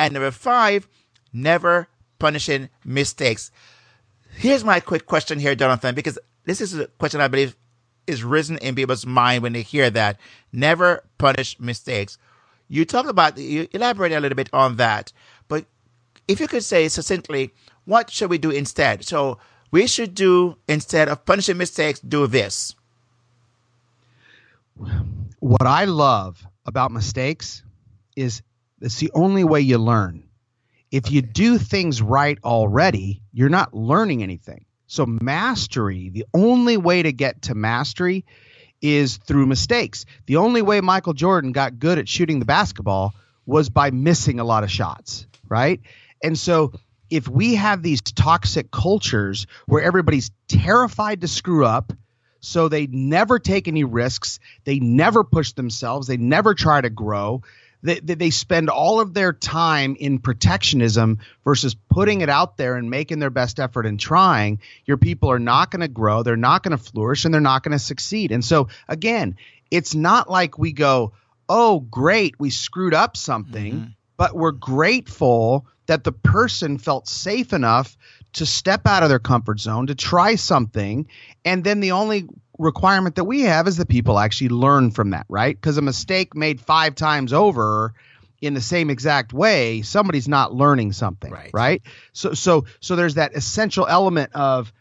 And 0.00 0.14
number 0.14 0.30
five, 0.30 0.88
never 1.30 1.86
punishing 2.18 2.70
mistakes. 2.86 3.52
Here's 4.32 4.64
my 4.64 4.80
quick 4.80 5.04
question 5.04 5.38
here, 5.38 5.54
Jonathan, 5.54 5.94
because 5.94 6.18
this 6.44 6.62
is 6.62 6.78
a 6.78 6.86
question 6.86 7.20
I 7.20 7.28
believe 7.28 7.54
is 8.06 8.24
risen 8.24 8.56
in 8.58 8.74
people's 8.74 9.04
mind 9.04 9.42
when 9.42 9.52
they 9.52 9.60
hear 9.60 9.90
that. 9.90 10.18
Never 10.54 11.04
punish 11.18 11.60
mistakes. 11.60 12.16
You 12.66 12.86
talked 12.86 13.10
about, 13.10 13.36
you 13.36 13.68
elaborate 13.72 14.12
a 14.12 14.20
little 14.20 14.36
bit 14.36 14.48
on 14.54 14.76
that, 14.76 15.12
but 15.48 15.66
if 16.26 16.40
you 16.40 16.48
could 16.48 16.64
say 16.64 16.88
succinctly, 16.88 17.52
what 17.84 18.10
should 18.10 18.30
we 18.30 18.38
do 18.38 18.50
instead? 18.50 19.04
So 19.04 19.36
we 19.70 19.86
should 19.86 20.14
do, 20.14 20.56
instead 20.66 21.10
of 21.10 21.26
punishing 21.26 21.58
mistakes, 21.58 22.00
do 22.00 22.26
this. 22.26 22.74
What 25.40 25.66
I 25.66 25.84
love 25.84 26.46
about 26.64 26.90
mistakes 26.90 27.62
is 28.16 28.40
it's 28.80 28.98
the 28.98 29.10
only 29.14 29.44
way 29.44 29.60
you 29.60 29.78
learn. 29.78 30.24
If 30.90 31.06
okay. 31.06 31.14
you 31.14 31.22
do 31.22 31.58
things 31.58 32.02
right 32.02 32.38
already, 32.44 33.22
you're 33.32 33.48
not 33.48 33.74
learning 33.74 34.22
anything. 34.22 34.64
So, 34.86 35.06
mastery, 35.06 36.08
the 36.08 36.24
only 36.34 36.76
way 36.76 37.02
to 37.02 37.12
get 37.12 37.42
to 37.42 37.54
mastery 37.54 38.24
is 38.82 39.18
through 39.18 39.46
mistakes. 39.46 40.04
The 40.26 40.36
only 40.36 40.62
way 40.62 40.80
Michael 40.80 41.12
Jordan 41.12 41.52
got 41.52 41.78
good 41.78 41.98
at 41.98 42.08
shooting 42.08 42.40
the 42.40 42.44
basketball 42.44 43.14
was 43.46 43.68
by 43.68 43.90
missing 43.90 44.40
a 44.40 44.44
lot 44.44 44.64
of 44.64 44.70
shots, 44.70 45.26
right? 45.48 45.80
And 46.22 46.36
so, 46.36 46.72
if 47.08 47.28
we 47.28 47.56
have 47.56 47.82
these 47.82 48.00
toxic 48.00 48.70
cultures 48.70 49.46
where 49.66 49.82
everybody's 49.82 50.30
terrified 50.48 51.20
to 51.20 51.28
screw 51.28 51.64
up, 51.64 51.92
so 52.40 52.68
they 52.68 52.86
never 52.86 53.38
take 53.38 53.68
any 53.68 53.84
risks, 53.84 54.40
they 54.64 54.78
never 54.80 55.24
push 55.24 55.52
themselves, 55.52 56.06
they 56.06 56.16
never 56.16 56.54
try 56.54 56.80
to 56.80 56.90
grow, 56.90 57.42
they, 57.82 58.00
they 58.00 58.30
spend 58.30 58.68
all 58.68 59.00
of 59.00 59.14
their 59.14 59.32
time 59.32 59.96
in 59.98 60.18
protectionism 60.18 61.18
versus 61.44 61.74
putting 61.88 62.20
it 62.20 62.28
out 62.28 62.56
there 62.56 62.76
and 62.76 62.90
making 62.90 63.18
their 63.18 63.30
best 63.30 63.58
effort 63.58 63.86
and 63.86 63.98
trying, 63.98 64.60
your 64.84 64.96
people 64.96 65.30
are 65.30 65.38
not 65.38 65.70
going 65.70 65.80
to 65.80 65.88
grow, 65.88 66.22
they're 66.22 66.36
not 66.36 66.62
going 66.62 66.76
to 66.76 66.82
flourish, 66.82 67.24
and 67.24 67.32
they're 67.32 67.40
not 67.40 67.62
going 67.62 67.72
to 67.72 67.78
succeed. 67.78 68.32
And 68.32 68.44
so, 68.44 68.68
again, 68.88 69.36
it's 69.70 69.94
not 69.94 70.30
like 70.30 70.58
we 70.58 70.72
go, 70.72 71.12
oh, 71.48 71.80
great, 71.80 72.38
we 72.38 72.50
screwed 72.50 72.94
up 72.94 73.16
something, 73.16 73.72
mm-hmm. 73.72 73.90
but 74.16 74.34
we're 74.36 74.52
grateful 74.52 75.66
that 75.86 76.04
the 76.04 76.12
person 76.12 76.78
felt 76.78 77.08
safe 77.08 77.52
enough 77.52 77.96
to 78.34 78.46
step 78.46 78.86
out 78.86 79.02
of 79.02 79.08
their 79.08 79.18
comfort 79.18 79.58
zone, 79.58 79.88
to 79.88 79.94
try 79.94 80.36
something. 80.36 81.08
And 81.44 81.64
then 81.64 81.80
the 81.80 81.92
only 81.92 82.28
requirement 82.60 83.16
that 83.16 83.24
we 83.24 83.42
have 83.42 83.66
is 83.66 83.78
that 83.78 83.88
people 83.88 84.18
actually 84.18 84.50
learn 84.50 84.90
from 84.90 85.10
that, 85.10 85.26
right? 85.28 85.56
Because 85.56 85.78
a 85.78 85.82
mistake 85.82 86.34
made 86.36 86.60
five 86.60 86.94
times 86.94 87.32
over 87.32 87.94
in 88.40 88.54
the 88.54 88.60
same 88.60 88.90
exact 88.90 89.32
way, 89.32 89.82
somebody's 89.82 90.28
not 90.28 90.54
learning 90.54 90.92
something, 90.92 91.32
right? 91.32 91.50
right? 91.52 91.82
So 92.12 92.32
so 92.32 92.64
so 92.80 92.96
there's 92.96 93.14
that 93.14 93.34
essential 93.34 93.86
element 93.86 94.32
of 94.34 94.72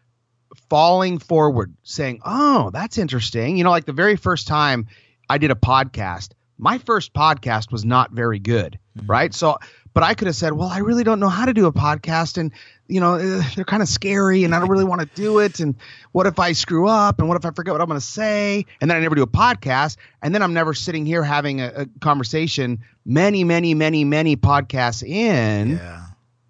falling 0.70 1.20
forward, 1.20 1.74
saying, 1.84 2.22
"Oh, 2.26 2.70
that's 2.72 2.98
interesting." 2.98 3.58
You 3.58 3.64
know, 3.64 3.72
like 3.72 3.86
the 3.86 3.94
very 3.94 4.16
first 4.16 4.48
time 4.48 4.88
I 5.30 5.38
did 5.38 5.52
a 5.52 5.56
podcast, 5.56 6.30
my 6.58 6.78
first 6.78 7.14
podcast 7.14 7.72
was 7.72 7.84
not 7.84 8.12
very 8.12 8.40
good, 8.40 8.80
mm-hmm. 8.98 9.12
right? 9.12 9.34
So 9.34 9.58
but 9.94 10.04
I 10.04 10.14
could 10.14 10.28
have 10.28 10.36
said, 10.36 10.54
well, 10.54 10.68
I 10.68 10.80
really 10.80 11.04
don't 11.04 11.20
know 11.20 11.30
how 11.30 11.46
to 11.46 11.54
do 11.54 11.66
a 11.66 11.74
podcast, 11.74 12.38
and 12.38 12.52
you 12.90 13.00
know 13.00 13.16
eh, 13.16 13.42
they're 13.56 13.66
kind 13.66 13.82
of 13.82 13.88
scary, 13.88 14.44
and 14.44 14.54
I 14.54 14.60
don't 14.60 14.70
really 14.70 14.84
want 14.84 15.02
to 15.02 15.08
do 15.08 15.40
it. 15.40 15.60
And 15.60 15.76
what 16.12 16.28
if 16.28 16.40
I 16.40 16.52
screw 16.52 16.88
up? 16.88 17.20
And 17.20 17.28
what 17.28 17.38
if 17.38 17.46
I 17.46 17.52
forget 17.52 17.74
what 17.74 17.82
I'm 17.82 17.88
going 17.88 18.00
to 18.00 18.06
say? 18.06 18.66
And 18.82 18.90
then 18.90 18.98
I 18.98 19.00
never 19.00 19.16
do 19.16 19.24
a 19.24 19.28
podcast, 19.28 19.98
and 20.22 20.34
then 20.34 20.42
I'm 20.42 20.54
never 20.54 20.74
sitting 20.74 21.06
here 21.06 21.24
having 21.24 21.62
a, 21.62 21.68
a 21.68 21.86
conversation. 22.02 22.80
Many, 23.06 23.44
many, 23.44 23.74
many, 23.74 24.04
many 24.04 24.36
podcasts 24.36 25.02
in, 25.02 25.78
yeah. 25.78 26.06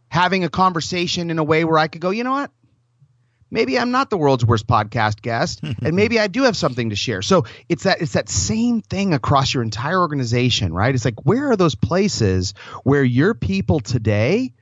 having 0.09 0.43
a 0.43 0.49
conversation 0.49 1.29
in 1.29 1.39
a 1.39 1.43
way 1.43 1.63
where 1.63 1.77
I 1.77 1.87
could 1.87 2.01
go, 2.01 2.09
you 2.09 2.23
know 2.23 2.31
what? 2.31 2.51
maybe 3.51 3.79
I'm 3.79 3.91
not 3.91 4.09
the 4.09 4.17
world's 4.17 4.45
worst 4.45 4.67
podcast 4.67 5.21
guest, 5.21 5.61
and 5.81 5.95
maybe 5.95 6.19
I 6.19 6.27
do 6.27 6.43
have 6.43 6.55
something 6.55 6.89
to 6.89 6.95
share. 6.95 7.21
So 7.21 7.45
it's 7.67 7.83
that 7.83 8.01
it's 8.01 8.13
that 8.13 8.29
same 8.29 8.81
thing 8.81 9.13
across 9.13 9.53
your 9.53 9.63
entire 9.63 9.99
organization, 9.99 10.73
right? 10.73 10.93
It's 10.93 11.05
like 11.05 11.25
where 11.25 11.51
are 11.51 11.55
those 11.55 11.75
places 11.75 12.53
where 12.83 13.03
your 13.03 13.33
people 13.33 13.79
today 13.79 14.53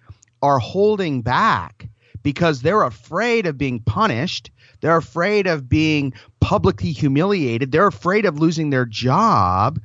are 0.42 0.60
holding 0.60 1.22
back 1.22 1.88
because 2.24 2.62
they're 2.62 2.84
afraid 2.84 3.46
of 3.46 3.58
being 3.58 3.80
punished, 3.80 4.52
they're 4.82 4.98
afraid 4.98 5.48
of 5.48 5.70
being 5.70 6.14
publicly 6.40 6.92
humiliated, 6.92 7.72
they're 7.72 7.88
afraid 7.88 8.26
of 8.26 8.40
losing 8.40 8.70
their 8.70 8.86
job 8.86 9.80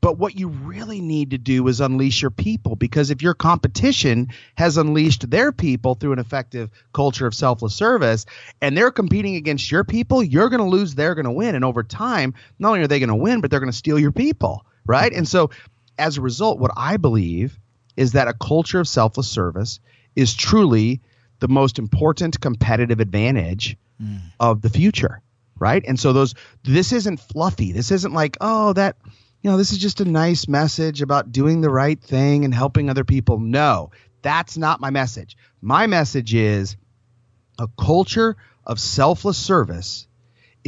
but 0.00 0.18
what 0.18 0.38
you 0.38 0.48
really 0.48 1.00
need 1.00 1.30
to 1.30 1.38
do 1.38 1.66
is 1.66 1.80
unleash 1.80 2.22
your 2.22 2.30
people 2.30 2.76
because 2.76 3.10
if 3.10 3.20
your 3.20 3.34
competition 3.34 4.28
has 4.56 4.76
unleashed 4.76 5.28
their 5.28 5.50
people 5.50 5.94
through 5.94 6.12
an 6.12 6.18
effective 6.18 6.70
culture 6.92 7.26
of 7.26 7.34
selfless 7.34 7.74
service 7.74 8.24
and 8.60 8.76
they're 8.76 8.92
competing 8.92 9.34
against 9.36 9.70
your 9.70 9.84
people, 9.84 10.22
you're 10.22 10.50
going 10.50 10.62
to 10.62 10.68
lose, 10.68 10.94
they're 10.94 11.14
going 11.14 11.24
to 11.24 11.32
win. 11.32 11.54
And 11.54 11.64
over 11.64 11.82
time, 11.82 12.34
not 12.58 12.70
only 12.70 12.82
are 12.82 12.86
they 12.86 13.00
going 13.00 13.08
to 13.08 13.16
win, 13.16 13.40
but 13.40 13.50
they're 13.50 13.60
going 13.60 13.72
to 13.72 13.76
steal 13.76 13.98
your 13.98 14.12
people. 14.12 14.64
Right. 14.86 15.12
And 15.12 15.26
so 15.26 15.50
as 15.98 16.16
a 16.16 16.22
result, 16.22 16.60
what 16.60 16.70
I 16.76 16.96
believe 16.96 17.58
is 17.98 18.12
that 18.12 18.28
a 18.28 18.32
culture 18.32 18.80
of 18.80 18.88
selfless 18.88 19.28
service 19.28 19.80
is 20.14 20.34
truly 20.34 21.00
the 21.40 21.48
most 21.48 21.78
important 21.78 22.40
competitive 22.40 23.00
advantage 23.00 23.76
mm. 24.02 24.20
of 24.40 24.62
the 24.62 24.70
future. 24.70 25.20
Right. 25.58 25.84
And 25.86 25.98
so 25.98 26.12
those, 26.12 26.34
this 26.62 26.92
isn't 26.92 27.18
fluffy. 27.18 27.72
This 27.72 27.90
isn't 27.90 28.14
like, 28.14 28.36
oh, 28.40 28.72
that 28.74 28.96
you 29.42 29.50
know, 29.50 29.56
this 29.56 29.72
is 29.72 29.78
just 29.78 30.00
a 30.00 30.04
nice 30.04 30.48
message 30.48 31.00
about 31.00 31.30
doing 31.30 31.60
the 31.60 31.70
right 31.70 32.00
thing 32.00 32.44
and 32.44 32.52
helping 32.52 32.90
other 32.90 33.04
people. 33.04 33.38
No, 33.38 33.90
that's 34.22 34.56
not 34.56 34.80
my 34.80 34.90
message. 34.90 35.36
My 35.60 35.86
message 35.86 36.34
is 36.34 36.76
a 37.58 37.68
culture 37.78 38.36
of 38.64 38.80
selfless 38.80 39.38
service 39.38 40.07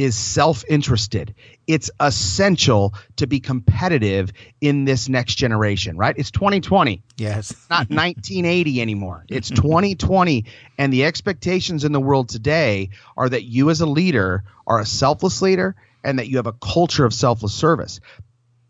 is 0.01 0.17
self 0.17 0.63
interested. 0.67 1.35
It's 1.67 1.91
essential 1.99 2.93
to 3.17 3.27
be 3.27 3.39
competitive 3.39 4.31
in 4.59 4.85
this 4.85 5.07
next 5.07 5.35
generation, 5.35 5.97
right? 5.97 6.15
It's 6.17 6.31
2020. 6.31 7.03
Yes. 7.17 7.51
not 7.69 7.77
1980 7.89 8.81
anymore. 8.81 9.25
It's 9.29 9.49
2020. 9.49 10.45
And 10.77 10.91
the 10.91 11.05
expectations 11.05 11.83
in 11.83 11.91
the 11.91 11.99
world 11.99 12.29
today 12.29 12.89
are 13.15 13.29
that 13.29 13.43
you, 13.43 13.69
as 13.69 13.81
a 13.81 13.85
leader, 13.85 14.43
are 14.65 14.79
a 14.79 14.85
selfless 14.85 15.41
leader 15.41 15.75
and 16.03 16.17
that 16.19 16.27
you 16.27 16.37
have 16.37 16.47
a 16.47 16.53
culture 16.53 17.05
of 17.05 17.13
selfless 17.13 17.53
service 17.53 17.99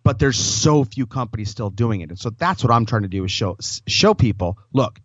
but 0.03 0.17
there's 0.17 0.37
so 0.37 0.83
few 0.83 1.05
companies 1.05 1.51
still 1.51 1.69
doing 1.69 2.01
it. 2.01 2.09
And 2.09 2.17
so 2.17 2.31
that's 2.31 2.63
what 2.63 2.73
I'm 2.73 2.87
trying 2.87 3.03
to 3.03 3.07
do 3.07 3.23
is 3.23 3.31
show 3.31 3.57
show 3.85 4.15
people, 4.15 4.57
look, 4.73 4.99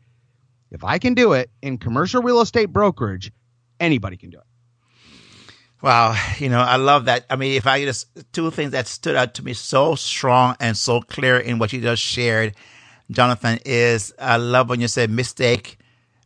if 0.70 0.84
I 0.84 0.98
can 0.98 1.12
do 1.12 1.34
it 1.34 1.50
in 1.60 1.76
commercial 1.76 2.22
real 2.22 2.40
estate 2.40 2.72
brokerage, 2.72 3.30
anybody 3.78 4.16
can 4.16 4.30
do 4.30 4.38
it. 4.38 4.45
Wow, 5.86 6.16
you 6.38 6.50
know, 6.50 6.60
I 6.60 6.76
love 6.78 7.06
that. 7.06 7.26
I 7.30 7.36
mean, 7.36 7.54
if 7.54 7.66
I 7.68 7.84
just 7.84 8.08
two 8.34 8.50
things 8.52 8.72
that 8.72 8.88
stood 8.88 9.16
out 9.16 9.34
to 9.36 9.44
me 9.44 9.54
so 9.54 9.96
strong 9.96 10.56
and 10.60 10.76
so 10.76 11.02
clear 11.02 11.38
in 11.38 11.58
what 11.60 11.72
you 11.74 11.82
just 11.82 12.02
shared, 12.02 12.56
Jonathan, 13.10 13.60
is 13.66 14.14
I 14.20 14.38
love 14.38 14.70
when 14.70 14.80
you 14.80 14.88
said 14.88 15.10
mistake. 15.10 15.78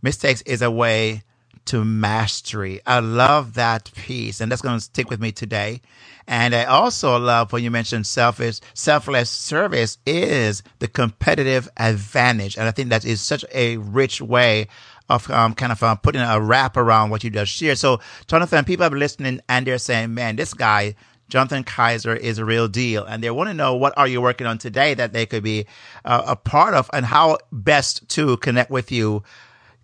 Mistakes 0.02 0.42
is 0.44 0.62
a 0.62 0.72
way 0.72 1.24
to 1.66 1.84
mastery. 1.86 2.82
I 2.86 3.00
love 3.00 3.54
that 3.54 3.92
piece, 3.96 4.42
and 4.42 4.52
that's 4.52 4.62
going 4.62 4.78
to 4.78 4.84
stick 4.84 5.10
with 5.10 5.20
me 5.20 5.32
today. 5.32 5.82
And 6.28 6.54
I 6.54 6.64
also 6.66 7.18
love 7.18 7.52
when 7.52 7.64
you 7.64 7.72
mentioned 7.72 8.06
selfish, 8.08 8.60
selfless 8.74 9.30
service 9.30 9.98
is 10.06 10.64
the 10.80 10.88
competitive 10.88 11.70
advantage, 11.78 12.58
and 12.58 12.68
I 12.68 12.72
think 12.72 12.90
that 12.90 13.06
is 13.06 13.22
such 13.22 13.46
a 13.54 13.78
rich 13.78 14.22
way 14.22 14.68
of 15.10 15.30
um, 15.30 15.54
kind 15.54 15.72
of 15.72 15.82
uh, 15.82 15.94
putting 15.96 16.22
a 16.22 16.40
wrap 16.40 16.76
around 16.76 17.10
what 17.10 17.22
you 17.22 17.30
just 17.30 17.52
shared. 17.52 17.76
So, 17.78 18.00
Jonathan, 18.26 18.64
people 18.64 18.86
are 18.86 18.90
listening 18.90 19.40
and 19.48 19.66
they're 19.66 19.78
saying, 19.78 20.14
"Man, 20.14 20.36
this 20.36 20.54
guy." 20.54 20.94
Jonathan 21.28 21.62
Keyser 21.62 22.18
is 22.18 22.38
a 22.38 22.44
real 22.44 22.66
deal, 22.66 23.04
and 23.04 23.22
they 23.22 23.30
want 23.30 23.48
to 23.50 23.54
know 23.54 23.76
what 23.76 23.96
are 23.96 24.08
you 24.08 24.20
working 24.20 24.48
on 24.48 24.58
today 24.58 24.94
that 24.94 25.12
they 25.12 25.26
could 25.26 25.44
be 25.44 25.64
uh, 26.04 26.24
a 26.26 26.34
part 26.34 26.74
of, 26.74 26.90
and 26.92 27.06
how 27.06 27.38
best 27.52 28.08
to 28.08 28.36
connect 28.38 28.68
with 28.68 28.90
you 28.90 29.22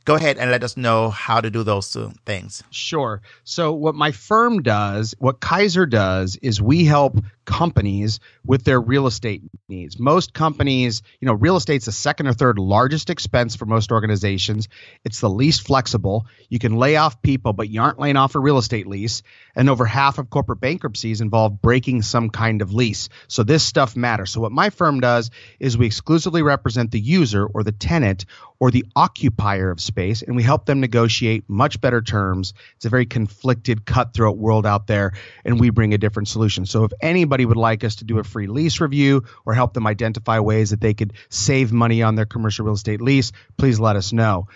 go 0.06 0.14
ahead 0.14 0.38
and 0.38 0.50
let 0.50 0.64
us 0.64 0.76
know 0.76 1.10
how 1.10 1.40
to 1.40 1.50
do 1.50 1.62
those 1.62 1.90
two 1.90 2.12
things. 2.24 2.62
Sure. 2.70 3.20
So, 3.44 3.72
what 3.72 3.94
my 3.94 4.12
firm 4.12 4.62
does, 4.62 5.14
what 5.18 5.40
Keyser 5.40 5.88
does, 5.88 6.36
is 6.36 6.62
we 6.62 6.84
help 6.86 7.18
companies 7.46 8.20
with 8.44 8.64
their 8.64 8.80
real 8.80 9.06
estate 9.06 9.42
needs. 9.68 9.98
Most 9.98 10.34
companies, 10.34 11.02
you 11.20 11.26
know, 11.26 11.32
real 11.32 11.56
estate's 11.56 11.86
the 11.86 11.92
second 11.92 12.26
or 12.26 12.34
third 12.34 12.58
largest 12.58 13.08
expense 13.08 13.56
for 13.56 13.64
most 13.64 13.90
organizations. 13.92 14.68
It's 15.04 15.20
the 15.20 15.30
least 15.30 15.66
flexible. 15.66 16.26
You 16.50 16.58
can 16.58 16.76
lay 16.76 16.96
off 16.96 17.22
people, 17.22 17.52
but 17.54 17.70
you 17.70 17.80
aren't 17.80 17.98
laying 17.98 18.16
off 18.16 18.34
a 18.34 18.40
real 18.40 18.58
estate 18.58 18.86
lease. 18.86 19.22
And 19.54 19.70
over 19.70 19.86
half 19.86 20.18
of 20.18 20.28
corporate 20.28 20.60
bankruptcies 20.60 21.22
involve 21.22 21.62
breaking 21.62 22.02
some 22.02 22.28
kind 22.28 22.60
of 22.60 22.74
lease. 22.74 23.08
So, 23.28 23.42
this 23.42 23.64
stuff 23.64 23.96
matters. 23.96 24.30
So, 24.30 24.40
what 24.40 24.52
my 24.52 24.70
firm 24.70 25.00
does 25.00 25.30
is 25.58 25.78
we 25.78 25.86
exclusively 25.86 26.42
represent 26.42 26.90
the 26.90 27.00
user 27.00 27.46
or 27.46 27.62
the 27.62 27.72
tenant 27.72 28.26
or 28.58 28.70
the 28.70 28.86
occupier 28.96 29.70
of 29.70 29.80
space, 29.80 30.22
and 30.22 30.34
we 30.34 30.42
help 30.42 30.64
them 30.64 30.80
negotiate 30.80 31.44
much 31.48 31.80
better 31.80 32.00
terms. 32.00 32.54
It's 32.76 32.86
a 32.86 32.88
very 32.88 33.06
conflicted, 33.06 33.84
cutthroat 33.84 34.38
world 34.38 34.66
out 34.66 34.86
there, 34.86 35.12
and 35.44 35.60
we 35.60 35.70
bring 35.70 35.92
a 35.92 35.98
different 35.98 36.28
solution. 36.28 36.64
So 36.64 36.84
if 36.84 36.92
anybody 37.02 37.35
would 37.44 37.56
like 37.56 37.84
us 37.84 37.96
to 37.96 38.04
do 38.04 38.18
a 38.18 38.24
free 38.24 38.46
lease 38.46 38.80
review 38.80 39.24
or 39.44 39.54
help 39.54 39.74
them 39.74 39.86
identify 39.86 40.38
ways 40.40 40.70
that 40.70 40.80
they 40.80 40.94
could 40.94 41.12
save 41.28 41.72
money 41.72 42.02
on 42.02 42.14
their 42.14 42.26
commercial 42.26 42.64
real 42.64 42.74
estate 42.74 43.00
lease, 43.00 43.32
please 43.56 43.78
let 43.80 43.96
us 43.96 44.12
know. 44.12 44.48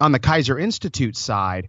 On 0.00 0.12
the 0.12 0.20
Keyser 0.20 0.60
Institute 0.60 1.16
side, 1.16 1.68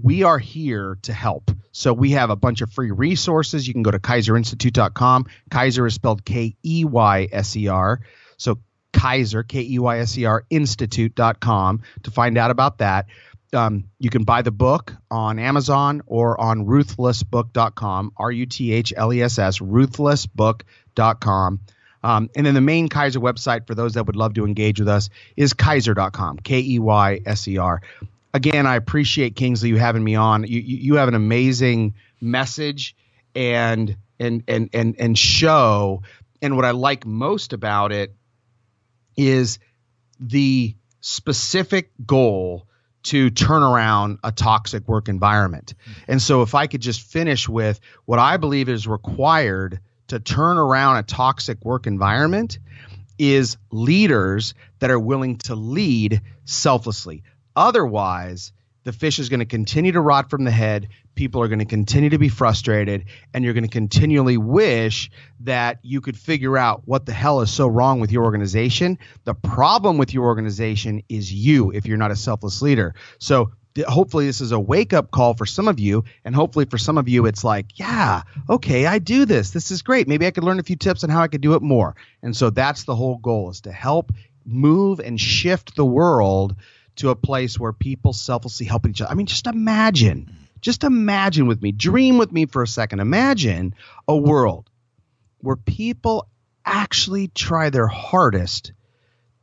we 0.00 0.22
are 0.24 0.38
here 0.38 0.98
to 1.02 1.12
help. 1.12 1.50
So 1.72 1.92
we 1.92 2.12
have 2.12 2.30
a 2.30 2.36
bunch 2.36 2.60
of 2.60 2.72
free 2.72 2.90
resources. 2.90 3.66
You 3.66 3.74
can 3.74 3.82
go 3.82 3.90
to 3.90 3.98
keyserinstitute.com. 3.98 5.26
Keyser 5.50 5.86
is 5.86 5.94
spelled 5.94 6.24
K 6.24 6.56
E 6.64 6.84
Y 6.84 7.28
S 7.30 7.56
E 7.56 7.68
R. 7.68 8.00
So 8.36 8.58
Keyser, 8.92 9.46
K 9.46 9.60
E 9.60 9.78
Y 9.78 9.98
S 9.98 10.16
E 10.18 10.24
R, 10.24 10.44
institute.com 10.50 11.82
to 12.04 12.10
find 12.10 12.38
out 12.38 12.50
about 12.50 12.78
that. 12.78 13.06
Um, 13.54 13.84
you 13.98 14.10
can 14.10 14.24
buy 14.24 14.42
the 14.42 14.50
book 14.50 14.94
on 15.10 15.38
Amazon 15.38 16.02
or 16.06 16.38
on 16.40 16.66
ruthlessbook.com, 16.66 18.12
R 18.16 18.32
U 18.32 18.46
T 18.46 18.72
H 18.72 18.92
L 18.96 19.12
E 19.12 19.22
S 19.22 19.38
S, 19.38 19.58
ruthlessbook.com. 19.58 21.60
Um, 22.02 22.28
and 22.36 22.44
then 22.44 22.52
the 22.52 22.60
main 22.60 22.90
Keyser 22.90 23.22
website 23.22 23.66
for 23.66 23.74
those 23.74 23.94
that 23.94 24.06
would 24.06 24.16
love 24.16 24.34
to 24.34 24.44
engage 24.44 24.78
with 24.78 24.88
us 24.88 25.08
is 25.36 25.54
keyser.com, 25.54 26.36
K 26.38 26.60
E 26.60 26.78
Y 26.78 27.20
S 27.24 27.48
E 27.48 27.56
R. 27.56 27.80
Again, 28.34 28.66
I 28.66 28.76
appreciate 28.76 29.36
Kingsley 29.36 29.70
you 29.70 29.78
having 29.78 30.04
me 30.04 30.14
on. 30.14 30.42
You, 30.42 30.60
you, 30.60 30.76
you 30.76 30.94
have 30.96 31.08
an 31.08 31.14
amazing 31.14 31.94
message 32.20 32.94
and 33.34 33.96
and 34.18 34.42
and 34.48 34.68
and 34.74 34.96
and 34.98 35.18
show. 35.18 36.02
And 36.42 36.56
what 36.56 36.66
I 36.66 36.72
like 36.72 37.06
most 37.06 37.52
about 37.52 37.92
it 37.92 38.14
is 39.16 39.58
the 40.20 40.74
specific 41.00 41.90
goal 42.04 42.66
to 43.04 43.30
turn 43.30 43.62
around 43.62 44.18
a 44.24 44.32
toxic 44.32 44.88
work 44.88 45.08
environment. 45.08 45.74
And 46.08 46.20
so 46.20 46.42
if 46.42 46.54
I 46.54 46.66
could 46.66 46.80
just 46.80 47.02
finish 47.02 47.48
with 47.48 47.80
what 48.04 48.18
I 48.18 48.36
believe 48.36 48.68
is 48.68 48.86
required 48.86 49.80
to 50.08 50.18
turn 50.18 50.58
around 50.58 50.96
a 50.96 51.02
toxic 51.02 51.64
work 51.64 51.86
environment 51.86 52.58
is 53.18 53.56
leaders 53.70 54.54
that 54.80 54.90
are 54.90 54.98
willing 54.98 55.38
to 55.38 55.54
lead 55.54 56.20
selflessly. 56.44 57.22
Otherwise, 57.54 58.52
the 58.84 58.92
fish 58.92 59.18
is 59.18 59.28
going 59.28 59.40
to 59.40 59.46
continue 59.46 59.92
to 59.92 60.00
rot 60.00 60.30
from 60.30 60.44
the 60.44 60.50
head. 60.50 60.88
People 61.14 61.42
are 61.42 61.48
going 61.48 61.58
to 61.58 61.64
continue 61.64 62.10
to 62.10 62.18
be 62.18 62.28
frustrated, 62.28 63.06
and 63.32 63.44
you're 63.44 63.54
going 63.54 63.64
to 63.64 63.70
continually 63.70 64.36
wish 64.36 65.10
that 65.40 65.78
you 65.82 66.00
could 66.00 66.16
figure 66.16 66.56
out 66.56 66.82
what 66.84 67.06
the 67.06 67.12
hell 67.12 67.40
is 67.40 67.50
so 67.50 67.66
wrong 67.66 68.00
with 68.00 68.12
your 68.12 68.24
organization. 68.24 68.98
The 69.24 69.34
problem 69.34 69.96
with 69.96 70.12
your 70.12 70.24
organization 70.24 71.02
is 71.08 71.32
you 71.32 71.72
if 71.72 71.86
you're 71.86 71.96
not 71.96 72.10
a 72.10 72.16
selfless 72.16 72.62
leader. 72.62 72.94
So, 73.18 73.52
hopefully, 73.88 74.26
this 74.26 74.40
is 74.40 74.52
a 74.52 74.60
wake 74.60 74.92
up 74.92 75.10
call 75.10 75.34
for 75.34 75.46
some 75.46 75.66
of 75.66 75.80
you. 75.80 76.04
And 76.24 76.34
hopefully, 76.34 76.66
for 76.66 76.78
some 76.78 76.98
of 76.98 77.08
you, 77.08 77.26
it's 77.26 77.42
like, 77.42 77.78
yeah, 77.78 78.22
okay, 78.48 78.86
I 78.86 78.98
do 78.98 79.24
this. 79.24 79.50
This 79.50 79.70
is 79.70 79.82
great. 79.82 80.08
Maybe 80.08 80.26
I 80.26 80.30
could 80.30 80.44
learn 80.44 80.60
a 80.60 80.64
few 80.64 80.76
tips 80.76 81.04
on 81.04 81.10
how 81.10 81.22
I 81.22 81.28
could 81.28 81.40
do 81.40 81.54
it 81.54 81.62
more. 81.62 81.96
And 82.22 82.36
so, 82.36 82.50
that's 82.50 82.84
the 82.84 82.94
whole 82.94 83.16
goal 83.16 83.50
is 83.50 83.62
to 83.62 83.72
help 83.72 84.12
move 84.44 85.00
and 85.00 85.18
shift 85.18 85.74
the 85.74 85.86
world 85.86 86.54
to 86.96 87.10
a 87.10 87.16
place 87.16 87.58
where 87.58 87.72
people 87.72 88.12
selflessly 88.12 88.66
help 88.66 88.86
each 88.86 89.00
other. 89.00 89.10
I 89.10 89.14
mean, 89.14 89.26
just 89.26 89.46
imagine, 89.46 90.36
just 90.60 90.84
imagine 90.84 91.46
with 91.46 91.62
me, 91.62 91.72
dream 91.72 92.18
with 92.18 92.32
me 92.32 92.46
for 92.46 92.62
a 92.62 92.66
second. 92.66 93.00
Imagine 93.00 93.74
a 94.06 94.16
world 94.16 94.70
where 95.38 95.56
people 95.56 96.28
actually 96.64 97.28
try 97.28 97.70
their 97.70 97.86
hardest 97.86 98.72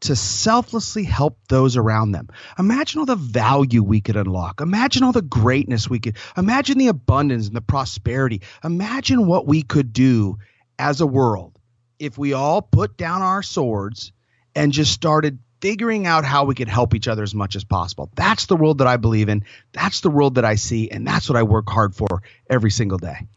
to 0.01 0.15
selflessly 0.15 1.03
help 1.03 1.37
those 1.47 1.77
around 1.77 2.11
them. 2.11 2.27
Imagine 2.57 2.99
all 2.99 3.05
the 3.05 3.15
value 3.15 3.83
we 3.83 4.01
could 4.01 4.17
unlock. 4.17 4.59
Imagine 4.59 5.03
all 5.03 5.11
the 5.11 5.21
greatness 5.21 5.87
we 5.87 5.99
could. 5.99 6.17
Imagine 6.35 6.79
the 6.79 6.87
abundance 6.87 7.47
and 7.47 7.55
the 7.55 7.61
prosperity. 7.61 8.41
Imagine 8.63 9.27
what 9.27 9.45
we 9.45 9.61
could 9.61 9.93
do 9.93 10.39
as 10.79 11.01
a 11.01 11.07
world 11.07 11.57
if 11.99 12.17
we 12.17 12.33
all 12.33 12.63
put 12.63 12.97
down 12.97 13.21
our 13.21 13.43
swords 13.43 14.11
and 14.55 14.71
just 14.71 14.91
started 14.91 15.37
figuring 15.61 16.07
out 16.07 16.25
how 16.25 16.43
we 16.45 16.55
could 16.55 16.67
help 16.67 16.93
each 16.93 17.07
other 17.07 17.23
as 17.23 17.33
much 17.33 17.55
as 17.55 17.63
possible. 17.63 18.09
That's 18.15 18.47
the 18.47 18.55
world 18.55 18.79
that 18.79 18.87
I 18.87 18.97
believe 18.97 19.29
in. 19.29 19.45
That's 19.71 20.01
the 20.01 20.09
world 20.09 20.35
that 20.35 20.45
I 20.45 20.55
see. 20.55 20.89
And 20.89 21.07
that's 21.07 21.29
what 21.29 21.37
I 21.37 21.43
work 21.43 21.69
hard 21.69 21.95
for 21.95 22.23
every 22.49 22.71
single 22.71 22.97
day. 22.97 23.27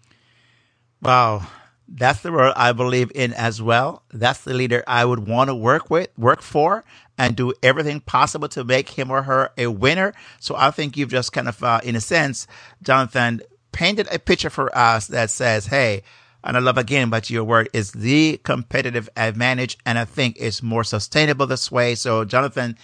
Wow. 1.02 1.46
That's 1.86 2.22
the 2.22 2.32
world 2.32 2.54
I 2.56 2.72
believe 2.72 3.12
in 3.14 3.34
as 3.34 3.60
well. 3.60 4.02
That's 4.10 4.40
the 4.40 4.54
leader 4.54 4.82
I 4.86 5.04
would 5.04 5.28
want 5.28 5.50
to 5.50 5.54
work 5.54 5.90
with, 5.90 6.08
work 6.16 6.40
for, 6.40 6.82
and 7.18 7.36
do 7.36 7.52
everything 7.62 8.00
possible 8.00 8.48
to 8.48 8.64
make 8.64 8.88
him 8.88 9.10
or 9.10 9.22
her 9.22 9.50
a 9.58 9.66
winner. 9.66 10.14
So 10.40 10.56
I 10.56 10.70
think 10.70 10.96
you've 10.96 11.10
just 11.10 11.32
kind 11.32 11.46
of, 11.46 11.62
uh, 11.62 11.80
in 11.84 11.94
a 11.94 12.00
sense, 12.00 12.46
Jonathan, 12.82 13.42
painted 13.70 14.08
a 14.10 14.18
picture 14.18 14.50
for 14.50 14.76
us 14.76 15.08
that 15.08 15.30
says, 15.30 15.66
hey, 15.66 16.02
and 16.44 16.56
I 16.56 16.60
love 16.60 16.78
again, 16.78 17.08
but 17.10 17.30
your 17.30 17.42
word 17.42 17.70
is 17.72 17.92
the 17.92 18.38
competitive 18.44 19.08
advantage. 19.16 19.78
And 19.86 19.98
I 19.98 20.04
think 20.04 20.36
it's 20.38 20.62
more 20.62 20.84
sustainable 20.84 21.46
this 21.46 21.72
way. 21.72 21.94
So, 21.94 22.24
Jonathan, 22.24 22.76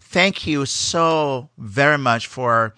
thank 0.00 0.46
you 0.46 0.66
so 0.66 1.48
very 1.58 1.96
much 1.96 2.26
for 2.26 2.74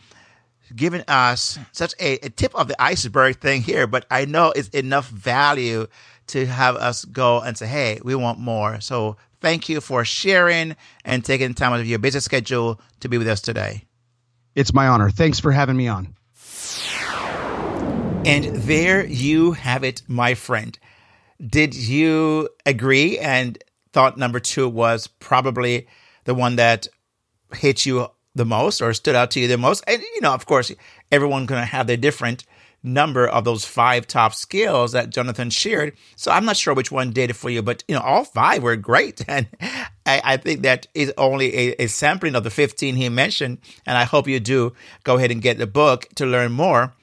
giving 0.77 1.03
us 1.09 1.59
such 1.73 1.95
a, 1.99 2.14
a 2.25 2.29
tip 2.29 2.55
of 2.55 2.68
the 2.68 2.81
iceberg 2.81 3.41
thing 3.41 3.62
here. 3.62 3.87
But 3.87 4.07
I 4.11 4.27
know 4.27 4.53
it's 4.55 4.68
enough 4.68 5.09
value 5.09 5.87
to 6.29 6.47
have 6.47 6.77
us 6.77 7.05
go 7.07 7.41
and 7.41 7.57
say, 7.57 7.66
hey, 7.66 8.01
we 8.05 8.14
want 8.14 8.39
more. 8.39 8.81
So, 8.81 9.16
thank 9.41 9.68
you 9.71 9.81
for 9.81 10.05
sharing 10.05 10.77
and 11.05 11.25
taking 11.25 11.55
time 11.55 11.73
out 11.73 11.81
of 11.81 11.87
your 11.87 11.99
busy 11.99 12.21
schedule 12.21 12.79
to 13.01 13.09
be 13.09 13.16
with 13.16 13.27
us 13.27 13.41
today. 13.41 13.85
It's 14.55 14.75
my 14.75 14.87
honor. 14.87 15.11
Thanks 15.11 15.41
for 15.41 15.51
having 15.51 15.77
me 15.77 15.89
on. 15.89 16.14
And 18.25 18.45
there 18.57 19.07
you 19.07 19.53
have 19.53 19.83
it, 19.83 20.03
my 20.07 20.35
friend. 20.35 20.79
Did 21.45 21.75
you 21.75 22.51
agree? 22.66 23.18
And 23.18 23.62
thought 23.93 24.18
number 24.18 24.39
two 24.39 24.68
was 24.68 25.07
probably 25.07 25.87
the 26.25 26.35
one 26.35 26.57
that 26.57 26.87
hit 27.55 27.87
you 27.87 28.09
the 28.35 28.45
most 28.45 28.83
or 28.83 28.93
stood 28.93 29.14
out 29.14 29.31
to 29.33 29.41
you 29.41 29.49
the 29.49 29.57
most. 29.57 29.83
And, 29.87 30.03
you 30.03 30.21
know, 30.21 30.35
of 30.35 30.45
course, 30.45 30.71
everyone's 31.11 31.49
going 31.49 31.62
to 31.62 31.66
have 31.66 31.87
their 31.87 31.97
different 31.97 32.45
number 32.83 33.27
of 33.27 33.45
those 33.45 33.64
five 33.64 34.07
top 34.07 34.35
skills 34.35 34.93
that 34.93 35.11
Jonathan 35.11 35.51
shared. 35.51 35.97
So 36.16 36.31
I'm 36.31 36.45
not 36.45 36.57
sure 36.57 36.75
which 36.75 36.93
one 36.93 37.12
did 37.12 37.31
it 37.31 37.35
for 37.35 37.51
you, 37.51 37.62
but, 37.62 37.85
you 37.89 37.95
know, 37.95 38.01
all 38.03 38.25
five 38.25 38.62
were 38.62 38.77
great. 38.77 39.25
And 39.29 39.47
I, 40.07 40.21
I 40.25 40.37
think 40.37 40.62
that 40.62 40.87
is 40.95 41.12
only 41.16 41.55
a, 41.57 41.85
a 41.85 41.87
sampling 41.87 42.35
of 42.35 42.45
the 42.45 42.51
15 42.51 42.97
he 42.97 43.09
mentioned. 43.09 43.59
And 43.87 43.97
I 43.97 44.05
hope 44.05 44.29
you 44.29 44.41
do 44.41 44.75
go 45.05 45.16
ahead 45.16 45.31
and 45.31 45.43
get 45.43 45.59
the 45.59 45.66
book 45.66 46.09
to 46.16 46.27
learn 46.27 46.53
more 46.53 46.95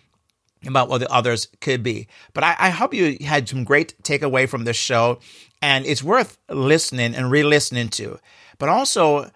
about 0.65 0.89
what 0.89 0.99
the 0.99 1.11
others 1.11 1.47
could 1.61 1.83
be. 1.83 2.07
But 2.33 2.43
I, 2.43 2.55
I 2.57 2.69
hope 2.69 2.93
you 2.93 3.17
had 3.21 3.47
some 3.47 3.63
great 3.63 3.95
takeaway 4.03 4.49
from 4.49 4.63
this 4.63 4.77
show, 4.77 5.19
and 5.61 5.85
it's 5.85 6.03
worth 6.03 6.37
listening 6.49 7.15
and 7.15 7.29
re-listening 7.29 7.89
to. 7.89 8.19
But 8.57 8.69
also, 8.69 9.31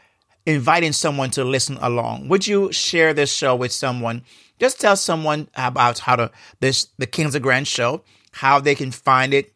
inviting 0.46 0.94
someone 0.94 1.30
to 1.32 1.44
listen 1.44 1.78
along. 1.82 2.28
Would 2.30 2.48
you 2.48 2.72
share 2.72 3.14
this 3.14 3.32
show 3.32 3.56
with 3.56 3.72
someone? 3.72 4.24
Just 4.60 4.80
tell 4.80 4.96
someone 4.96 5.50
about 5.56 6.00
how 6.00 6.16
to 6.16 6.32
this 6.60 6.88
the 6.98 7.08
Kingsley 7.08 7.40
Grant 7.40 7.68
show, 7.68 8.04
how 8.32 8.60
they 8.60 8.76
can 8.76 8.92
find 8.92 9.34
it, 9.34 9.54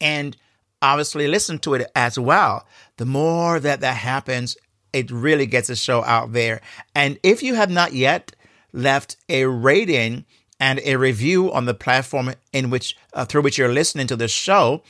and 0.00 0.36
obviously 0.82 1.28
listen 1.28 1.58
to 1.60 1.74
it 1.74 1.90
as 1.94 2.18
well. 2.18 2.66
The 2.96 3.06
more 3.06 3.60
that 3.60 3.80
that 3.80 3.96
happens, 3.96 4.56
it 4.92 5.10
really 5.10 5.46
gets 5.46 5.68
the 5.68 5.76
show 5.76 6.04
out 6.04 6.32
there. 6.32 6.60
And 6.94 7.18
if 7.22 7.42
you 7.42 7.54
have 7.54 7.70
not 7.70 7.92
yet 7.92 8.34
left 8.72 9.16
a 9.28 9.44
rating 9.46 10.24
and 10.60 10.80
a 10.84 10.96
review 10.96 11.52
on 11.52 11.64
the 11.64 11.74
platform 11.74 12.34
in 12.52 12.70
which 12.70 12.96
uh, 13.12 13.24
through 13.24 13.42
which 13.42 13.58
you're 13.58 13.72
listening 13.72 14.06
to 14.06 14.16
the 14.16 14.28
show, 14.28 14.82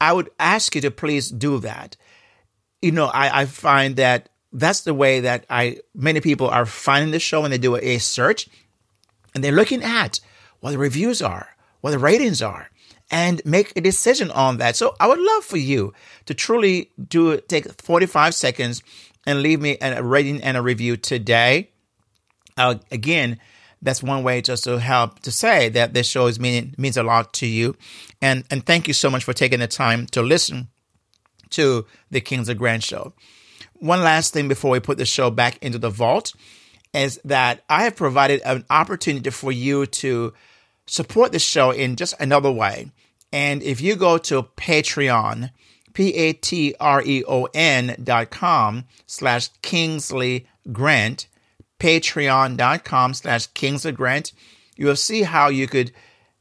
I 0.00 0.12
would 0.12 0.30
ask 0.38 0.74
you 0.74 0.80
to 0.80 0.90
please 0.90 1.30
do 1.30 1.58
that. 1.60 1.96
You 2.82 2.92
know, 2.92 3.06
I, 3.06 3.42
I 3.42 3.46
find 3.46 3.96
that 3.96 4.30
that's 4.52 4.80
the 4.80 4.94
way 4.94 5.20
that 5.20 5.46
I 5.48 5.78
many 5.94 6.20
people 6.20 6.48
are 6.48 6.66
finding 6.66 7.12
the 7.12 7.20
show 7.20 7.42
when 7.42 7.50
they 7.50 7.58
do 7.58 7.76
a 7.76 7.98
search 7.98 8.48
and 9.34 9.44
they're 9.44 9.52
looking 9.52 9.82
at 9.82 10.20
what 10.60 10.72
the 10.72 10.78
reviews 10.78 11.22
are, 11.22 11.50
what 11.80 11.90
the 11.90 11.98
ratings 11.98 12.42
are, 12.42 12.70
and 13.10 13.42
make 13.44 13.72
a 13.76 13.80
decision 13.80 14.30
on 14.30 14.58
that. 14.58 14.76
So 14.76 14.94
I 14.98 15.06
would 15.08 15.18
love 15.18 15.44
for 15.44 15.56
you 15.56 15.92
to 16.26 16.34
truly 16.34 16.90
do 17.08 17.38
take 17.40 17.80
45 17.80 18.34
seconds 18.34 18.82
and 19.26 19.42
leave 19.42 19.60
me 19.60 19.76
a 19.80 20.02
rating 20.02 20.42
and 20.42 20.56
a 20.56 20.62
review 20.62 20.96
today. 20.96 21.70
Uh, 22.56 22.76
again, 22.90 23.38
that's 23.82 24.02
one 24.02 24.22
way 24.22 24.42
just 24.42 24.64
to 24.64 24.78
help 24.78 25.20
to 25.20 25.30
say 25.30 25.68
that 25.70 25.94
this 25.94 26.06
show 26.08 26.26
is 26.26 26.38
meaning 26.38 26.74
means 26.76 26.96
a 26.96 27.02
lot 27.02 27.32
to 27.34 27.46
you. 27.46 27.76
And 28.20 28.44
and 28.50 28.64
thank 28.64 28.88
you 28.88 28.94
so 28.94 29.10
much 29.10 29.24
for 29.24 29.32
taking 29.32 29.60
the 29.60 29.66
time 29.66 30.06
to 30.08 30.22
listen 30.22 30.68
to 31.50 31.86
the 32.10 32.20
Kingsley 32.20 32.54
Grant 32.54 32.84
show. 32.84 33.12
One 33.74 34.02
last 34.02 34.32
thing 34.32 34.48
before 34.48 34.70
we 34.70 34.80
put 34.80 34.98
the 34.98 35.06
show 35.06 35.30
back 35.30 35.58
into 35.62 35.78
the 35.78 35.90
vault 35.90 36.34
is 36.92 37.20
that 37.24 37.62
I 37.68 37.84
have 37.84 37.96
provided 37.96 38.42
an 38.44 38.64
opportunity 38.68 39.30
for 39.30 39.52
you 39.52 39.86
to 39.86 40.34
support 40.86 41.32
the 41.32 41.38
show 41.38 41.70
in 41.70 41.96
just 41.96 42.14
another 42.20 42.50
way. 42.50 42.90
And 43.32 43.62
if 43.62 43.80
you 43.80 43.96
go 43.96 44.18
to 44.18 44.42
Patreon, 44.42 45.50
P-A-T-R-E-O-N 45.94 46.76
dot 48.02 48.30
com 48.30 48.84
slash 49.06 49.48
Kingsley 49.62 50.46
Grant, 50.72 51.26
patreon.com 51.80 53.14
slash 53.14 53.48
Kingsley 53.48 53.92
Grant, 53.92 54.32
you 54.76 54.86
will 54.86 54.96
see 54.96 55.22
how 55.22 55.48
you 55.48 55.66
could 55.66 55.90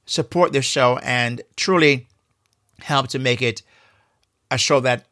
support 0.06 0.54
the 0.54 0.62
show 0.62 1.00
and 1.02 1.42
truly 1.56 2.08
help 2.80 3.08
to 3.10 3.20
make 3.20 3.42
it 3.42 3.64
a 4.52 4.58
show 4.58 4.80
that 4.82 5.06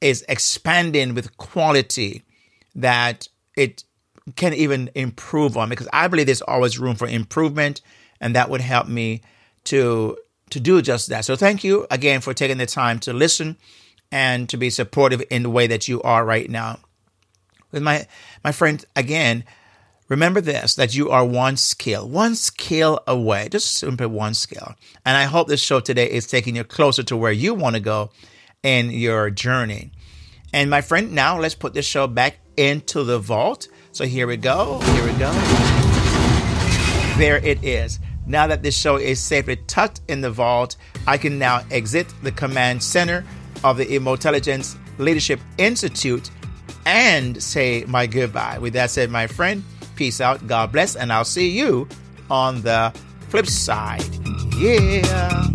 is 0.00 0.24
expanding 0.28 1.14
with 1.14 1.36
quality 1.36 2.22
that 2.74 3.28
it 3.56 3.84
can 4.36 4.54
even 4.54 4.90
improve 4.94 5.56
on 5.56 5.68
because 5.68 5.88
I 5.92 6.08
believe 6.08 6.26
there's 6.26 6.42
always 6.42 6.78
room 6.78 6.96
for 6.96 7.06
improvement 7.06 7.80
and 8.20 8.34
that 8.34 8.48
would 8.50 8.60
help 8.60 8.88
me 8.88 9.22
to 9.64 10.16
to 10.50 10.60
do 10.60 10.82
just 10.82 11.08
that. 11.08 11.24
So 11.24 11.36
thank 11.36 11.64
you 11.64 11.86
again 11.90 12.20
for 12.20 12.34
taking 12.34 12.58
the 12.58 12.66
time 12.66 12.98
to 13.00 13.12
listen 13.12 13.56
and 14.12 14.48
to 14.50 14.56
be 14.56 14.70
supportive 14.70 15.22
in 15.30 15.42
the 15.42 15.50
way 15.50 15.66
that 15.66 15.88
you 15.88 16.00
are 16.02 16.24
right 16.24 16.48
now. 16.48 16.78
With 17.74 17.82
my 17.82 18.06
my 18.44 18.52
friend 18.52 18.82
again, 18.94 19.42
remember 20.08 20.40
this 20.40 20.76
that 20.76 20.94
you 20.94 21.10
are 21.10 21.24
one 21.24 21.56
scale 21.56 22.08
one 22.08 22.36
scale 22.36 23.00
away, 23.08 23.48
just 23.50 23.76
simply 23.76 24.06
one 24.06 24.34
scale 24.34 24.76
And 25.04 25.16
I 25.16 25.24
hope 25.24 25.48
this 25.48 25.60
show 25.60 25.80
today 25.80 26.08
is 26.08 26.28
taking 26.28 26.54
you 26.54 26.62
closer 26.62 27.02
to 27.02 27.16
where 27.16 27.32
you 27.32 27.52
want 27.52 27.74
to 27.74 27.80
go 27.80 28.12
in 28.62 28.90
your 28.90 29.28
journey. 29.30 29.90
And 30.52 30.70
my 30.70 30.82
friend, 30.82 31.12
now 31.12 31.40
let's 31.40 31.56
put 31.56 31.74
this 31.74 31.84
show 31.84 32.06
back 32.06 32.38
into 32.56 33.02
the 33.02 33.18
vault. 33.18 33.66
So 33.90 34.04
here 34.04 34.28
we 34.28 34.36
go. 34.36 34.78
Here 34.78 35.04
we 35.04 35.18
go. 35.18 35.32
There 37.18 37.44
it 37.44 37.64
is. 37.64 37.98
Now 38.24 38.46
that 38.46 38.62
this 38.62 38.78
show 38.78 38.96
is 38.96 39.18
safely 39.18 39.56
tucked 39.66 40.00
in 40.06 40.20
the 40.20 40.30
vault, 40.30 40.76
I 41.08 41.18
can 41.18 41.40
now 41.40 41.64
exit 41.72 42.06
the 42.22 42.30
command 42.30 42.84
center 42.84 43.24
of 43.64 43.78
the 43.78 43.96
Emotelligence 43.96 44.76
Leadership 44.98 45.40
Institute 45.58 46.30
and 46.86 47.42
say 47.42 47.84
my 47.86 48.06
goodbye. 48.06 48.58
With 48.58 48.72
that 48.74 48.90
said, 48.90 49.10
my 49.10 49.26
friend, 49.26 49.64
peace 49.96 50.20
out, 50.20 50.46
God 50.46 50.72
bless, 50.72 50.96
and 50.96 51.12
I'll 51.12 51.24
see 51.24 51.50
you 51.50 51.88
on 52.30 52.62
the 52.62 52.92
flip 53.28 53.46
side. 53.46 54.04
Yeah. 54.56 55.48